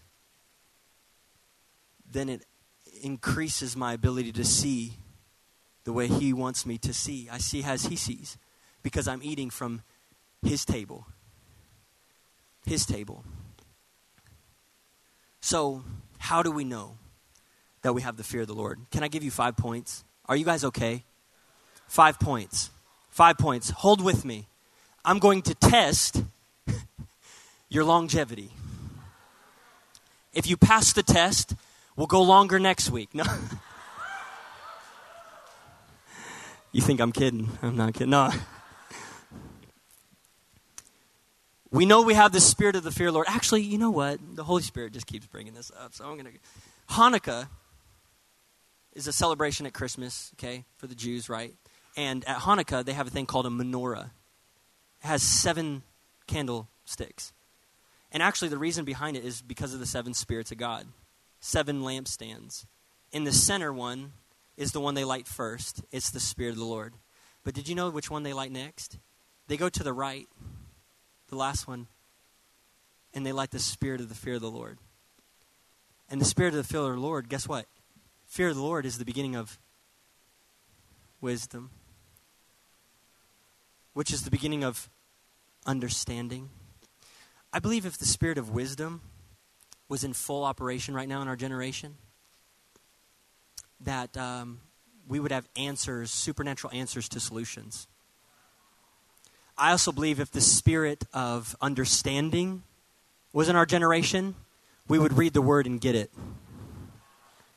then 2.08 2.28
it 2.28 2.44
increases 3.02 3.76
my 3.76 3.94
ability 3.94 4.30
to 4.30 4.44
see 4.44 4.92
the 5.82 5.92
way 5.92 6.06
He 6.06 6.32
wants 6.32 6.66
me 6.66 6.78
to 6.78 6.94
see. 6.94 7.28
I 7.32 7.38
see 7.38 7.64
as 7.64 7.86
He 7.86 7.96
sees 7.96 8.38
because 8.84 9.08
I'm 9.08 9.20
eating 9.24 9.50
from 9.50 9.82
His 10.40 10.64
table. 10.64 11.08
His 12.64 12.86
table. 12.86 13.24
So, 15.40 15.82
how 16.18 16.44
do 16.44 16.52
we 16.52 16.62
know 16.62 16.98
that 17.86 17.92
we 17.92 18.02
have 18.02 18.16
the 18.16 18.24
fear 18.24 18.40
of 18.40 18.48
the 18.48 18.54
Lord? 18.54 18.80
Can 18.90 19.04
I 19.04 19.08
give 19.08 19.22
you 19.22 19.30
five 19.30 19.56
points? 19.56 20.02
Are 20.24 20.34
you 20.34 20.44
guys 20.44 20.64
okay? 20.64 21.04
Five 21.86 22.18
points. 22.18 22.70
Five 23.10 23.38
points. 23.38 23.70
Hold 23.70 24.02
with 24.02 24.24
me. 24.24 24.48
I'm 25.04 25.20
going 25.20 25.40
to 25.42 25.54
test 25.54 26.24
your 27.68 27.84
longevity. 27.84 28.50
If 30.32 30.50
you 30.50 30.56
pass 30.56 30.92
the 30.92 31.04
test, 31.04 31.54
we'll 31.94 32.08
go 32.08 32.22
longer 32.22 32.58
next 32.58 32.90
week. 32.90 33.14
No. 33.14 33.22
you 36.72 36.82
think 36.82 37.00
I'm 37.00 37.12
kidding? 37.12 37.48
I'm 37.62 37.76
not 37.76 37.94
kidding. 37.94 38.10
No. 38.10 38.32
We 41.70 41.86
know 41.86 42.02
we 42.02 42.14
have 42.14 42.32
the 42.32 42.40
spirit 42.40 42.74
of 42.74 42.82
the 42.82 42.90
fear 42.90 43.06
of 43.06 43.12
the 43.12 43.18
Lord. 43.18 43.28
Actually, 43.30 43.62
you 43.62 43.78
know 43.78 43.90
what? 43.90 44.18
The 44.34 44.42
Holy 44.42 44.62
Spirit 44.62 44.92
just 44.92 45.06
keeps 45.06 45.26
bringing 45.26 45.54
this 45.54 45.70
up. 45.78 45.94
So 45.94 46.04
I'm 46.04 46.14
going 46.14 46.26
to. 46.26 46.32
Hanukkah 46.94 47.46
is 48.96 49.06
a 49.06 49.12
celebration 49.12 49.66
at 49.66 49.74
Christmas, 49.74 50.32
okay, 50.34 50.64
for 50.78 50.86
the 50.86 50.94
Jews, 50.94 51.28
right? 51.28 51.54
And 51.96 52.24
at 52.26 52.38
Hanukkah, 52.38 52.84
they 52.84 52.94
have 52.94 53.06
a 53.06 53.10
thing 53.10 53.26
called 53.26 53.46
a 53.46 53.50
menorah. 53.50 54.06
It 55.02 55.06
has 55.06 55.22
seven 55.22 55.82
candlesticks. 56.26 57.32
And 58.10 58.22
actually, 58.22 58.48
the 58.48 58.58
reason 58.58 58.84
behind 58.84 59.16
it 59.16 59.24
is 59.24 59.42
because 59.42 59.74
of 59.74 59.80
the 59.80 59.86
seven 59.86 60.14
spirits 60.14 60.50
of 60.50 60.58
God, 60.58 60.86
seven 61.40 61.82
lampstands. 61.82 62.64
In 63.12 63.24
the 63.24 63.32
center 63.32 63.72
one 63.72 64.12
is 64.56 64.72
the 64.72 64.80
one 64.80 64.94
they 64.94 65.04
light 65.04 65.28
first, 65.28 65.82
it's 65.92 66.10
the 66.10 66.18
Spirit 66.18 66.52
of 66.52 66.58
the 66.58 66.64
Lord. 66.64 66.94
But 67.44 67.54
did 67.54 67.68
you 67.68 67.74
know 67.74 67.90
which 67.90 68.10
one 68.10 68.22
they 68.22 68.32
light 68.32 68.50
next? 68.50 68.98
They 69.46 69.56
go 69.56 69.68
to 69.68 69.84
the 69.84 69.92
right 69.92 70.26
the 71.28 71.36
last 71.36 71.66
one, 71.66 71.86
and 73.14 73.26
they 73.26 73.32
light 73.32 73.50
the 73.50 73.58
spirit 73.58 74.00
of 74.00 74.08
the 74.08 74.14
fear 74.14 74.34
of 74.34 74.40
the 74.40 74.50
Lord. 74.50 74.78
And 76.08 76.20
the 76.20 76.24
spirit 76.24 76.54
of 76.54 76.58
the 76.58 76.64
fear 76.64 76.82
of 76.82 76.94
the 76.94 77.00
Lord, 77.00 77.28
guess 77.28 77.48
what? 77.48 77.66
Fear 78.36 78.48
of 78.48 78.56
the 78.56 78.62
Lord 78.62 78.84
is 78.84 78.98
the 78.98 79.06
beginning 79.06 79.34
of 79.34 79.58
wisdom, 81.22 81.70
which 83.94 84.12
is 84.12 84.24
the 84.24 84.30
beginning 84.30 84.62
of 84.62 84.90
understanding. 85.64 86.50
I 87.50 87.60
believe 87.60 87.86
if 87.86 87.96
the 87.96 88.04
spirit 88.04 88.36
of 88.36 88.50
wisdom 88.50 89.00
was 89.88 90.04
in 90.04 90.12
full 90.12 90.44
operation 90.44 90.92
right 90.92 91.08
now 91.08 91.22
in 91.22 91.28
our 91.28 91.36
generation, 91.36 91.94
that 93.80 94.14
um, 94.18 94.60
we 95.08 95.18
would 95.18 95.32
have 95.32 95.48
answers, 95.56 96.10
supernatural 96.10 96.74
answers 96.74 97.08
to 97.08 97.20
solutions. 97.20 97.88
I 99.56 99.70
also 99.70 99.92
believe 99.92 100.20
if 100.20 100.30
the 100.30 100.42
spirit 100.42 101.04
of 101.14 101.56
understanding 101.62 102.64
was 103.32 103.48
in 103.48 103.56
our 103.56 103.64
generation, 103.64 104.34
we 104.88 104.98
would 104.98 105.14
read 105.14 105.32
the 105.32 105.40
word 105.40 105.64
and 105.64 105.80
get 105.80 105.94
it 105.94 106.10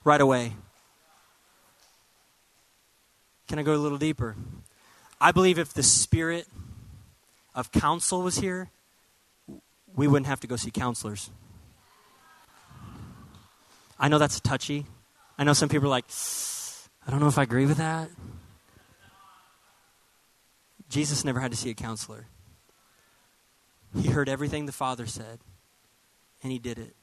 right 0.05 0.21
away. 0.21 0.53
Can 3.50 3.58
I 3.58 3.64
go 3.64 3.74
a 3.74 3.78
little 3.78 3.97
deeper? 3.97 4.36
I 5.20 5.32
believe 5.32 5.58
if 5.58 5.74
the 5.74 5.82
spirit 5.82 6.47
of 7.56 7.72
counsel 7.72 8.22
was 8.22 8.38
here, 8.38 8.70
we 9.95 10.08
wouldn't 10.08 10.28
have 10.28 10.39
to 10.41 10.47
go 10.47 10.56
see 10.56 10.70
counselors. 10.70 11.32
I 14.00 14.08
know 14.08 14.20
that's 14.20 14.39
touchy. 14.39 14.86
I 15.38 15.43
know 15.43 15.54
some 15.54 15.68
people 15.68 15.88
are 15.88 15.89
like, 15.89 16.06
I 17.08 17.12
don't 17.12 17.20
know 17.20 17.28
if 17.28 17.39
I 17.39 17.43
agree 17.43 17.66
with 17.66 17.78
that. 17.78 18.10
Jesus 20.88 21.26
never 21.26 21.39
had 21.39 21.50
to 21.50 21.58
see 21.58 21.72
a 21.72 21.74
counselor. 21.74 22.28
He 24.00 24.10
heard 24.10 24.30
everything 24.30 24.68
the 24.68 24.72
Father 24.72 25.08
said, 25.08 25.39
and 26.43 26.52
he 26.52 26.60
did 26.60 26.78
it. 26.78 26.95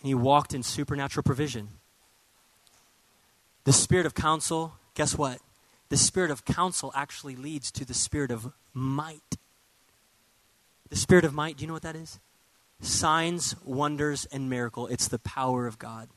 And 0.00 0.08
he 0.08 0.14
walked 0.14 0.54
in 0.54 0.62
supernatural 0.62 1.24
provision. 1.24 1.68
The 3.64 3.72
spirit 3.74 4.06
of 4.06 4.14
counsel, 4.14 4.72
guess 5.00 5.16
what? 5.16 5.38
The 5.88 5.96
spirit 5.96 6.30
of 6.30 6.44
counsel 6.44 6.92
actually 6.94 7.34
leads 7.34 7.70
to 7.70 7.86
the 7.86 7.94
spirit 7.94 8.30
of 8.30 8.52
might. 8.74 9.38
The 10.90 10.96
spirit 10.96 11.24
of 11.24 11.32
might, 11.32 11.56
do 11.56 11.62
you 11.62 11.68
know 11.68 11.72
what 11.72 11.84
that 11.84 11.96
is? 11.96 12.18
Signs, 12.82 13.56
wonders, 13.64 14.26
and 14.30 14.50
miracle. 14.50 14.88
It's 14.88 15.08
the 15.08 15.18
power 15.18 15.66
of 15.66 15.78
God. 15.78 16.10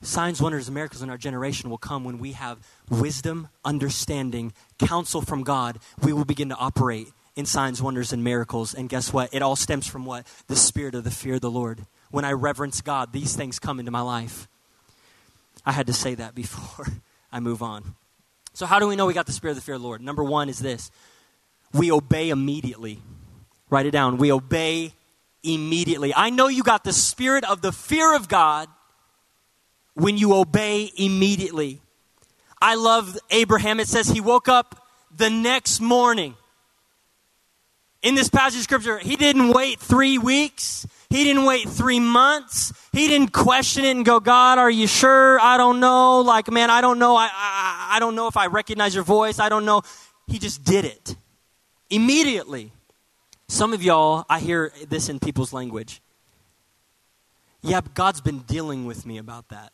Signs, 0.00 0.40
wonders, 0.40 0.68
and 0.68 0.74
miracles 0.74 1.02
in 1.02 1.10
our 1.10 1.18
generation 1.18 1.68
will 1.68 1.76
come 1.76 2.02
when 2.02 2.18
we 2.18 2.32
have 2.32 2.66
wisdom, 2.88 3.48
understanding, 3.62 4.54
counsel 4.78 5.20
from 5.20 5.42
God. 5.42 5.78
We 6.02 6.14
will 6.14 6.24
begin 6.24 6.48
to 6.48 6.56
operate 6.56 7.08
in 7.36 7.44
signs, 7.44 7.82
wonders, 7.82 8.10
and 8.10 8.24
miracles. 8.24 8.72
And 8.72 8.88
guess 8.88 9.12
what? 9.12 9.34
It 9.34 9.42
all 9.42 9.54
stems 9.54 9.86
from 9.86 10.06
what? 10.06 10.26
The 10.46 10.56
spirit 10.56 10.94
of 10.94 11.04
the 11.04 11.10
fear 11.10 11.34
of 11.34 11.42
the 11.42 11.50
Lord. 11.50 11.84
When 12.10 12.24
I 12.24 12.32
reverence 12.32 12.80
God, 12.80 13.12
these 13.12 13.36
things 13.36 13.58
come 13.58 13.80
into 13.80 13.92
my 13.92 14.00
life. 14.00 14.48
I 15.66 15.72
had 15.72 15.86
to 15.88 15.92
say 15.92 16.14
that 16.14 16.34
before 16.34 16.86
I 17.34 17.40
move 17.40 17.64
on. 17.64 17.96
So, 18.52 18.64
how 18.64 18.78
do 18.78 18.86
we 18.86 18.94
know 18.94 19.06
we 19.06 19.12
got 19.12 19.26
the 19.26 19.32
spirit 19.32 19.52
of 19.52 19.56
the 19.56 19.62
fear 19.62 19.74
of 19.74 19.80
the 19.80 19.86
Lord? 19.86 20.00
Number 20.00 20.22
one 20.22 20.48
is 20.48 20.60
this 20.60 20.92
we 21.72 21.90
obey 21.90 22.30
immediately. 22.30 23.00
Write 23.68 23.86
it 23.86 23.90
down. 23.90 24.18
We 24.18 24.30
obey 24.30 24.92
immediately. 25.42 26.14
I 26.14 26.30
know 26.30 26.46
you 26.46 26.62
got 26.62 26.84
the 26.84 26.92
spirit 26.92 27.42
of 27.42 27.60
the 27.60 27.72
fear 27.72 28.14
of 28.14 28.28
God 28.28 28.68
when 29.94 30.16
you 30.16 30.34
obey 30.34 30.92
immediately. 30.96 31.80
I 32.62 32.76
love 32.76 33.18
Abraham. 33.30 33.80
It 33.80 33.88
says 33.88 34.06
he 34.08 34.20
woke 34.20 34.48
up 34.48 34.86
the 35.14 35.28
next 35.28 35.80
morning. 35.80 36.36
In 38.00 38.14
this 38.14 38.28
passage 38.28 38.58
of 38.58 38.64
scripture, 38.64 38.98
he 38.98 39.16
didn't 39.16 39.48
wait 39.48 39.80
three 39.80 40.18
weeks. 40.18 40.86
He 41.10 41.24
didn't 41.24 41.44
wait 41.44 41.68
three 41.68 42.00
months. 42.00 42.72
He 42.92 43.08
didn't 43.08 43.32
question 43.32 43.84
it 43.84 43.90
and 43.90 44.04
go, 44.04 44.20
God, 44.20 44.58
are 44.58 44.70
you 44.70 44.86
sure? 44.86 45.38
I 45.40 45.56
don't 45.56 45.80
know. 45.80 46.20
Like, 46.20 46.50
man, 46.50 46.70
I 46.70 46.80
don't 46.80 46.98
know. 46.98 47.14
I, 47.16 47.28
I, 47.32 47.90
I 47.92 48.00
don't 48.00 48.14
know 48.14 48.26
if 48.26 48.36
I 48.36 48.46
recognize 48.46 48.94
your 48.94 49.04
voice. 49.04 49.38
I 49.38 49.48
don't 49.48 49.64
know. 49.64 49.82
He 50.26 50.38
just 50.38 50.64
did 50.64 50.84
it 50.84 51.16
immediately. 51.90 52.72
Some 53.48 53.72
of 53.72 53.82
y'all, 53.82 54.24
I 54.28 54.40
hear 54.40 54.72
this 54.88 55.08
in 55.08 55.20
people's 55.20 55.52
language. 55.52 56.00
Yeah, 57.62 57.80
God's 57.94 58.20
been 58.20 58.40
dealing 58.40 58.84
with 58.86 59.06
me 59.06 59.18
about 59.18 59.48
that. 59.48 59.72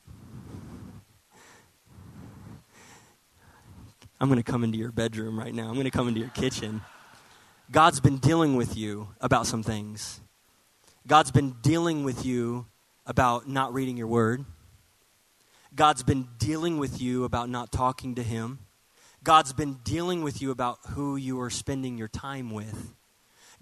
I'm 4.20 4.28
going 4.28 4.42
to 4.42 4.50
come 4.52 4.64
into 4.64 4.76
your 4.76 4.92
bedroom 4.92 5.38
right 5.38 5.54
now. 5.54 5.68
I'm 5.68 5.74
going 5.74 5.84
to 5.84 5.90
come 5.90 6.06
into 6.06 6.20
your 6.20 6.28
kitchen. 6.30 6.82
God's 7.70 8.00
been 8.00 8.18
dealing 8.18 8.54
with 8.54 8.76
you 8.76 9.08
about 9.20 9.46
some 9.46 9.62
things. 9.62 10.20
God's 11.06 11.30
been 11.30 11.56
dealing 11.62 12.04
with 12.04 12.24
you 12.26 12.66
about 13.06 13.48
not 13.48 13.72
reading 13.72 13.96
your 13.96 14.06
word. 14.06 14.44
God's 15.74 16.02
been 16.02 16.28
dealing 16.38 16.78
with 16.78 17.00
you 17.00 17.24
about 17.24 17.48
not 17.48 17.72
talking 17.72 18.16
to 18.16 18.22
Him. 18.22 18.58
God's 19.22 19.52
been 19.52 19.78
dealing 19.84 20.22
with 20.22 20.42
you 20.42 20.50
about 20.50 20.78
who 20.90 21.16
you 21.16 21.40
are 21.40 21.50
spending 21.50 21.96
your 21.96 22.08
time 22.08 22.50
with. 22.50 22.94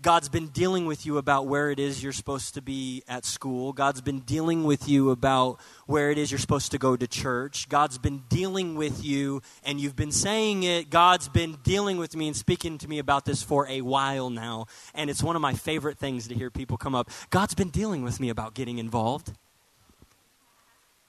God's 0.00 0.28
been 0.28 0.46
dealing 0.48 0.86
with 0.86 1.04
you 1.04 1.18
about 1.18 1.48
where 1.48 1.72
it 1.72 1.80
is 1.80 2.02
you're 2.02 2.12
supposed 2.12 2.54
to 2.54 2.62
be 2.62 3.02
at 3.08 3.24
school. 3.24 3.72
God's 3.72 4.00
been 4.00 4.20
dealing 4.20 4.62
with 4.62 4.88
you 4.88 5.10
about 5.10 5.58
where 5.86 6.12
it 6.12 6.18
is 6.18 6.30
you're 6.30 6.38
supposed 6.38 6.70
to 6.70 6.78
go 6.78 6.96
to 6.96 7.08
church. 7.08 7.68
God's 7.68 7.98
been 7.98 8.22
dealing 8.28 8.76
with 8.76 9.04
you, 9.04 9.42
and 9.64 9.80
you've 9.80 9.96
been 9.96 10.12
saying 10.12 10.62
it. 10.62 10.88
God's 10.88 11.28
been 11.28 11.56
dealing 11.64 11.96
with 11.96 12.14
me 12.14 12.28
and 12.28 12.36
speaking 12.36 12.78
to 12.78 12.88
me 12.88 13.00
about 13.00 13.24
this 13.24 13.42
for 13.42 13.66
a 13.66 13.80
while 13.80 14.30
now. 14.30 14.66
And 14.94 15.10
it's 15.10 15.22
one 15.22 15.34
of 15.34 15.42
my 15.42 15.54
favorite 15.54 15.98
things 15.98 16.28
to 16.28 16.34
hear 16.34 16.50
people 16.50 16.76
come 16.76 16.94
up. 16.94 17.10
God's 17.30 17.54
been 17.54 17.70
dealing 17.70 18.04
with 18.04 18.20
me 18.20 18.28
about 18.28 18.54
getting 18.54 18.78
involved. 18.78 19.32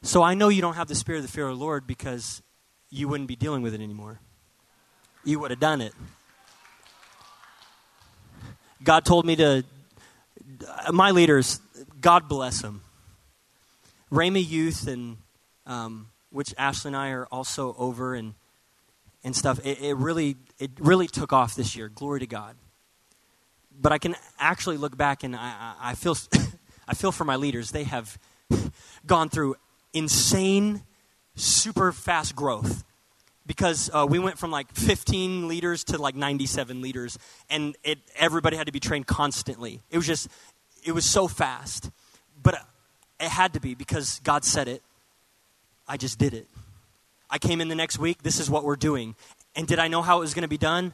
So 0.01 0.23
I 0.23 0.33
know 0.33 0.49
you 0.49 0.63
don't 0.63 0.75
have 0.75 0.87
the 0.87 0.95
spirit 0.95 1.19
of 1.19 1.25
the 1.25 1.31
fear 1.31 1.47
of 1.47 1.59
the 1.59 1.63
Lord 1.63 1.85
because 1.85 2.41
you 2.89 3.07
wouldn't 3.07 3.27
be 3.27 3.35
dealing 3.35 3.61
with 3.61 3.75
it 3.75 3.81
anymore. 3.81 4.19
You 5.23 5.37
would 5.39 5.51
have 5.51 5.59
done 5.59 5.81
it. 5.81 5.93
God 8.83 9.05
told 9.05 9.25
me 9.25 9.35
to, 9.35 9.63
my 10.91 11.11
leaders, 11.11 11.59
God 11.99 12.29
bless 12.29 12.61
them. 12.61 12.81
Rhema 14.11 14.45
Youth, 14.47 14.87
and 14.87 15.17
um, 15.65 16.07
which 16.31 16.53
Ashley 16.57 16.89
and 16.89 16.95
I 16.95 17.09
are 17.09 17.25
also 17.25 17.75
over 17.77 18.15
and, 18.15 18.33
and 19.23 19.35
stuff, 19.35 19.59
it, 19.65 19.81
it, 19.81 19.95
really, 19.95 20.37
it 20.59 20.71
really 20.79 21.07
took 21.07 21.33
off 21.33 21.55
this 21.55 21.75
year. 21.75 21.89
Glory 21.89 22.21
to 22.21 22.27
God. 22.27 22.55
But 23.79 23.91
I 23.91 23.97
can 23.97 24.15
actually 24.39 24.77
look 24.77 24.97
back 24.97 25.23
and 25.23 25.35
I, 25.35 25.73
I, 25.79 25.95
feel, 25.95 26.17
I 26.87 26.93
feel 26.93 27.11
for 27.11 27.25
my 27.25 27.35
leaders. 27.35 27.71
They 27.71 27.83
have 27.83 28.17
gone 29.05 29.29
through 29.29 29.55
insane, 29.93 30.83
super 31.35 31.91
fast 31.91 32.35
growth 32.35 32.83
because 33.49 33.89
uh, 33.95 34.05
we 34.07 34.19
went 34.19 34.37
from 34.37 34.51
like 34.51 34.71
15 34.75 35.47
leaders 35.47 35.83
to 35.85 35.97
like 35.97 36.13
97 36.13 36.83
leaders, 36.83 37.17
and 37.49 37.75
it, 37.83 37.97
everybody 38.15 38.55
had 38.55 38.67
to 38.67 38.71
be 38.71 38.79
trained 38.79 39.07
constantly. 39.07 39.81
It 39.89 39.97
was 39.97 40.05
just, 40.05 40.27
it 40.83 40.91
was 40.91 41.03
so 41.03 41.27
fast. 41.27 41.89
But 42.43 42.63
it 43.19 43.27
had 43.27 43.53
to 43.53 43.59
be 43.59 43.73
because 43.73 44.19
God 44.23 44.45
said 44.45 44.67
it. 44.67 44.83
I 45.87 45.97
just 45.97 46.19
did 46.19 46.35
it. 46.35 46.45
I 47.27 47.39
came 47.39 47.59
in 47.59 47.69
the 47.69 47.75
next 47.75 47.97
week, 47.97 48.21
this 48.21 48.39
is 48.39 48.51
what 48.51 48.63
we're 48.63 48.75
doing. 48.75 49.15
And 49.55 49.67
did 49.67 49.79
I 49.79 49.87
know 49.87 50.03
how 50.03 50.17
it 50.17 50.21
was 50.21 50.35
going 50.35 50.43
to 50.43 50.47
be 50.47 50.59
done? 50.59 50.93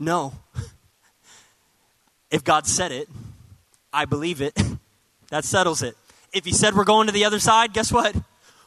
No. 0.00 0.32
if 2.30 2.42
God 2.42 2.66
said 2.66 2.92
it, 2.92 3.10
I 3.92 4.06
believe 4.06 4.40
it. 4.40 4.58
that 5.28 5.44
settles 5.44 5.82
it. 5.82 5.98
If 6.32 6.46
He 6.46 6.52
said 6.52 6.74
we're 6.74 6.84
going 6.84 7.08
to 7.08 7.12
the 7.12 7.26
other 7.26 7.40
side, 7.40 7.74
guess 7.74 7.92
what? 7.92 8.16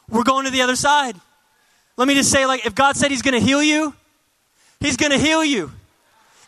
We're 0.08 0.22
going 0.22 0.44
to 0.44 0.52
the 0.52 0.62
other 0.62 0.76
side. 0.76 1.16
Let 1.98 2.06
me 2.06 2.14
just 2.14 2.30
say, 2.30 2.46
like, 2.46 2.64
if 2.64 2.76
God 2.76 2.96
said 2.96 3.10
He's 3.10 3.22
going 3.22 3.38
to 3.38 3.44
heal 3.44 3.62
you, 3.62 3.92
He's 4.78 4.96
going 4.96 5.10
to 5.10 5.18
heal 5.18 5.44
you. 5.44 5.72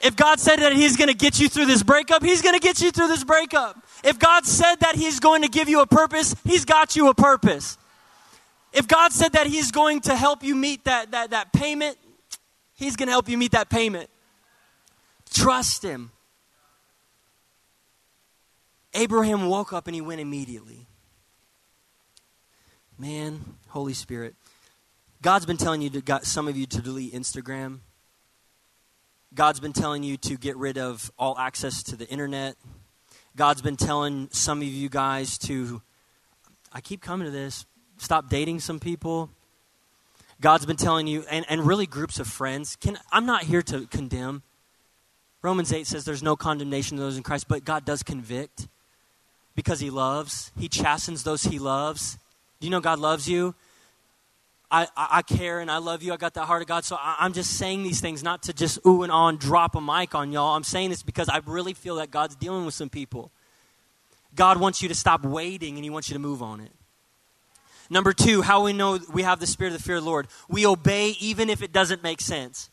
If 0.01 0.15
God 0.15 0.39
said 0.39 0.61
that 0.61 0.73
He's 0.73 0.97
going 0.97 1.09
to 1.09 1.15
get 1.15 1.41
you 1.41 1.49
through 1.49 1.67
this 1.67 1.83
breakup, 1.83 2.23
He's 2.23 2.41
going 2.41 2.55
to 2.55 2.61
get 2.61 2.81
you 2.81 2.93
through 2.93 3.09
this 3.09 3.25
breakup. 3.25 3.77
If 4.05 4.21
God 4.21 4.47
said 4.47 4.77
that 4.77 4.95
He's 4.95 5.19
going 5.19 5.43
to 5.43 5.49
give 5.49 5.69
you 5.69 5.81
a 5.81 5.87
purpose, 5.89 6.37
He's 6.45 6.65
got 6.65 6.95
you 6.95 7.09
a 7.09 7.15
purpose. 7.15 7.77
If 8.73 8.87
God 8.87 9.13
said 9.13 9.33
that 9.33 9.49
He's 9.49 9.73
going 9.73 10.03
to 10.03 10.15
help 10.15 10.45
you 10.45 10.55
meet 10.55 10.85
that, 10.85 11.11
that, 11.11 11.31
that 11.31 11.53
payment, 11.53 11.99
He's 12.77 12.95
going 12.95 13.09
to 13.09 13.13
help 13.13 13.29
you 13.29 13.37
meet 13.37 13.51
that 13.51 13.69
payment. 13.69 14.09
Trust 15.35 15.83
Him. 15.83 16.13
Abraham 18.95 19.47
woke 19.47 19.73
up 19.73 19.89
and 19.89 19.95
he 19.95 20.01
went 20.01 20.21
immediately. 20.21 20.87
Man, 22.99 23.57
Holy 23.69 23.95
Spirit. 23.95 24.35
God's 25.23 25.45
been 25.45 25.59
telling 25.59 25.83
you 25.83 25.91
to 25.91 26.01
got 26.01 26.25
some 26.25 26.49
of 26.49 26.57
you 26.57 26.65
to 26.65 26.81
delete 26.81 27.13
Instagram. 27.13 27.81
God's 29.35 29.61
been 29.61 29.75
telling 29.75 30.03
you 30.03 30.17
to 30.17 30.39
get 30.39 30.57
rid 30.57 30.79
of 30.79 31.13
all 31.19 31.39
access 31.39 31.83
to 31.85 31.97
the 31.97 32.09
internet. 32.09 32.57
God's 33.37 33.61
been 33.61 33.77
telling 33.77 34.31
some 34.33 34.63
of 34.63 34.67
you 34.67 34.89
guys 34.89 35.37
to 35.39 35.83
I 36.73 36.81
keep 36.81 37.03
coming 37.03 37.27
to 37.27 37.31
this, 37.31 37.67
stop 37.99 38.31
dating 38.31 38.61
some 38.61 38.81
people. 38.81 39.29
God's 40.41 40.65
been 40.65 40.77
telling 40.77 41.07
you 41.07 41.25
and, 41.31 41.45
and 41.51 41.67
really 41.67 41.87
groups 41.87 42.19
of 42.19 42.27
friends. 42.27 42.77
Can 42.77 42.97
I'm 43.13 43.27
not 43.27 43.43
here 43.43 43.61
to 43.61 43.87
condemn. 43.89 44.43
Romans 45.43 45.71
8 45.71 45.87
says 45.87 46.07
there's 46.07 46.23
no 46.23 46.35
condemnation 46.35 46.97
to 46.97 47.03
those 47.03 47.19
in 47.19 47.23
Christ, 47.23 47.47
but 47.47 47.67
God 47.67 47.85
does 47.85 48.03
convict 48.03 48.69
because 49.55 49.81
he 49.81 49.91
loves. 49.91 50.51
He 50.59 50.69
chastens 50.69 51.25
those 51.25 51.43
he 51.43 51.59
loves. 51.59 52.17
Do 52.59 52.67
you 52.67 52.71
know 52.71 52.81
God 52.81 52.99
loves 52.99 53.29
you? 53.29 53.55
I, 54.71 54.87
I 54.97 55.23
care 55.23 55.59
and 55.59 55.71
I 55.71 55.79
love 55.79 56.03
you. 56.03 56.13
I 56.13 56.17
got 56.17 56.33
the 56.33 56.45
heart 56.45 56.63
of 56.63 56.69
God. 56.69 56.85
So 56.85 56.97
I, 56.99 57.27
am 57.27 57.33
just 57.33 57.59
saying 57.59 57.83
these 57.83 58.01
things 58.01 58.23
not 58.23 58.45
to 58.45 58.53
just 58.53 58.79
ooh 58.87 59.03
and 59.03 59.11
on 59.11 59.37
drop 59.37 59.75
a 59.75 59.81
mic 59.81 60.15
on 60.15 60.31
y'all. 60.33 60.55
I'm 60.55 60.63
saying 60.63 60.91
this 60.91 61.03
because 61.03 61.29
I 61.29 61.41
really 61.45 61.75
feel 61.75 61.97
that 61.97 62.11
God's 62.11 62.37
dealing 62.37 62.65
with 62.65 62.75
some 62.75 62.89
people. 62.89 63.33
God 64.37 64.61
wants 64.61 64.81
you 64.81 64.89
to 64.89 64.95
stop 64.95 65.25
waiting 65.25 65.75
and 65.75 65.83
He 65.83 65.91
wants 65.91 66.09
you 66.09 66.15
to 66.15 66.21
move 66.21 66.41
on 66.41 66.61
it. 66.61 66.71
Number 67.91 68.13
two, 68.13 68.43
how 68.43 68.65
we 68.65 68.73
know 68.73 69.01
we 69.13 69.23
have 69.23 69.41
the 69.41 69.47
spirit 69.49 69.73
of 69.73 69.81
the 69.81 69.85
fear 69.85 69.97
of 69.97 70.05
the 70.05 70.09
Lord. 70.09 70.29
We 70.49 70.65
obey 70.65 71.17
even 71.19 71.51
if 71.51 71.61
it 71.63 71.73
doesn't 71.73 72.05
make 72.05 72.21
sense. 72.21 72.71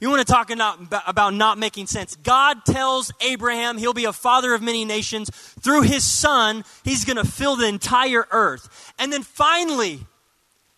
You 0.00 0.08
want 0.08 0.26
to 0.26 0.32
talk 0.32 0.50
about 0.50 1.34
not 1.34 1.58
making 1.58 1.88
sense? 1.88 2.14
God 2.16 2.64
tells 2.64 3.12
Abraham 3.20 3.76
he'll 3.76 3.92
be 3.92 4.04
a 4.04 4.12
father 4.12 4.54
of 4.54 4.62
many 4.62 4.84
nations. 4.84 5.28
Through 5.28 5.82
his 5.82 6.04
son, 6.04 6.64
he's 6.84 7.04
going 7.04 7.16
to 7.16 7.24
fill 7.24 7.56
the 7.56 7.66
entire 7.66 8.26
earth. 8.30 8.92
And 8.98 9.12
then 9.12 9.24
finally, 9.24 10.06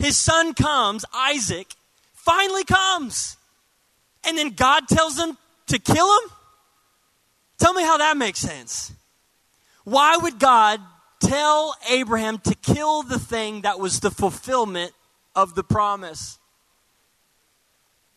his 0.01 0.16
son 0.16 0.55
comes, 0.55 1.05
Isaac, 1.14 1.74
finally 2.14 2.64
comes. 2.64 3.36
And 4.26 4.36
then 4.36 4.51
God 4.51 4.88
tells 4.88 5.18
him 5.18 5.36
to 5.68 5.78
kill 5.78 6.07
him? 6.07 6.30
Tell 7.59 7.74
me 7.74 7.82
how 7.82 7.98
that 7.98 8.16
makes 8.16 8.38
sense. 8.38 8.92
Why 9.84 10.16
would 10.16 10.38
God 10.38 10.80
tell 11.20 11.76
Abraham 11.90 12.38
to 12.38 12.55
kill 12.55 13.03
the 13.03 13.18
thing 13.18 13.62
that 13.62 13.78
was 13.78 14.01
the 14.01 14.11
fulfillment 14.11 14.92
of 15.36 15.55
the 15.55 15.62
promise? 15.62 16.38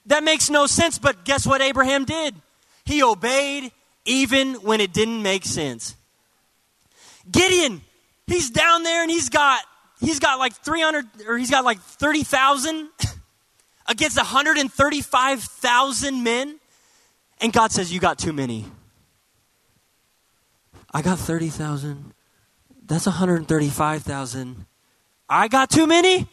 That 0.05 0.23
makes 0.23 0.49
no 0.49 0.67
sense, 0.67 0.97
but 0.97 1.25
guess 1.25 1.45
what 1.45 1.61
Abraham 1.61 2.05
did? 2.05 2.35
He 2.85 3.03
obeyed 3.03 3.71
even 4.05 4.55
when 4.55 4.81
it 4.81 4.93
didn't 4.93 5.21
make 5.21 5.45
sense. 5.45 5.95
Gideon, 7.29 7.81
he's 8.27 8.49
down 8.49 8.83
there 8.83 9.01
and 9.01 9.11
he's 9.11 9.29
got 9.29 9.63
he's 10.03 10.19
got 10.19 10.39
like 10.39 10.53
300 10.53 11.05
or 11.27 11.37
he's 11.37 11.49
got 11.49 11.65
like 11.65 11.79
30,000 11.79 12.89
against 13.87 14.17
135,000 14.17 16.23
men. 16.23 16.59
And 17.41 17.51
God 17.51 17.71
says, 17.71 17.91
You 17.91 17.99
got 17.99 18.17
too 18.17 18.33
many. 18.33 18.65
I 20.93 21.01
got 21.01 21.17
30,000. 21.17 22.13
That's 22.85 23.05
135,000. 23.05 24.65
I 25.29 25.47
got 25.47 25.69
too 25.69 25.87
many? 25.87 26.27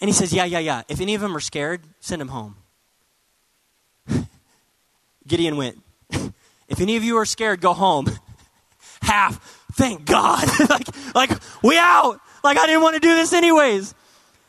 And 0.00 0.08
he 0.08 0.12
says, 0.12 0.32
Yeah, 0.32 0.44
yeah, 0.44 0.58
yeah. 0.58 0.82
If 0.88 1.00
any 1.00 1.14
of 1.14 1.20
them 1.20 1.36
are 1.36 1.40
scared, 1.40 1.82
send 2.00 2.20
them 2.20 2.28
home. 2.28 2.56
Gideon 5.26 5.56
went, 5.56 5.82
If 6.68 6.80
any 6.80 6.96
of 6.96 7.04
you 7.04 7.16
are 7.16 7.24
scared, 7.24 7.60
go 7.60 7.72
home. 7.72 8.06
Half, 9.00 9.42
thank 9.72 10.04
God. 10.04 10.46
like, 10.68 11.14
like, 11.14 11.30
we 11.62 11.78
out. 11.78 12.20
Like, 12.48 12.56
I 12.56 12.66
didn't 12.66 12.80
want 12.80 12.94
to 12.94 13.00
do 13.00 13.14
this 13.14 13.34
anyways. 13.34 13.94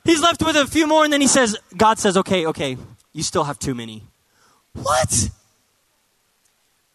He's 0.06 0.22
left 0.22 0.42
with 0.42 0.56
a 0.56 0.66
few 0.66 0.88
more, 0.88 1.04
and 1.04 1.12
then 1.12 1.20
he 1.20 1.28
says, 1.28 1.58
God 1.76 2.00
says, 2.00 2.16
Okay, 2.16 2.46
okay, 2.46 2.78
you 3.12 3.24
still 3.24 3.44
have 3.44 3.60
too 3.60 3.76
many. 3.76 4.04
What? 4.72 5.30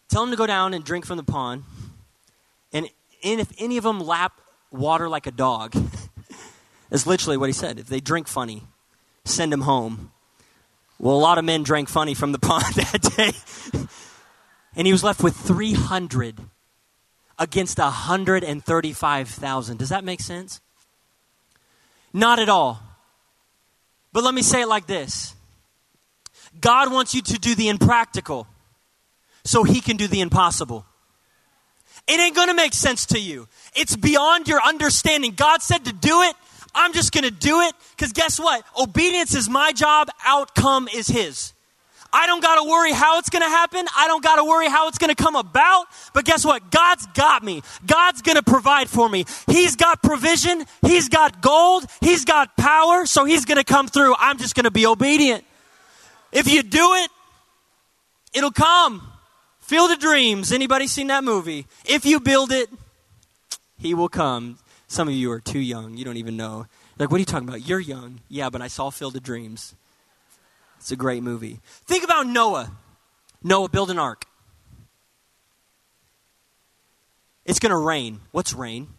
Tell 0.09 0.23
them 0.23 0.31
to 0.31 0.35
go 0.35 0.47
down 0.47 0.73
and 0.73 0.83
drink 0.83 1.05
from 1.05 1.17
the 1.17 1.23
pond. 1.23 1.63
And, 2.73 2.89
and 3.23 3.39
if 3.39 3.51
any 3.59 3.77
of 3.77 3.83
them 3.83 3.99
lap 3.99 4.41
water 4.71 5.07
like 5.07 5.27
a 5.27 5.31
dog, 5.31 5.73
that's 6.89 7.05
literally 7.05 7.37
what 7.37 7.49
he 7.49 7.53
said. 7.53 7.77
If 7.77 7.85
they 7.85 7.99
drink 7.99 8.27
funny, 8.27 8.63
send 9.25 9.53
them 9.53 9.61
home. 9.61 10.11
Well, 10.97 11.15
a 11.15 11.21
lot 11.21 11.37
of 11.37 11.45
men 11.45 11.61
drank 11.61 11.87
funny 11.87 12.15
from 12.15 12.31
the 12.31 12.39
pond 12.39 12.73
that 12.73 13.03
day. 13.15 13.31
and 14.75 14.87
he 14.87 14.91
was 14.91 15.03
left 15.03 15.21
with 15.21 15.35
300 15.35 16.39
against 17.37 17.77
135,000. 17.77 19.77
Does 19.77 19.89
that 19.89 20.03
make 20.03 20.21
sense? 20.21 20.61
Not 22.15 22.39
at 22.39 22.47
all. 22.47 22.81
But 24.13 24.23
let 24.23 24.33
me 24.33 24.41
say 24.41 24.61
it 24.61 24.67
like 24.69 24.87
this 24.87 25.35
God 26.61 26.91
wants 26.91 27.13
you 27.13 27.21
to 27.21 27.37
do 27.37 27.55
the 27.55 27.67
impractical 27.67 28.47
so 29.43 29.63
he 29.63 29.81
can 29.81 29.97
do 29.97 30.07
the 30.07 30.21
impossible. 30.21 30.85
It 32.07 32.17
ain't 32.17 32.33
gonna 32.33 32.53
make 32.53 32.73
sense 32.73 33.05
to 33.07 33.19
you. 33.19 33.49
It's 33.75 33.97
beyond 33.97 34.47
your 34.47 34.61
understanding. 34.61 35.33
God 35.35 35.61
said 35.61 35.83
to 35.85 35.91
do 35.91 36.21
it. 36.21 36.35
I'm 36.73 36.93
just 36.93 37.11
gonna 37.11 37.31
do 37.31 37.59
it 37.59 37.75
because 37.97 38.13
guess 38.13 38.39
what? 38.39 38.63
Obedience 38.79 39.35
is 39.35 39.49
my 39.49 39.73
job, 39.73 40.07
outcome 40.25 40.87
is 40.93 41.07
his. 41.07 41.51
I 42.15 42.27
don't 42.27 42.41
gotta 42.41 42.63
worry 42.63 42.93
how 42.93 43.19
it's 43.19 43.29
gonna 43.29 43.49
happen. 43.49 43.85
I 43.93 44.07
don't 44.07 44.23
gotta 44.23 44.45
worry 44.45 44.69
how 44.69 44.87
it's 44.87 44.97
gonna 44.97 45.15
come 45.15 45.35
about. 45.35 45.87
But 46.13 46.23
guess 46.23 46.45
what? 46.45 46.71
God's 46.71 47.05
got 47.07 47.43
me. 47.43 47.61
God's 47.85 48.21
gonna 48.21 48.41
provide 48.41 48.89
for 48.89 49.09
me. 49.09 49.25
He's 49.47 49.75
got 49.75 50.01
provision. 50.01 50.65
He's 50.81 51.09
got 51.09 51.41
gold. 51.41 51.85
He's 51.99 52.23
got 52.23 52.55
power. 52.55 53.05
So 53.05 53.25
He's 53.25 53.43
gonna 53.43 53.65
come 53.65 53.89
through. 53.89 54.15
I'm 54.17 54.37
just 54.37 54.55
gonna 54.55 54.71
be 54.71 54.85
obedient. 54.85 55.43
If 56.31 56.49
you 56.49 56.63
do 56.63 56.93
it, 56.93 57.11
it'll 58.33 58.51
come. 58.51 59.05
Field 59.59 59.91
of 59.91 59.99
Dreams. 59.99 60.53
Anybody 60.53 60.87
seen 60.87 61.07
that 61.07 61.25
movie? 61.25 61.67
If 61.83 62.05
you 62.05 62.21
build 62.21 62.53
it, 62.53 62.69
he 63.77 63.93
will 63.93 64.09
come. 64.09 64.57
Some 64.87 65.09
of 65.09 65.13
you 65.13 65.33
are 65.33 65.41
too 65.41 65.59
young. 65.59 65.97
You 65.97 66.05
don't 66.05 66.17
even 66.17 66.37
know. 66.37 66.67
Like, 66.97 67.11
what 67.11 67.17
are 67.17 67.19
you 67.19 67.25
talking 67.25 67.49
about? 67.49 67.67
You're 67.67 67.81
young. 67.81 68.21
Yeah, 68.29 68.49
but 68.49 68.61
I 68.61 68.69
saw 68.69 68.89
Field 68.89 69.17
of 69.17 69.23
Dreams. 69.23 69.75
It's 70.85 70.91
a 70.91 70.95
great 70.95 71.23
movie. 71.23 71.61
Think 71.87 72.03
about 72.03 72.27
Noah. 72.27 72.71
Noah 73.41 73.69
build 73.69 73.89
an 73.89 73.97
ark. 73.97 74.25
It's 77.43 77.57
going 77.57 77.71
to 77.71 77.77
rain. 77.77 78.19
What's 78.29 78.53
rain? 78.53 78.89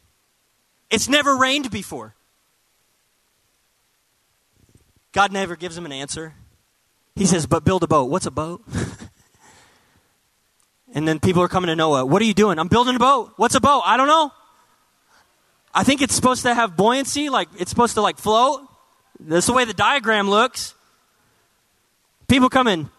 It's 0.91 1.09
never 1.09 1.37
rained 1.37 1.71
before. 1.71 2.17
God 5.13 5.31
never 5.31 5.55
gives 5.55 5.79
him 5.79 5.87
an 5.87 5.93
answer. 5.93 6.35
He 7.15 7.25
says, 7.25 7.47
But 7.47 7.65
build 7.65 7.85
a 7.85 7.87
boat. 7.87 8.11
What's 8.11 8.27
a 8.27 8.33
boat? 8.33 8.65
And 10.93 11.07
then 11.07 11.21
people 11.21 11.43
are 11.43 11.49
coming 11.49 11.69
to 11.69 11.77
Noah. 11.77 12.07
What 12.07 12.23
are 12.23 12.25
you 12.25 12.33
doing? 12.33 12.59
I'm 12.59 12.69
building 12.69 12.97
a 12.97 12.99
boat. 12.99 13.35
What's 13.37 13.55
a 13.55 13.61
boat? 13.61 13.83
I 13.85 13.99
don't 13.99 14.07
know. 14.07 14.33
I 15.75 15.85
think 15.85 16.01
it's 16.01 16.15
supposed 16.15 16.43
to 16.43 16.55
have 16.55 16.75
buoyancy, 16.75 17.29
like 17.29 17.49
it's 17.59 17.71
supposed 17.71 17.95
to 17.95 18.01
like 18.01 18.17
float. 18.17 18.63
That's 19.21 19.47
the 19.47 19.53
way 19.53 19.67
the 19.67 19.75
diagram 19.75 20.31
looks. 20.31 20.76
People 22.29 22.49
come 22.49 22.67
in, 22.67 22.91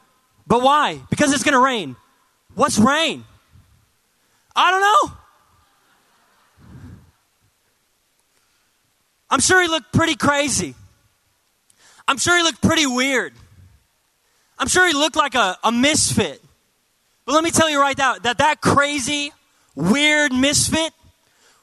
but 0.45 0.61
why? 0.61 1.01
Because 1.09 1.33
it's 1.33 1.43
going 1.43 1.53
to 1.53 1.59
rain. 1.59 1.95
What's 2.55 2.77
rain? 2.77 3.25
I 4.55 4.71
don't 4.71 4.81
know. 4.81 5.17
I'm 9.29 9.41
sure 9.41 9.61
he 9.61 9.67
looked 9.67 9.91
pretty 9.91 10.15
crazy. 10.15 10.73
I'm 12.07 12.17
sure 12.17 12.37
he 12.37 12.43
looked 12.43 12.61
pretty 12.61 12.87
weird. 12.87 13.33
I'm 14.57 14.67
sure 14.67 14.87
he 14.87 14.93
looked 14.93 15.15
like 15.15 15.35
a, 15.35 15.57
a 15.63 15.71
misfit. 15.71 16.41
But 17.25 17.33
let 17.33 17.43
me 17.43 17.51
tell 17.51 17.69
you 17.69 17.81
right 17.81 17.97
now 17.97 18.15
that 18.15 18.37
that 18.37 18.61
crazy, 18.61 19.33
weird 19.75 20.31
misfit 20.31 20.93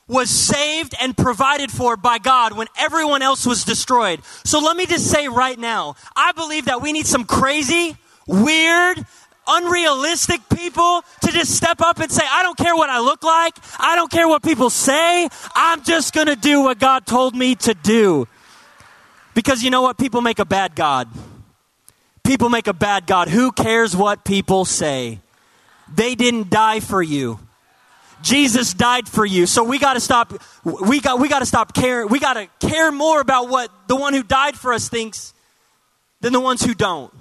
was 0.07 0.29
saved 0.31 0.95
and 1.01 1.17
provided 1.17 1.71
for 1.71 1.97
by 1.97 2.19
God 2.19 2.57
when 2.57 2.69
everyone 2.79 3.23
else 3.23 3.47
was 3.47 3.65
destroyed. 3.65 4.21
So 4.45 4.61
let 4.61 4.77
me 4.77 4.87
just 4.87 5.11
say 5.11 5.29
right 5.29 5.59
now, 5.59 5.97
I 6.15 6.33
believe 6.33 6.67
that 6.67 6.83
we 6.83 6.93
need 6.93 7.07
some 7.07 7.25
crazy, 7.25 7.97
weird, 8.27 9.05
unrealistic 9.47 10.41
people 10.49 11.03
to 11.23 11.31
just 11.31 11.55
step 11.55 11.81
up 11.81 12.01
and 12.01 12.11
say, 12.11 12.25
I 12.29 12.43
don't 12.43 12.57
care 12.57 12.75
what 12.75 12.91
I 12.91 13.01
look 13.01 13.23
like. 13.23 13.55
I 13.79 13.97
don't 13.97 14.11
care 14.11 14.29
what 14.29 14.43
people 14.43 14.71
say. 14.71 15.29
I'm 15.55 15.83
just 15.85 16.15
going 16.15 16.27
to 16.27 16.37
do 16.37 16.63
what 16.63 16.79
God 16.79 17.07
told 17.07 17.35
me 17.35 17.55
to 17.57 17.75
do. 17.75 18.29
Because 19.35 19.63
you 19.63 19.71
know 19.71 19.83
what? 19.83 19.99
People 19.99 20.21
make 20.21 20.39
a 20.39 20.45
bad 20.45 20.75
God. 20.75 21.09
People 22.23 22.49
make 22.49 22.67
a 22.67 22.73
bad 22.73 23.07
God. 23.07 23.29
Who 23.29 23.53
cares 23.53 23.97
what 23.97 24.25
people 24.25 24.65
say? 24.65 25.21
They 25.93 26.15
didn't 26.15 26.51
die 26.51 26.81
for 26.81 27.03
you. 27.03 27.41
Jesus 28.23 28.75
died 28.75 29.09
for 29.09 29.25
you. 29.25 29.47
So 29.47 29.65
we 29.65 29.79
got 29.79 29.95
to 29.95 30.01
stop 30.01 30.33
we 30.65 31.01
got 31.01 31.21
we 31.21 31.29
got 31.29 31.41
to 31.41 31.47
stop 31.47 31.75
caring. 31.75 32.09
We 32.09 32.19
got 32.19 32.35
to 32.35 32.49
care 32.67 32.91
more 32.91 33.21
about 33.21 33.49
what 33.49 33.71
the 33.89 33.97
one 33.97 34.15
who 34.15 34.23
died 34.23 34.57
for 34.57 34.73
us 34.73 34.89
thinks 34.89 35.35
than 36.21 36.33
the 36.33 36.41
ones 36.41 36.65
who 36.65 36.75
don't. 36.75 37.13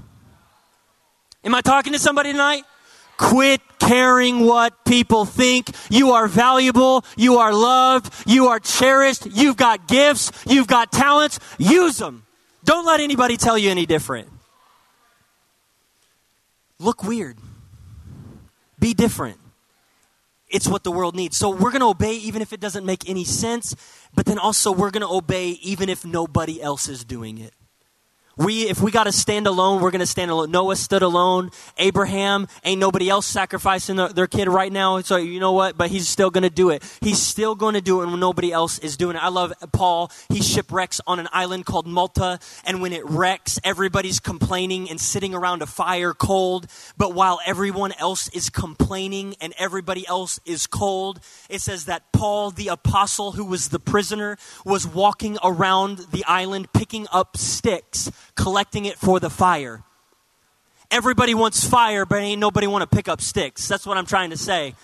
Am 1.43 1.53
I 1.53 1.61
talking 1.61 1.93
to 1.93 1.99
somebody 1.99 2.31
tonight? 2.31 2.63
Quit 3.17 3.61
caring 3.79 4.45
what 4.45 4.85
people 4.85 5.25
think. 5.25 5.69
You 5.89 6.11
are 6.11 6.27
valuable. 6.27 7.05
You 7.17 7.37
are 7.37 7.53
loved. 7.53 8.13
You 8.25 8.47
are 8.47 8.59
cherished. 8.59 9.25
You've 9.25 9.57
got 9.57 9.87
gifts. 9.87 10.31
You've 10.47 10.67
got 10.67 10.91
talents. 10.91 11.39
Use 11.57 11.97
them. 11.97 12.25
Don't 12.63 12.85
let 12.85 13.01
anybody 13.01 13.37
tell 13.37 13.57
you 13.57 13.69
any 13.69 13.85
different. 13.85 14.29
Look 16.79 17.03
weird. 17.03 17.37
Be 18.79 18.93
different. 18.93 19.37
It's 20.53 20.67
what 20.67 20.83
the 20.83 20.91
world 20.91 21.15
needs. 21.15 21.35
So 21.35 21.49
we're 21.49 21.71
going 21.71 21.81
to 21.81 21.87
obey 21.87 22.13
even 22.13 22.41
if 22.43 22.53
it 22.53 22.59
doesn't 22.59 22.85
make 22.85 23.09
any 23.09 23.23
sense, 23.23 23.75
but 24.13 24.27
then 24.27 24.37
also 24.37 24.71
we're 24.71 24.91
going 24.91 25.01
to 25.01 25.11
obey 25.11 25.49
even 25.63 25.89
if 25.89 26.05
nobody 26.05 26.61
else 26.61 26.87
is 26.87 27.03
doing 27.03 27.39
it. 27.39 27.53
We, 28.35 28.63
if 28.63 28.81
we 28.81 28.89
got 28.89 29.03
to 29.03 29.11
stand 29.11 29.45
alone, 29.45 29.79
we're 29.81 29.91
going 29.91 29.99
to 29.99 30.07
stand 30.07 30.31
alone. 30.31 30.49
Noah 30.49 30.75
stood 30.75 31.03
alone. 31.03 31.51
Abraham, 31.77 32.47
ain't 32.63 32.79
nobody 32.79 33.07
else 33.07 33.27
sacrificing 33.27 33.95
their, 33.95 34.09
their 34.09 34.27
kid 34.27 34.47
right 34.47 34.71
now. 34.71 35.01
So 35.01 35.17
you 35.17 35.39
know 35.39 35.51
what? 35.51 35.77
But 35.77 35.91
he's 35.91 36.07
still 36.07 36.31
going 36.31 36.43
to 36.43 36.49
do 36.49 36.71
it. 36.71 36.83
He's 37.01 37.21
still 37.21 37.53
going 37.53 37.75
to 37.75 37.81
do 37.81 38.01
it 38.01 38.07
when 38.07 38.19
nobody 38.19 38.51
else 38.51 38.79
is 38.79 38.97
doing 38.97 39.15
it. 39.15 39.23
I 39.23 39.27
love 39.27 39.53
Paul. 39.71 40.11
He 40.29 40.41
shipwrecks 40.41 40.99
on 41.05 41.19
an 41.19 41.27
island 41.31 41.67
called 41.67 41.85
Malta. 41.85 42.39
And 42.65 42.81
when 42.81 42.91
it 42.91 43.05
wrecks, 43.05 43.59
everybody's 43.63 44.19
complaining 44.19 44.89
and 44.89 44.99
sitting 44.99 45.35
around 45.35 45.61
a 45.61 45.67
fire 45.67 46.13
cold. 46.13 46.65
But 46.97 47.13
while 47.13 47.39
everyone 47.45 47.91
else 47.99 48.29
is 48.29 48.49
complaining 48.49 49.35
and 49.41 49.53
everybody 49.59 50.07
else 50.07 50.39
is 50.43 50.65
cold, 50.65 51.19
it 51.49 51.61
says 51.61 51.85
that 51.85 52.11
Paul, 52.11 52.49
the 52.49 52.69
apostle 52.69 53.33
who 53.33 53.45
was 53.45 53.69
the 53.69 53.79
prisoner, 53.79 54.37
was 54.65 54.87
walking 54.87 55.37
around 55.43 55.99
the 56.11 56.25
island 56.25 56.73
picking 56.73 57.05
up 57.11 57.37
sticks 57.37 58.09
collecting 58.35 58.85
it 58.85 58.97
for 58.97 59.19
the 59.19 59.29
fire. 59.29 59.83
Everybody 60.91 61.33
wants 61.33 61.67
fire, 61.67 62.05
but 62.05 62.19
ain't 62.19 62.39
nobody 62.39 62.67
want 62.67 62.89
to 62.89 62.95
pick 62.95 63.07
up 63.07 63.21
sticks. 63.21 63.67
That's 63.67 63.85
what 63.85 63.97
I'm 63.97 64.05
trying 64.05 64.29
to 64.29 64.37
say. 64.37 64.75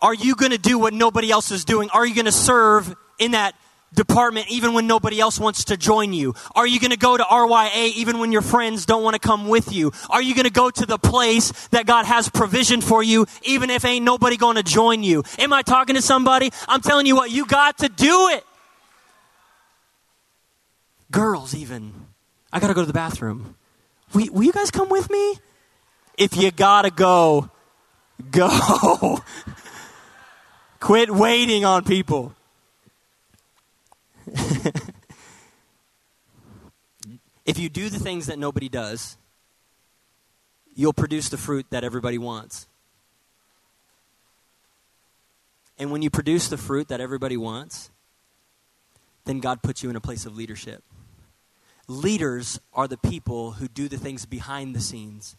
Are 0.00 0.14
you 0.14 0.36
going 0.36 0.52
to 0.52 0.58
do 0.58 0.78
what 0.78 0.92
nobody 0.92 1.30
else 1.30 1.50
is 1.50 1.64
doing? 1.64 1.90
Are 1.90 2.06
you 2.06 2.14
going 2.14 2.26
to 2.26 2.32
serve 2.32 2.94
in 3.18 3.32
that 3.32 3.54
department 3.94 4.46
even 4.50 4.74
when 4.74 4.86
nobody 4.86 5.20
else 5.20 5.40
wants 5.40 5.64
to 5.64 5.76
join 5.76 6.12
you? 6.12 6.34
Are 6.54 6.66
you 6.66 6.78
going 6.78 6.90
to 6.90 6.98
go 6.98 7.16
to 7.16 7.22
RYA 7.22 7.92
even 7.96 8.18
when 8.18 8.32
your 8.32 8.42
friends 8.42 8.86
don't 8.86 9.02
want 9.02 9.14
to 9.14 9.20
come 9.20 9.48
with 9.48 9.72
you? 9.72 9.92
Are 10.10 10.22
you 10.22 10.34
going 10.34 10.44
to 10.44 10.52
go 10.52 10.70
to 10.70 10.86
the 10.86 10.98
place 10.98 11.50
that 11.68 11.86
God 11.86 12.04
has 12.06 12.28
provision 12.28 12.80
for 12.80 13.02
you 13.02 13.26
even 13.42 13.70
if 13.70 13.84
ain't 13.84 14.04
nobody 14.04 14.36
going 14.36 14.56
to 14.56 14.62
join 14.62 15.02
you? 15.02 15.24
Am 15.38 15.52
I 15.52 15.62
talking 15.62 15.96
to 15.96 16.02
somebody? 16.02 16.50
I'm 16.68 16.80
telling 16.80 17.06
you 17.06 17.16
what, 17.16 17.30
you 17.30 17.46
got 17.46 17.78
to 17.78 17.88
do 17.88 18.28
it. 18.28 18.44
Girls, 21.10 21.54
even. 21.54 21.92
I 22.52 22.60
got 22.60 22.68
to 22.68 22.74
go 22.74 22.82
to 22.82 22.86
the 22.86 22.92
bathroom. 22.92 23.56
Will, 24.12 24.26
will 24.32 24.44
you 24.44 24.52
guys 24.52 24.70
come 24.70 24.88
with 24.88 25.10
me? 25.10 25.36
If 26.16 26.36
you 26.36 26.50
got 26.50 26.82
to 26.82 26.90
go, 26.90 27.50
go. 28.30 29.20
Quit 30.80 31.10
waiting 31.10 31.64
on 31.64 31.84
people. 31.84 32.34
if 37.46 37.58
you 37.58 37.68
do 37.68 37.88
the 37.88 37.98
things 37.98 38.26
that 38.26 38.38
nobody 38.38 38.68
does, 38.68 39.16
you'll 40.74 40.92
produce 40.92 41.28
the 41.28 41.36
fruit 41.36 41.66
that 41.70 41.82
everybody 41.84 42.18
wants. 42.18 42.66
And 45.78 45.90
when 45.92 46.02
you 46.02 46.10
produce 46.10 46.48
the 46.48 46.56
fruit 46.56 46.88
that 46.88 47.00
everybody 47.00 47.36
wants, 47.36 47.90
then 49.24 49.40
God 49.40 49.62
puts 49.62 49.82
you 49.82 49.90
in 49.90 49.96
a 49.96 50.00
place 50.00 50.26
of 50.26 50.36
leadership. 50.36 50.82
Leaders 51.88 52.60
are 52.74 52.86
the 52.86 52.98
people 52.98 53.52
who 53.52 53.66
do 53.66 53.88
the 53.88 53.96
things 53.96 54.26
behind 54.26 54.76
the 54.76 54.80
scenes 54.80 55.36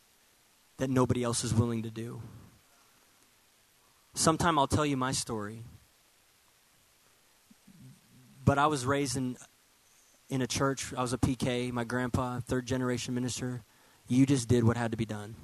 that 0.78 0.90
nobody 0.90 1.24
else 1.24 1.44
is 1.44 1.54
willing 1.54 1.84
to 1.84 1.92
do. 1.92 2.22
Sometime 4.16 4.58
I'll 4.58 4.68
tell 4.68 4.86
you 4.86 4.98
my 4.98 5.12
story. 5.12 5.64
But 8.44 8.58
I 8.58 8.66
was 8.66 8.86
raised 8.86 9.16
in 9.16 9.38
in 10.30 10.42
a 10.42 10.48
church. 10.48 10.94
I 10.96 11.02
was 11.02 11.14
a 11.14 11.18
PK, 11.18 11.72
my 11.72 11.84
grandpa, 11.84 12.40
third 12.40 12.66
generation 12.66 13.14
minister. 13.14 13.64
You 14.08 14.26
just 14.26 14.48
did 14.48 14.64
what 14.64 14.78
had 14.78 14.92
to 14.92 14.98
be 14.98 15.06
done. 15.06 15.36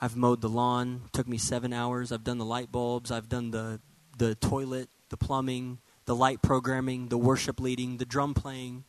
I've 0.00 0.16
mowed 0.16 0.42
the 0.42 0.48
lawn, 0.48 1.02
took 1.12 1.26
me 1.26 1.38
7 1.38 1.72
hours. 1.72 2.12
I've 2.12 2.22
done 2.22 2.38
the 2.38 2.44
light 2.44 2.70
bulbs, 2.70 3.10
I've 3.10 3.28
done 3.28 3.50
the 3.50 3.80
the 4.16 4.34
toilet, 4.36 4.88
the 5.08 5.16
plumbing, 5.16 5.78
the 6.04 6.14
light 6.14 6.40
programming, 6.40 7.08
the 7.08 7.18
worship 7.18 7.60
leading, 7.60 7.96
the 7.96 8.06
drum 8.06 8.32
playing. 8.32 8.84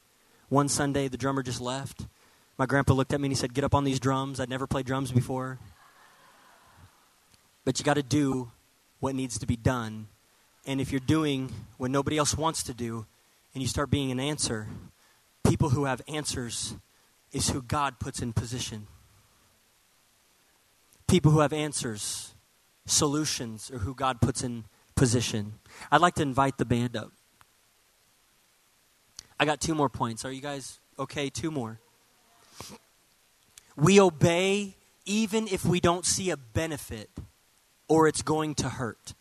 One 0.49 0.69
Sunday 0.69 1.07
the 1.07 1.17
drummer 1.17 1.43
just 1.43 1.61
left. 1.61 2.05
My 2.57 2.65
grandpa 2.65 2.93
looked 2.93 3.13
at 3.13 3.19
me 3.19 3.27
and 3.27 3.31
he 3.31 3.35
said, 3.35 3.53
"Get 3.53 3.63
up 3.63 3.75
on 3.75 3.83
these 3.83 3.99
drums. 3.99 4.39
I'd 4.39 4.49
never 4.49 4.65
played 4.67 4.85
drums 4.85 5.11
before." 5.11 5.59
But 7.65 7.79
you 7.79 7.85
got 7.85 7.95
to 7.95 8.03
do 8.03 8.51
what 8.99 9.13
needs 9.13 9.37
to 9.39 9.45
be 9.45 9.57
done. 9.57 10.07
And 10.65 10.81
if 10.81 10.91
you're 10.91 10.99
doing 10.99 11.53
what 11.77 11.91
nobody 11.91 12.17
else 12.17 12.35
wants 12.35 12.63
to 12.63 12.73
do 12.73 13.05
and 13.53 13.61
you 13.61 13.67
start 13.67 13.89
being 13.89 14.11
an 14.11 14.19
answer, 14.19 14.67
people 15.43 15.69
who 15.69 15.85
have 15.85 16.01
answers 16.07 16.75
is 17.31 17.49
who 17.49 17.61
God 17.61 17.99
puts 17.99 18.21
in 18.21 18.33
position. 18.33 18.87
People 21.07 21.31
who 21.31 21.39
have 21.39 21.53
answers, 21.53 22.33
solutions, 22.85 23.69
are 23.71 23.79
who 23.79 23.93
God 23.93 24.19
puts 24.21 24.43
in 24.43 24.65
position. 24.95 25.59
I'd 25.91 26.01
like 26.01 26.15
to 26.15 26.21
invite 26.21 26.57
the 26.57 26.65
band 26.65 26.97
up. 26.97 27.11
I 29.39 29.45
got 29.45 29.61
two 29.61 29.75
more 29.75 29.89
points. 29.89 30.25
Are 30.25 30.31
you 30.31 30.41
guys 30.41 30.79
okay? 30.97 31.29
Two 31.29 31.51
more. 31.51 31.79
We 33.75 33.99
obey 33.99 34.75
even 35.05 35.47
if 35.47 35.63
we 35.63 35.79
don't 35.79 36.05
see 36.05 36.29
a 36.31 36.37
benefit 36.37 37.09
or 37.87 38.07
it's 38.07 38.21
going 38.21 38.55
to 38.55 38.69
hurt. 38.69 39.13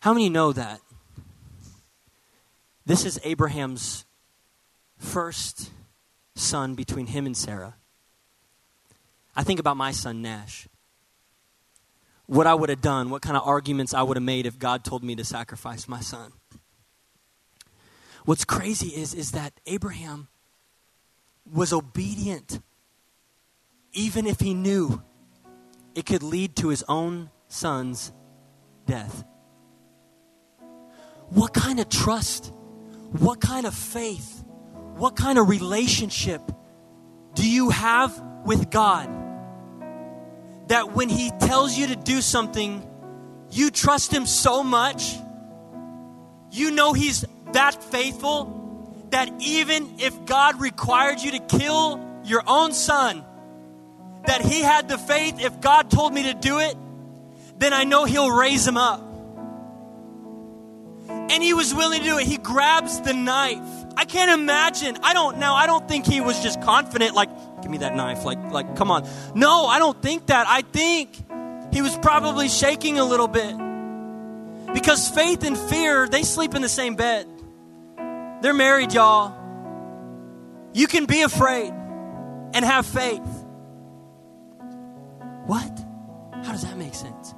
How 0.00 0.12
many 0.12 0.28
know 0.28 0.52
that? 0.52 0.80
This 2.84 3.04
is 3.04 3.18
Abraham's 3.24 4.04
first 4.98 5.70
son 6.36 6.74
between 6.74 7.06
him 7.06 7.26
and 7.26 7.36
Sarah. 7.36 7.74
I 9.34 9.42
think 9.42 9.58
about 9.58 9.76
my 9.76 9.90
son, 9.90 10.22
Nash. 10.22 10.68
What 12.26 12.46
I 12.46 12.54
would 12.54 12.68
have 12.68 12.80
done, 12.80 13.10
what 13.10 13.22
kind 13.22 13.36
of 13.36 13.42
arguments 13.46 13.92
I 13.92 14.02
would 14.02 14.16
have 14.16 14.24
made 14.24 14.46
if 14.46 14.58
God 14.58 14.84
told 14.84 15.02
me 15.02 15.16
to 15.16 15.24
sacrifice 15.24 15.88
my 15.88 16.00
son. 16.00 16.32
What's 18.26 18.44
crazy 18.44 18.88
is, 18.88 19.14
is 19.14 19.30
that 19.30 19.52
Abraham 19.66 20.28
was 21.50 21.72
obedient 21.72 22.60
even 23.92 24.26
if 24.26 24.40
he 24.40 24.52
knew 24.52 25.02
it 25.94 26.04
could 26.04 26.22
lead 26.22 26.56
to 26.56 26.68
his 26.68 26.84
own 26.88 27.30
son's 27.48 28.12
death. 28.84 29.24
What 31.30 31.54
kind 31.54 31.80
of 31.80 31.88
trust, 31.88 32.52
what 33.12 33.40
kind 33.40 33.64
of 33.64 33.74
faith, 33.74 34.44
what 34.96 35.16
kind 35.16 35.38
of 35.38 35.48
relationship 35.48 36.42
do 37.34 37.48
you 37.48 37.70
have 37.70 38.20
with 38.44 38.70
God 38.70 39.08
that 40.68 40.92
when 40.92 41.08
He 41.08 41.30
tells 41.38 41.76
you 41.76 41.86
to 41.88 41.96
do 41.96 42.20
something, 42.20 42.84
you 43.50 43.70
trust 43.70 44.12
Him 44.12 44.26
so 44.26 44.62
much, 44.64 45.14
you 46.50 46.70
know 46.70 46.92
He's 46.92 47.24
that 47.52 47.82
faithful 47.84 49.06
that 49.10 49.30
even 49.40 49.98
if 49.98 50.24
God 50.26 50.60
required 50.60 51.20
you 51.20 51.32
to 51.32 51.38
kill 51.38 52.00
your 52.24 52.42
own 52.46 52.72
son, 52.72 53.24
that 54.26 54.42
he 54.42 54.60
had 54.60 54.88
the 54.88 54.98
faith 54.98 55.40
if 55.40 55.60
God 55.60 55.90
told 55.90 56.12
me 56.12 56.24
to 56.24 56.34
do 56.34 56.58
it, 56.58 56.76
then 57.58 57.72
I 57.72 57.84
know 57.84 58.04
he'll 58.04 58.30
raise 58.30 58.66
him 58.66 58.76
up. 58.76 59.02
And 61.08 61.42
he 61.42 61.54
was 61.54 61.74
willing 61.74 62.00
to 62.00 62.06
do 62.06 62.18
it. 62.18 62.26
He 62.26 62.36
grabs 62.36 63.00
the 63.00 63.12
knife. 63.12 63.62
I 63.96 64.04
can't 64.04 64.40
imagine. 64.40 64.98
I 65.02 65.12
don't 65.12 65.38
now 65.38 65.54
I 65.54 65.66
don't 65.66 65.88
think 65.88 66.04
he 66.06 66.20
was 66.20 66.42
just 66.42 66.60
confident 66.62 67.14
like 67.14 67.30
give 67.62 67.70
me 67.70 67.78
that 67.78 67.94
knife 67.94 68.24
like 68.24 68.38
like 68.50 68.76
come 68.76 68.90
on. 68.90 69.08
No, 69.34 69.66
I 69.66 69.78
don't 69.78 70.00
think 70.02 70.26
that. 70.26 70.46
I 70.48 70.62
think 70.62 71.16
he 71.72 71.82
was 71.82 71.96
probably 71.98 72.48
shaking 72.48 72.98
a 72.98 73.04
little 73.04 73.28
bit. 73.28 73.56
Because 74.74 75.08
faith 75.08 75.44
and 75.44 75.56
fear, 75.56 76.08
they 76.08 76.22
sleep 76.22 76.54
in 76.54 76.62
the 76.62 76.68
same 76.68 76.96
bed. 76.96 77.26
They're 78.42 78.54
married, 78.54 78.92
y'all. 78.92 79.34
You 80.72 80.86
can 80.86 81.06
be 81.06 81.22
afraid 81.22 81.70
and 81.70 82.64
have 82.64 82.86
faith. 82.86 83.26
What? 85.46 85.84
How 86.44 86.52
does 86.52 86.62
that 86.62 86.76
make 86.76 86.94
sense? 86.94 87.34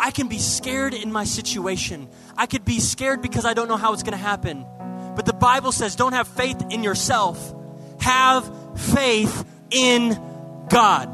I 0.00 0.10
can 0.10 0.28
be 0.28 0.38
scared 0.38 0.94
in 0.94 1.12
my 1.12 1.24
situation. 1.24 2.08
I 2.36 2.46
could 2.46 2.64
be 2.64 2.80
scared 2.80 3.22
because 3.22 3.44
I 3.44 3.54
don't 3.54 3.68
know 3.68 3.76
how 3.76 3.92
it's 3.92 4.02
going 4.02 4.12
to 4.12 4.18
happen. 4.18 4.64
But 5.16 5.26
the 5.26 5.32
Bible 5.32 5.72
says 5.72 5.96
don't 5.96 6.12
have 6.12 6.28
faith 6.28 6.62
in 6.70 6.84
yourself, 6.84 7.54
have 8.00 8.50
faith 8.78 9.44
in 9.70 10.18
God. 10.68 11.10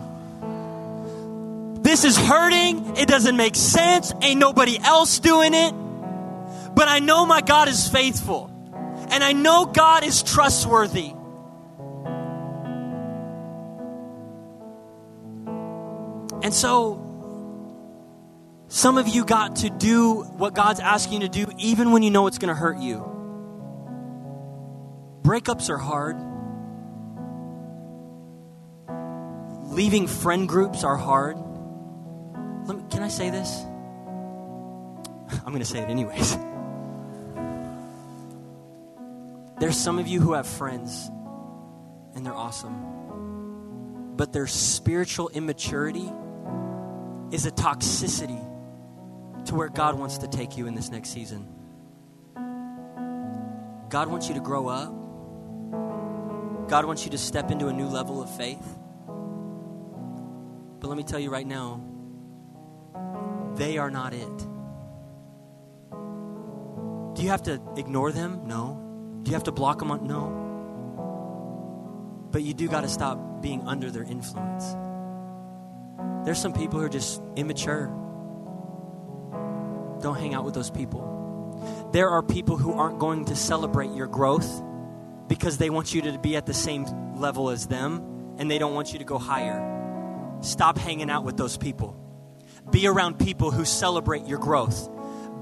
This 1.82 2.04
is 2.04 2.16
hurting. 2.16 2.96
It 2.96 3.08
doesn't 3.08 3.36
make 3.36 3.54
sense. 3.54 4.12
Ain't 4.22 4.40
nobody 4.40 4.78
else 4.78 5.18
doing 5.18 5.52
it. 5.52 5.72
But 6.74 6.88
I 6.88 6.98
know 6.98 7.26
my 7.26 7.40
God 7.40 7.68
is 7.68 7.88
faithful. 7.88 8.50
And 9.14 9.22
I 9.22 9.32
know 9.32 9.64
God 9.64 10.02
is 10.02 10.24
trustworthy. 10.24 11.12
And 16.42 16.52
so, 16.52 17.00
some 18.66 18.98
of 18.98 19.06
you 19.06 19.24
got 19.24 19.54
to 19.56 19.70
do 19.70 20.22
what 20.22 20.56
God's 20.56 20.80
asking 20.80 21.22
you 21.22 21.28
to 21.28 21.46
do, 21.46 21.46
even 21.58 21.92
when 21.92 22.02
you 22.02 22.10
know 22.10 22.26
it's 22.26 22.38
going 22.38 22.48
to 22.48 22.56
hurt 22.56 22.78
you. 22.78 23.08
Breakups 25.22 25.70
are 25.70 25.78
hard. 25.78 26.16
Leaving 29.72 30.08
friend 30.08 30.48
groups 30.48 30.82
are 30.82 30.96
hard. 30.96 31.36
Me, 32.66 32.82
can 32.90 33.04
I 33.04 33.08
say 33.08 33.30
this? 33.30 33.62
I'm 35.30 35.52
going 35.52 35.60
to 35.60 35.64
say 35.64 35.78
it 35.78 35.88
anyways. 35.88 36.36
There's 39.58 39.76
some 39.76 39.98
of 39.98 40.08
you 40.08 40.20
who 40.20 40.32
have 40.32 40.46
friends, 40.46 41.08
and 42.14 42.24
they're 42.26 42.34
awesome. 42.34 44.14
But 44.16 44.32
their 44.32 44.46
spiritual 44.46 45.28
immaturity 45.30 46.10
is 47.30 47.46
a 47.46 47.50
toxicity 47.50 48.40
to 49.46 49.54
where 49.54 49.68
God 49.68 49.98
wants 49.98 50.18
to 50.18 50.28
take 50.28 50.56
you 50.56 50.66
in 50.66 50.74
this 50.74 50.90
next 50.90 51.10
season. 51.10 51.48
God 53.88 54.08
wants 54.08 54.28
you 54.28 54.34
to 54.34 54.40
grow 54.40 54.68
up. 54.68 54.92
God 56.68 56.84
wants 56.84 57.04
you 57.04 57.10
to 57.12 57.18
step 57.18 57.50
into 57.50 57.68
a 57.68 57.72
new 57.72 57.86
level 57.86 58.22
of 58.22 58.34
faith. 58.36 58.78
But 60.80 60.88
let 60.88 60.96
me 60.96 61.04
tell 61.04 61.20
you 61.20 61.30
right 61.30 61.46
now, 61.46 61.80
they 63.54 63.78
are 63.78 63.90
not 63.90 64.12
it. 64.12 64.38
Do 67.14 67.22
you 67.22 67.28
have 67.28 67.44
to 67.44 67.60
ignore 67.76 68.10
them? 68.10 68.46
No. 68.46 68.83
Do 69.24 69.30
you 69.30 69.34
have 69.34 69.44
to 69.44 69.52
block 69.52 69.78
them? 69.78 69.90
On? 69.90 70.06
No. 70.06 70.28
But 72.30 72.42
you 72.42 72.52
do 72.52 72.68
got 72.68 72.82
to 72.82 72.88
stop 72.88 73.40
being 73.40 73.66
under 73.66 73.90
their 73.90 74.02
influence. 74.02 74.76
There's 76.26 76.38
some 76.38 76.52
people 76.52 76.78
who 76.78 76.84
are 76.84 76.90
just 76.90 77.22
immature. 77.34 77.86
Don't 80.02 80.18
hang 80.18 80.34
out 80.34 80.44
with 80.44 80.54
those 80.54 80.70
people. 80.70 81.88
There 81.92 82.10
are 82.10 82.22
people 82.22 82.58
who 82.58 82.74
aren't 82.74 82.98
going 82.98 83.24
to 83.26 83.36
celebrate 83.36 83.92
your 83.92 84.08
growth 84.08 84.62
because 85.28 85.56
they 85.56 85.70
want 85.70 85.94
you 85.94 86.02
to 86.02 86.18
be 86.18 86.36
at 86.36 86.44
the 86.44 86.52
same 86.52 86.84
level 87.16 87.48
as 87.48 87.66
them 87.66 88.34
and 88.38 88.50
they 88.50 88.58
don't 88.58 88.74
want 88.74 88.92
you 88.92 88.98
to 88.98 89.04
go 89.04 89.18
higher. 89.18 90.38
Stop 90.42 90.76
hanging 90.76 91.08
out 91.08 91.24
with 91.24 91.38
those 91.38 91.56
people. 91.56 91.96
Be 92.70 92.86
around 92.86 93.18
people 93.18 93.50
who 93.50 93.64
celebrate 93.64 94.26
your 94.26 94.38
growth. 94.38 94.90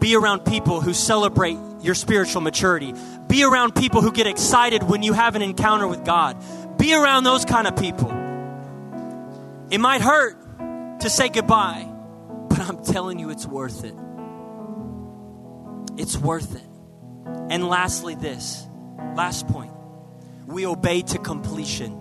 Be 0.02 0.16
around 0.16 0.44
people 0.44 0.80
who 0.80 0.94
celebrate 0.94 1.56
your 1.80 1.94
spiritual 1.94 2.40
maturity. 2.40 2.92
Be 3.28 3.44
around 3.44 3.76
people 3.76 4.02
who 4.02 4.10
get 4.10 4.26
excited 4.26 4.82
when 4.82 5.04
you 5.04 5.12
have 5.12 5.36
an 5.36 5.42
encounter 5.42 5.86
with 5.86 6.04
God. 6.04 6.42
Be 6.76 6.92
around 6.92 7.22
those 7.22 7.44
kind 7.44 7.68
of 7.68 7.76
people. 7.76 8.10
It 9.70 9.78
might 9.78 10.00
hurt, 10.00 10.98
to 11.02 11.08
say 11.08 11.28
goodbye. 11.28 11.88
But 12.48 12.58
I'm 12.58 12.82
telling 12.82 13.20
you, 13.20 13.30
it's 13.30 13.46
worth 13.46 13.84
it. 13.84 13.94
It's 15.96 16.16
worth 16.18 16.56
it. 16.56 16.68
And 17.48 17.68
lastly, 17.68 18.16
this 18.16 18.66
last 19.14 19.46
point 19.46 19.72
we 20.48 20.66
obey 20.66 21.02
to 21.02 21.18
completion. 21.18 21.96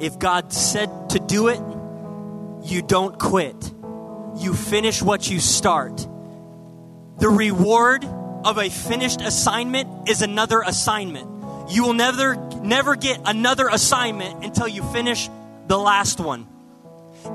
If 0.00 0.18
God 0.18 0.50
said 0.50 1.10
to 1.10 1.18
do 1.18 1.48
it, 1.48 1.60
you 2.66 2.80
don't 2.80 3.18
quit. 3.18 3.70
You 4.38 4.54
finish 4.54 5.02
what 5.02 5.28
you 5.28 5.40
start. 5.40 6.08
The 7.24 7.30
reward 7.30 8.04
of 8.44 8.58
a 8.58 8.68
finished 8.68 9.22
assignment 9.22 10.10
is 10.10 10.20
another 10.20 10.60
assignment. 10.60 11.26
You 11.70 11.82
will 11.82 11.94
never 11.94 12.36
never 12.60 12.96
get 12.96 13.18
another 13.24 13.66
assignment 13.68 14.44
until 14.44 14.68
you 14.68 14.82
finish 14.92 15.30
the 15.66 15.78
last 15.78 16.20
one. 16.20 16.46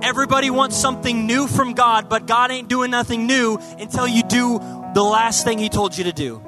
Everybody 0.04 0.52
wants 0.52 0.76
something 0.76 1.26
new 1.26 1.48
from 1.48 1.74
God, 1.74 2.08
but 2.08 2.28
God 2.28 2.52
ain't 2.52 2.68
doing 2.68 2.92
nothing 2.92 3.26
new 3.26 3.58
until 3.80 4.08
you 4.08 4.22
do 4.22 4.60
the 4.94 5.02
last 5.02 5.44
thing 5.44 5.58
He 5.58 5.70
told 5.70 5.98
you 5.98 6.04
to 6.04 6.14
do. 6.14 6.40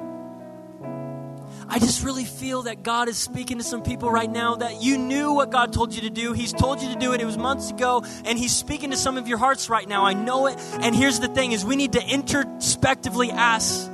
I 1.72 1.78
just 1.78 2.04
really 2.04 2.26
feel 2.26 2.64
that 2.64 2.82
God 2.82 3.08
is 3.08 3.16
speaking 3.16 3.56
to 3.56 3.64
some 3.64 3.82
people 3.82 4.10
right 4.10 4.30
now 4.30 4.56
that 4.56 4.82
you 4.82 4.98
knew 4.98 5.32
what 5.32 5.50
God 5.50 5.72
told 5.72 5.94
you 5.94 6.02
to 6.02 6.10
do. 6.10 6.34
He's 6.34 6.52
told 6.52 6.82
you 6.82 6.92
to 6.92 6.96
do 6.96 7.14
it. 7.14 7.22
It 7.22 7.24
was 7.24 7.38
months 7.38 7.70
ago, 7.70 8.04
and 8.26 8.38
He's 8.38 8.54
speaking 8.54 8.90
to 8.90 8.96
some 8.98 9.16
of 9.16 9.26
your 9.26 9.38
hearts 9.38 9.70
right 9.70 9.88
now. 9.88 10.04
I 10.04 10.12
know 10.12 10.48
it. 10.48 10.58
And 10.82 10.94
here's 10.94 11.18
the 11.18 11.28
thing: 11.28 11.52
is 11.52 11.64
we 11.64 11.76
need 11.76 11.92
to 11.94 12.06
introspectively 12.06 13.30
ask 13.30 13.90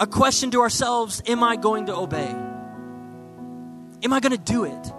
a 0.00 0.06
question 0.10 0.50
to 0.50 0.62
ourselves: 0.62 1.22
Am 1.28 1.44
I 1.44 1.54
going 1.54 1.86
to 1.86 1.94
obey? 1.94 2.34
Am 4.02 4.12
I 4.12 4.18
going 4.18 4.32
to 4.32 4.52
do 4.52 4.64
it? 4.64 4.92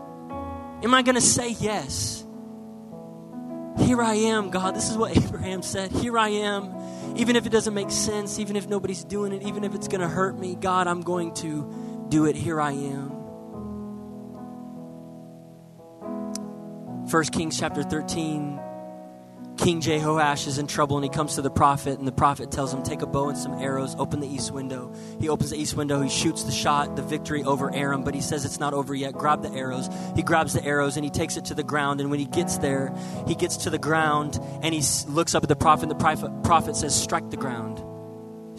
Am 0.81 0.93
I 0.93 1.01
going 1.01 1.15
to 1.15 1.21
say 1.21 1.49
yes? 1.49 2.23
Here 3.79 4.01
I 4.01 4.13
am, 4.13 4.49
God. 4.49 4.75
This 4.75 4.89
is 4.89 4.95
what 4.95 5.17
Abraham 5.17 5.61
said. 5.61 5.91
Here 5.91 6.17
I 6.17 6.29
am 6.29 6.73
even 7.15 7.35
if 7.35 7.45
it 7.45 7.49
doesn't 7.49 7.73
make 7.73 7.91
sense, 7.91 8.39
even 8.39 8.55
if 8.55 8.67
nobody's 8.67 9.03
doing 9.03 9.33
it, 9.33 9.43
even 9.43 9.63
if 9.63 9.75
it's 9.75 9.87
going 9.87 10.01
to 10.01 10.07
hurt 10.07 10.37
me, 10.37 10.55
God, 10.55 10.87
I'm 10.87 11.01
going 11.01 11.33
to 11.35 12.05
do 12.09 12.25
it. 12.25 12.35
Here 12.35 12.59
I 12.59 12.71
am. 12.71 13.09
1 17.09 17.23
Kings 17.25 17.59
chapter 17.59 17.83
13, 17.83 18.59
King 19.57 19.81
Jehoash 19.81 20.47
is 20.47 20.57
in 20.57 20.67
trouble 20.67 20.97
and 20.97 21.03
he 21.03 21.09
comes 21.09 21.35
to 21.35 21.41
the 21.41 21.51
prophet, 21.51 21.99
and 21.99 22.07
the 22.07 22.11
prophet 22.11 22.51
tells 22.51 22.73
him, 22.73 22.81
Take 22.83 23.01
a 23.01 23.05
bow 23.05 23.29
and 23.29 23.37
some 23.37 23.53
arrows, 23.53 23.95
open 23.97 24.19
the 24.19 24.27
east 24.27 24.51
window. 24.51 24.93
He 25.19 25.29
opens 25.29 25.51
the 25.51 25.57
east 25.57 25.75
window, 25.75 26.01
he 26.01 26.09
shoots 26.09 26.43
the 26.43 26.51
shot, 26.51 26.95
the 26.95 27.01
victory 27.01 27.43
over 27.43 27.73
Aram, 27.73 28.03
but 28.03 28.15
he 28.15 28.21
says 28.21 28.45
it's 28.45 28.59
not 28.59 28.73
over 28.73 28.95
yet. 28.95 29.13
Grab 29.13 29.41
the 29.43 29.51
arrows. 29.51 29.89
He 30.15 30.23
grabs 30.23 30.53
the 30.53 30.63
arrows 30.63 30.97
and 30.97 31.05
he 31.05 31.11
takes 31.11 31.37
it 31.37 31.45
to 31.45 31.53
the 31.53 31.63
ground. 31.63 32.01
And 32.01 32.09
when 32.09 32.19
he 32.19 32.25
gets 32.25 32.57
there, 32.57 32.93
he 33.27 33.35
gets 33.35 33.57
to 33.57 33.69
the 33.69 33.77
ground 33.77 34.39
and 34.61 34.73
he 34.73 34.81
looks 35.07 35.35
up 35.35 35.43
at 35.43 35.49
the 35.49 35.55
prophet, 35.55 35.83
and 35.83 35.91
the 35.91 36.41
prophet, 36.43 36.75
says, 36.75 36.99
Strike 36.99 37.29
the 37.29 37.37
ground. 37.37 37.83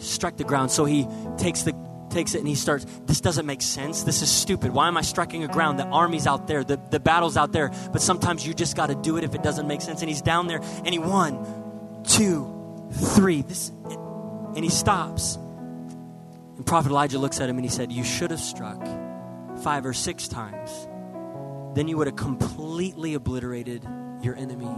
Strike 0.01 0.37
the 0.37 0.43
ground. 0.43 0.71
So 0.71 0.85
he 0.85 1.07
takes 1.37 1.63
the 1.63 1.73
takes 2.15 2.33
it 2.33 2.39
and 2.39 2.47
he 2.47 2.55
starts, 2.55 2.85
This 3.05 3.21
doesn't 3.21 3.45
make 3.45 3.61
sense. 3.61 4.03
This 4.03 4.21
is 4.21 4.31
stupid. 4.31 4.71
Why 4.71 4.87
am 4.87 4.97
I 4.97 5.01
striking 5.01 5.43
a 5.43 5.47
ground? 5.47 5.77
The 5.77 5.85
army's 5.85 6.25
out 6.25 6.47
there, 6.47 6.63
the, 6.63 6.79
the 6.89 6.99
battle's 6.99 7.37
out 7.37 7.51
there. 7.51 7.71
But 7.91 8.01
sometimes 8.01 8.47
you 8.47 8.53
just 8.53 8.75
got 8.75 8.87
to 8.87 8.95
do 8.95 9.17
it 9.17 9.23
if 9.23 9.35
it 9.35 9.43
doesn't 9.43 9.67
make 9.67 9.81
sense. 9.81 10.01
And 10.01 10.09
he's 10.09 10.21
down 10.21 10.47
there 10.47 10.61
and 10.61 10.87
he 10.87 10.97
one, 10.97 12.03
two, 12.05 12.89
three. 12.91 13.41
This, 13.41 13.69
and 13.69 14.63
he 14.63 14.69
stops. 14.69 15.35
And 15.35 16.65
Prophet 16.65 16.89
Elijah 16.89 17.19
looks 17.19 17.41
at 17.41 17.49
him 17.49 17.57
and 17.57 17.65
he 17.65 17.71
said, 17.71 17.91
You 17.91 18.05
should 18.05 18.31
have 18.31 18.39
struck 18.39 18.81
five 19.61 19.85
or 19.85 19.93
six 19.93 20.29
times. 20.29 20.87
Then 21.75 21.89
you 21.89 21.97
would 21.97 22.07
have 22.07 22.15
completely 22.15 23.15
obliterated 23.15 23.85
your 24.21 24.37
enemy. 24.37 24.73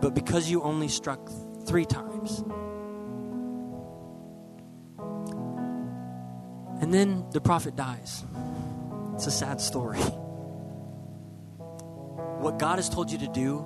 But 0.00 0.14
because 0.14 0.48
you 0.48 0.62
only 0.62 0.86
struck 0.86 1.28
three 1.66 1.84
times, 1.84 2.44
And 6.82 6.92
then 6.92 7.24
the 7.30 7.40
prophet 7.40 7.76
dies. 7.76 8.24
It's 9.14 9.28
a 9.28 9.30
sad 9.30 9.60
story. 9.60 10.00
What 12.40 12.58
God 12.58 12.76
has 12.76 12.88
told 12.88 13.12
you 13.12 13.18
to 13.18 13.28
do, 13.28 13.64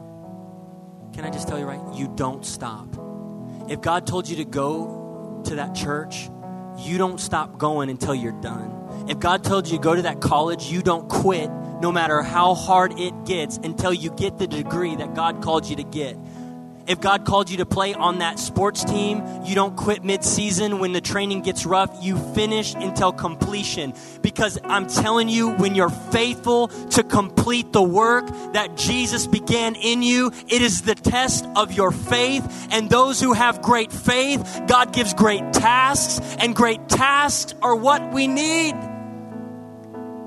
can 1.14 1.24
I 1.24 1.30
just 1.30 1.48
tell 1.48 1.58
you 1.58 1.64
right? 1.64 1.80
You 1.94 2.12
don't 2.14 2.44
stop. 2.44 2.94
If 3.70 3.80
God 3.80 4.06
told 4.06 4.28
you 4.28 4.36
to 4.36 4.44
go 4.44 5.40
to 5.46 5.54
that 5.56 5.74
church, 5.74 6.28
you 6.78 6.98
don't 6.98 7.18
stop 7.18 7.56
going 7.56 7.88
until 7.88 8.14
you're 8.14 8.38
done. 8.40 9.06
If 9.08 9.18
God 9.18 9.42
told 9.42 9.66
you 9.66 9.78
to 9.78 9.82
go 9.82 9.94
to 9.94 10.02
that 10.02 10.20
college, 10.20 10.66
you 10.66 10.82
don't 10.82 11.08
quit 11.08 11.50
no 11.80 11.90
matter 11.90 12.20
how 12.20 12.54
hard 12.54 13.00
it 13.00 13.24
gets 13.24 13.56
until 13.56 13.94
you 13.94 14.10
get 14.10 14.36
the 14.36 14.46
degree 14.46 14.94
that 14.94 15.14
God 15.14 15.42
called 15.42 15.66
you 15.66 15.76
to 15.76 15.84
get. 15.84 16.18
If 16.86 17.00
God 17.00 17.24
called 17.24 17.50
you 17.50 17.58
to 17.58 17.66
play 17.66 17.94
on 17.94 18.18
that 18.18 18.38
sports 18.38 18.84
team, 18.84 19.22
you 19.44 19.54
don't 19.54 19.76
quit 19.76 20.04
mid-season 20.04 20.78
when 20.78 20.92
the 20.92 21.00
training 21.00 21.42
gets 21.42 21.66
rough. 21.66 21.90
You 22.00 22.16
finish 22.34 22.74
until 22.74 23.12
completion. 23.12 23.94
Because 24.22 24.58
I'm 24.64 24.86
telling 24.86 25.28
you, 25.28 25.50
when 25.50 25.74
you're 25.74 25.90
faithful 25.90 26.68
to 26.68 27.02
complete 27.02 27.72
the 27.72 27.82
work 27.82 28.26
that 28.52 28.76
Jesus 28.76 29.26
began 29.26 29.74
in 29.74 30.02
you, 30.02 30.32
it 30.48 30.62
is 30.62 30.82
the 30.82 30.94
test 30.94 31.46
of 31.56 31.72
your 31.72 31.90
faith. 31.90 32.68
And 32.70 32.88
those 32.88 33.20
who 33.20 33.32
have 33.32 33.62
great 33.62 33.92
faith, 33.92 34.62
God 34.66 34.92
gives 34.92 35.12
great 35.14 35.52
tasks, 35.52 36.20
and 36.38 36.54
great 36.54 36.88
tasks 36.88 37.54
are 37.62 37.74
what 37.74 38.12
we 38.12 38.28
need 38.28 38.74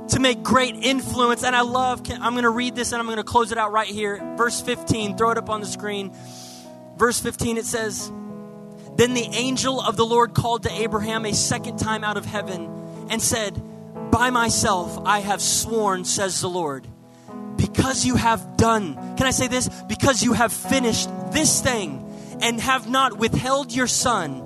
to 0.09 0.19
make 0.19 0.43
great 0.43 0.75
influence. 0.75 1.43
And 1.43 1.55
I 1.55 1.61
love, 1.61 2.01
I'm 2.09 2.33
going 2.33 2.43
to 2.43 2.49
read 2.49 2.75
this 2.75 2.91
and 2.91 2.99
I'm 2.99 3.05
going 3.05 3.17
to 3.17 3.23
close 3.23 3.51
it 3.51 3.57
out 3.57 3.71
right 3.71 3.87
here. 3.87 4.17
Verse 4.37 4.59
15, 4.59 5.17
throw 5.17 5.31
it 5.31 5.37
up 5.37 5.49
on 5.49 5.61
the 5.61 5.67
screen 5.67 6.11
verse 6.99 7.19
15, 7.19 7.57
it 7.57 7.65
says, 7.65 8.11
Then 8.97 9.13
the 9.13 9.29
angel 9.31 9.81
of 9.81 9.95
the 9.95 10.05
Lord 10.05 10.33
called 10.33 10.63
to 10.63 10.71
Abraham 10.71 11.25
a 11.25 11.33
second 11.33 11.79
time 11.79 12.03
out 12.03 12.17
of 12.17 12.25
heaven 12.25 13.07
and 13.09 13.21
said, 13.21 13.59
By 14.11 14.29
myself 14.29 14.99
I 15.05 15.19
have 15.21 15.41
sworn, 15.41 16.03
says 16.03 16.41
the 16.41 16.49
Lord, 16.49 16.85
because 17.55 18.05
you 18.05 18.15
have 18.15 18.57
done, 18.57 18.95
can 19.15 19.25
I 19.25 19.31
say 19.31 19.47
this? 19.47 19.69
Because 19.87 20.21
you 20.21 20.33
have 20.33 20.51
finished 20.51 21.09
this 21.31 21.61
thing 21.61 22.05
and 22.41 22.59
have 22.59 22.89
not 22.89 23.17
withheld 23.17 23.73
your 23.73 23.87
son, 23.87 24.43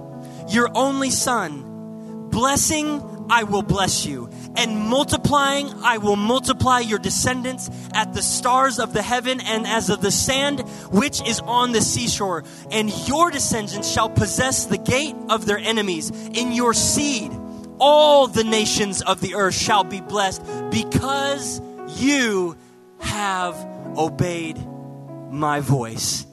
your 0.50 0.70
only 0.76 1.10
son, 1.10 2.30
blessing 2.30 3.28
I 3.30 3.44
will 3.44 3.62
bless 3.64 4.06
you 4.06 4.30
and 4.56 4.78
multiplying, 4.78 5.70
I 5.84 5.98
will 5.98 6.16
multiply 6.16 6.80
your 6.80 7.00
descendants 7.00 7.70
at 7.94 8.14
the 8.14 8.22
stars 8.22 8.80
of 8.80 8.94
the 8.94 9.02
heaven 9.02 9.40
and 9.42 9.66
as 9.66 9.90
of 9.90 10.02
the 10.02 10.12
sand 10.12 10.62
which 10.92 11.22
is 11.28 11.40
on 11.42 11.72
the 11.72 11.82
seashore. 11.82 12.44
And 12.72 12.92
your 13.08 13.32
descendants 13.32 13.92
shall 13.92 14.10
possess 14.10 14.66
the 14.66 14.78
gate 14.78 15.16
of 15.30 15.46
their 15.46 15.58
enemies. 15.58 16.10
In 16.10 16.52
your 16.52 16.74
seed, 16.74 17.32
all 17.80 18.28
the 18.28 18.44
nations 18.44 19.02
of 19.02 19.22
the 19.22 19.36
earth 19.36 19.56
shall 19.56 19.84
be 19.84 20.02
blessed 20.02 20.44
because 20.70 21.62
you 21.98 22.56
have 23.00 23.56
obeyed 23.98 24.58
my 25.32 25.60
voice. 25.60 26.26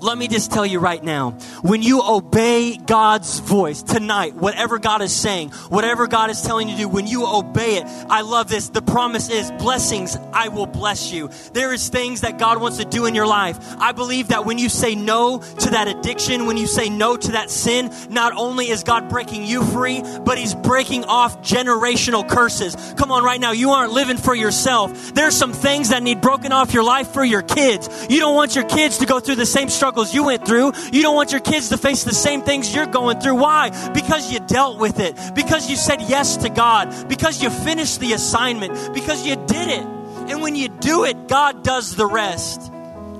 Let 0.00 0.18
me 0.18 0.28
just 0.28 0.50
tell 0.50 0.66
you 0.66 0.78
right 0.78 1.02
now 1.02 1.32
when 1.62 1.82
you 1.82 2.02
obey 2.02 2.76
God's 2.76 3.38
voice 3.40 3.82
tonight, 3.82 4.34
whatever 4.34 4.78
God 4.78 5.02
is 5.02 5.14
saying, 5.14 5.50
whatever 5.68 6.06
God 6.06 6.30
is 6.30 6.42
telling 6.42 6.68
you 6.68 6.76
to 6.76 6.82
do, 6.82 6.88
when 6.88 7.06
you 7.06 7.26
obey 7.26 7.76
it, 7.76 7.86
I 8.08 8.20
love 8.20 8.48
this. 8.48 8.68
The 8.68 8.82
promise 8.82 9.30
is 9.30 9.50
blessings, 9.52 10.16
I 10.32 10.48
will 10.48 10.66
bless 10.66 11.12
you. 11.12 11.30
There 11.52 11.72
is 11.72 11.88
things 11.88 12.22
that 12.22 12.38
God 12.38 12.60
wants 12.60 12.78
to 12.78 12.84
do 12.84 13.06
in 13.06 13.14
your 13.14 13.26
life. 13.26 13.58
I 13.78 13.92
believe 13.92 14.28
that 14.28 14.44
when 14.44 14.58
you 14.58 14.68
say 14.68 14.94
no 14.94 15.38
to 15.38 15.70
that 15.70 15.88
addiction, 15.88 16.46
when 16.46 16.56
you 16.56 16.66
say 16.66 16.88
no 16.88 17.16
to 17.16 17.32
that 17.32 17.50
sin, 17.50 17.90
not 18.10 18.32
only 18.36 18.68
is 18.68 18.84
God 18.84 19.08
breaking 19.08 19.44
you 19.44 19.64
free, 19.64 20.02
but 20.24 20.36
He's 20.36 20.54
breaking 20.54 21.04
off 21.04 21.40
generational 21.42 22.28
curses. 22.28 22.76
Come 22.96 23.10
on, 23.10 23.24
right 23.24 23.40
now, 23.40 23.52
you 23.52 23.70
aren't 23.70 23.92
living 23.92 24.16
for 24.16 24.34
yourself. 24.34 25.14
There's 25.14 25.36
some 25.36 25.52
things 25.52 25.90
that 25.90 26.02
need 26.02 26.20
broken 26.20 26.52
off 26.52 26.74
your 26.74 26.84
life 26.84 27.08
for 27.08 27.24
your 27.24 27.42
kids. 27.42 27.88
You 28.10 28.20
don't 28.20 28.34
want 28.34 28.54
your 28.54 28.64
kids 28.64 28.98
to 28.98 29.06
go 29.06 29.20
through 29.20 29.36
the 29.36 29.46
same 29.46 29.68
struggle 29.68 29.93
struggles 29.94 30.12
you 30.12 30.24
went 30.24 30.44
through. 30.44 30.72
You 30.92 31.02
don't 31.02 31.14
want 31.14 31.30
your 31.30 31.40
kids 31.40 31.68
to 31.68 31.76
face 31.76 32.02
the 32.02 32.12
same 32.12 32.42
things 32.42 32.74
you're 32.74 32.86
going 32.86 33.20
through. 33.20 33.36
Why? 33.36 33.70
Because 33.92 34.32
you 34.32 34.40
dealt 34.40 34.80
with 34.80 34.98
it. 34.98 35.16
Because 35.36 35.70
you 35.70 35.76
said 35.76 36.02
yes 36.02 36.38
to 36.38 36.48
God. 36.48 37.08
Because 37.08 37.40
you 37.40 37.48
finished 37.48 38.00
the 38.00 38.12
assignment. 38.12 38.92
Because 38.92 39.24
you 39.24 39.36
did 39.36 39.68
it. 39.68 39.86
And 40.30 40.42
when 40.42 40.56
you 40.56 40.68
do 40.68 41.04
it, 41.04 41.28
God 41.28 41.62
does 41.62 41.94
the 41.94 42.06
rest. 42.06 42.72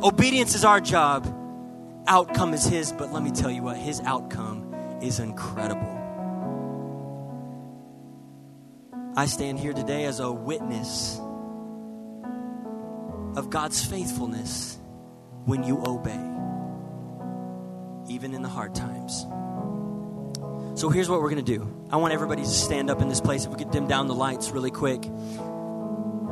Obedience 0.02 0.56
is 0.56 0.64
our 0.64 0.80
job. 0.80 1.26
Outcome 2.08 2.54
is 2.54 2.66
His, 2.66 2.92
but 2.92 3.12
let 3.12 3.22
me 3.22 3.30
tell 3.30 3.50
you 3.50 3.62
what, 3.62 3.76
His 3.76 4.00
outcome 4.00 4.74
is 5.00 5.20
incredible. 5.20 5.92
I 9.16 9.26
stand 9.26 9.60
here 9.60 9.72
today 9.72 10.06
as 10.06 10.18
a 10.18 10.32
witness 10.32 11.20
of 13.36 13.48
God's 13.48 13.84
faithfulness 13.84 14.76
when 15.44 15.62
you 15.62 15.80
obey 15.86 16.33
even 18.08 18.34
in 18.34 18.42
the 18.42 18.48
hard 18.48 18.74
times. 18.74 19.26
So 20.78 20.88
here's 20.88 21.08
what 21.08 21.22
we're 21.22 21.30
going 21.30 21.44
to 21.44 21.58
do. 21.58 21.86
I 21.90 21.96
want 21.96 22.12
everybody 22.12 22.42
to 22.42 22.48
stand 22.48 22.90
up 22.90 23.00
in 23.00 23.08
this 23.08 23.20
place. 23.20 23.44
If 23.44 23.52
we 23.52 23.56
could 23.56 23.70
dim 23.70 23.86
down 23.86 24.08
the 24.08 24.14
lights 24.14 24.50
really 24.50 24.72
quick. 24.72 25.04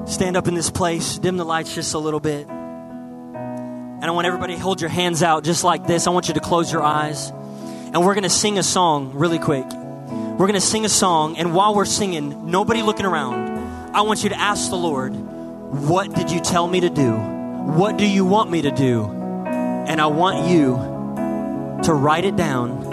Stand 0.06 0.36
up 0.36 0.48
in 0.48 0.54
this 0.54 0.68
place, 0.68 1.16
dim 1.18 1.36
the 1.36 1.44
lights 1.44 1.74
just 1.74 1.94
a 1.94 1.98
little 1.98 2.18
bit. 2.18 2.48
And 2.48 4.04
I 4.04 4.10
want 4.10 4.26
everybody 4.26 4.54
to 4.56 4.60
hold 4.60 4.80
your 4.80 4.90
hands 4.90 5.22
out 5.22 5.44
just 5.44 5.62
like 5.62 5.86
this. 5.86 6.08
I 6.08 6.10
want 6.10 6.26
you 6.26 6.34
to 6.34 6.40
close 6.40 6.72
your 6.72 6.82
eyes. 6.82 7.30
And 7.30 8.04
we're 8.04 8.14
going 8.14 8.24
to 8.24 8.30
sing 8.30 8.58
a 8.58 8.64
song 8.64 9.12
really 9.14 9.38
quick. 9.38 9.64
We're 9.64 10.48
going 10.48 10.54
to 10.54 10.60
sing 10.60 10.84
a 10.84 10.88
song. 10.88 11.36
And 11.36 11.54
while 11.54 11.76
we're 11.76 11.84
singing, 11.84 12.50
nobody 12.50 12.82
looking 12.82 13.06
around, 13.06 13.94
I 13.94 14.00
want 14.00 14.24
you 14.24 14.30
to 14.30 14.40
ask 14.40 14.70
the 14.70 14.76
Lord, 14.76 15.14
What 15.14 16.12
did 16.14 16.32
you 16.32 16.40
tell 16.40 16.66
me 16.66 16.80
to 16.80 16.90
do? 16.90 17.12
What 17.12 17.96
do 17.96 18.06
you 18.06 18.24
want 18.24 18.50
me 18.50 18.62
to 18.62 18.72
do? 18.72 19.04
And 19.04 20.00
I 20.00 20.06
want 20.06 20.48
you 20.48 20.91
to 21.82 21.94
write 21.94 22.24
it 22.24 22.36
down 22.36 22.92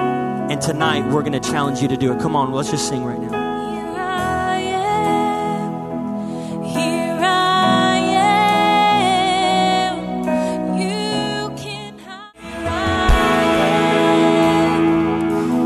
And 0.49 0.59
tonight, 0.59 1.05
we're 1.11 1.21
going 1.21 1.39
to 1.39 1.41
challenge 1.51 1.79
you 1.79 1.87
to 1.89 1.95
do 1.95 2.11
it. 2.11 2.19
Come 2.19 2.35
on, 2.35 2.51
let's 2.51 2.71
just 2.71 2.89
sing 2.89 3.03
right 3.03 3.19
now. 3.19 3.29
Here 3.29 3.95
I 3.95 4.61
am. 4.61 6.63
Here 6.63 7.19
I 7.21 7.97
am. 9.93 9.99
You 10.79 11.55
can 11.55 11.99
hide. 11.99 12.31
Here 12.33 12.67
I 12.67 13.11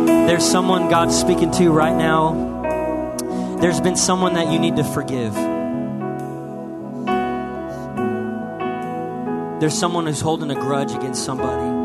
am. 0.10 0.28
There's 0.28 0.44
someone 0.44 0.90
God's 0.90 1.18
speaking 1.18 1.50
to 1.52 1.72
right 1.72 1.96
now. 1.96 2.34
There's 3.62 3.80
been 3.80 3.96
someone 3.96 4.34
that 4.34 4.52
you 4.52 4.60
need 4.60 4.76
to 4.76 4.84
forgive. 4.84 5.34
There's 9.62 9.80
someone 9.80 10.08
who's 10.08 10.20
holding 10.20 10.52
a 10.52 10.56
grudge 10.56 10.92
against 10.92 11.24
somebody. 11.24 11.83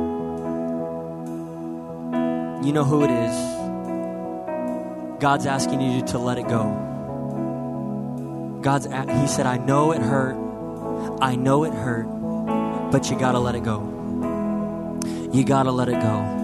You 2.69 2.75
know 2.75 2.85
who 2.85 3.03
it 3.03 3.11
is. 3.11 3.35
God's 5.21 5.47
asking 5.47 5.81
you 5.81 6.03
to 6.09 6.19
let 6.19 6.37
it 6.37 6.47
go. 6.47 6.64
God's 8.61 8.85
he 8.85 9.27
said, 9.27 9.47
"I 9.47 9.57
know 9.57 9.93
it 9.93 10.03
hurt. 10.03 10.37
I 11.19 11.35
know 11.35 11.64
it 11.64 11.73
hurt, 11.73 12.05
but 12.93 13.09
you 13.09 13.19
got 13.19 13.33
to 13.33 13.39
let 13.39 13.55
it 13.55 13.64
go. 13.64 13.81
You 15.33 15.45
got 15.45 15.62
to 15.62 15.73
let 15.73 15.89
it 15.89 15.99
go." 15.99 16.35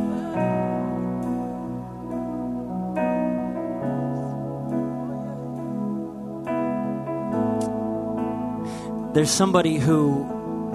there's 9.12 9.31
somebody 9.31 9.77
who 9.77 10.27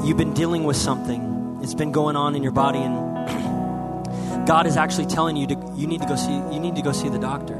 you've 0.04 0.16
been 0.16 0.36
dealing 0.36 0.64
with 0.64 0.78
something 0.78 1.60
it's 1.62 1.74
been 1.74 1.92
going 1.92 2.16
on 2.16 2.36
in 2.36 2.44
your 2.44 2.54
body 2.54 2.80
and 2.80 3.09
god 4.50 4.66
is 4.66 4.78
actually 4.78 5.06
telling 5.06 5.36
you 5.38 5.46
to 5.46 5.54
you 5.76 5.86
need 5.86 6.02
to 6.02 6.08
go 6.08 6.16
see 6.16 6.34
you 6.52 6.60
need 6.60 6.76
to 6.76 6.82
go 6.82 6.92
see 6.92 7.08
the 7.08 7.20
doctor. 7.20 7.54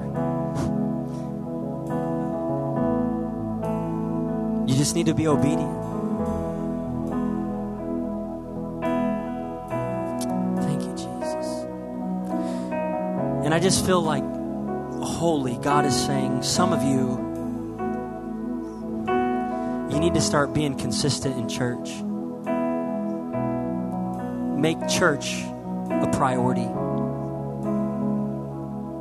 You 4.66 4.76
just 4.76 4.96
need 4.96 5.06
to 5.06 5.14
be 5.14 5.28
obedient. 5.28 5.76
Thank 10.64 10.82
you 10.82 10.94
jesus. 10.94 11.48
And 13.46 13.54
i 13.54 13.60
just 13.60 13.86
feel 13.86 14.02
like 14.02 14.24
holy 15.04 15.58
god 15.58 15.86
is 15.86 15.96
saying 15.96 16.42
some 16.42 16.74
of 16.74 16.82
you 16.82 17.20
you 19.94 20.00
need 20.00 20.16
to 20.16 20.22
start 20.22 20.56
being 20.56 20.76
consistent 20.76 21.38
in 21.38 21.48
church. 21.48 22.02
Make 24.60 24.88
church 24.88 25.44
a 25.92 26.10
priority. 26.14 26.68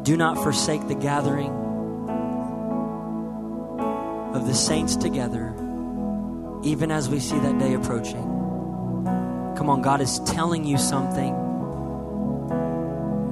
Do 0.04 0.16
not 0.16 0.42
forsake 0.42 0.88
the 0.88 0.94
gathering 0.94 1.50
of 4.34 4.46
the 4.46 4.54
saints 4.54 4.96
together, 4.96 5.54
even 6.62 6.90
as 6.90 7.08
we 7.08 7.20
see 7.20 7.38
that 7.38 7.58
day 7.58 7.74
approaching. 7.74 8.24
Come 9.56 9.68
on, 9.68 9.82
God 9.82 10.00
is 10.00 10.20
telling 10.20 10.64
you 10.64 10.78
something. 10.78 11.34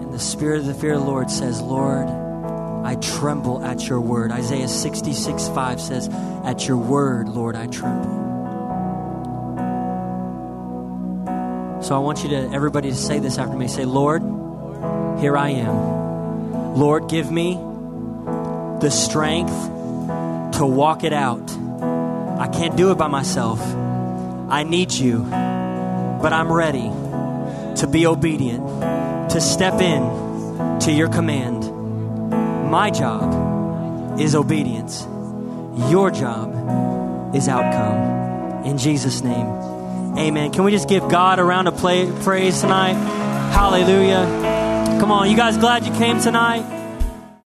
And 0.02 0.12
the 0.12 0.18
spirit 0.18 0.60
of 0.60 0.66
the 0.66 0.74
fear 0.74 0.94
of 0.94 1.00
the 1.00 1.06
Lord 1.06 1.30
says, 1.30 1.60
Lord, 1.60 2.08
I 2.08 2.96
tremble 2.96 3.64
at 3.64 3.88
your 3.88 4.00
word. 4.00 4.30
Isaiah 4.30 4.68
66 4.68 5.48
5 5.48 5.80
says, 5.80 6.08
At 6.44 6.68
your 6.68 6.76
word, 6.76 7.28
Lord, 7.28 7.56
I 7.56 7.66
tremble. 7.68 8.25
So 11.86 11.94
I 11.94 11.98
want 11.98 12.24
you 12.24 12.30
to, 12.30 12.50
everybody, 12.52 12.90
to 12.90 12.96
say 12.96 13.20
this 13.20 13.38
after 13.38 13.56
me. 13.56 13.68
Say, 13.68 13.84
Lord, 13.84 14.20
here 15.20 15.36
I 15.36 15.50
am. 15.50 16.74
Lord, 16.74 17.08
give 17.08 17.30
me 17.30 17.54
the 18.80 18.90
strength 18.90 19.52
to 20.58 20.66
walk 20.66 21.04
it 21.04 21.12
out. 21.12 21.48
I 22.40 22.48
can't 22.48 22.76
do 22.76 22.90
it 22.90 22.98
by 22.98 23.06
myself. 23.06 23.60
I 23.62 24.64
need 24.64 24.90
you, 24.90 25.20
but 25.20 26.32
I'm 26.32 26.52
ready 26.52 26.90
to 27.76 27.88
be 27.88 28.04
obedient, 28.04 28.66
to 29.30 29.40
step 29.40 29.80
in 29.80 30.80
to 30.80 30.90
your 30.90 31.08
command. 31.08 31.70
My 32.68 32.90
job 32.90 34.18
is 34.18 34.34
obedience. 34.34 35.04
Your 35.88 36.10
job 36.10 37.32
is 37.32 37.46
outcome. 37.46 38.64
In 38.64 38.76
Jesus' 38.76 39.22
name, 39.22 39.65
amen. 40.18 40.52
Can 40.52 40.64
we 40.64 40.70
just 40.70 40.88
give 40.88 41.08
God 41.08 41.38
a 41.38 41.44
round 41.44 41.68
of 41.68 41.76
play, 41.76 42.10
praise 42.22 42.60
tonight? 42.60 42.94
Hallelujah. 43.52 44.98
Come 45.00 45.10
on, 45.10 45.30
you 45.30 45.36
guys 45.36 45.56
glad 45.56 45.86
you 45.86 45.92
came 45.94 46.20
tonight? 46.20 46.85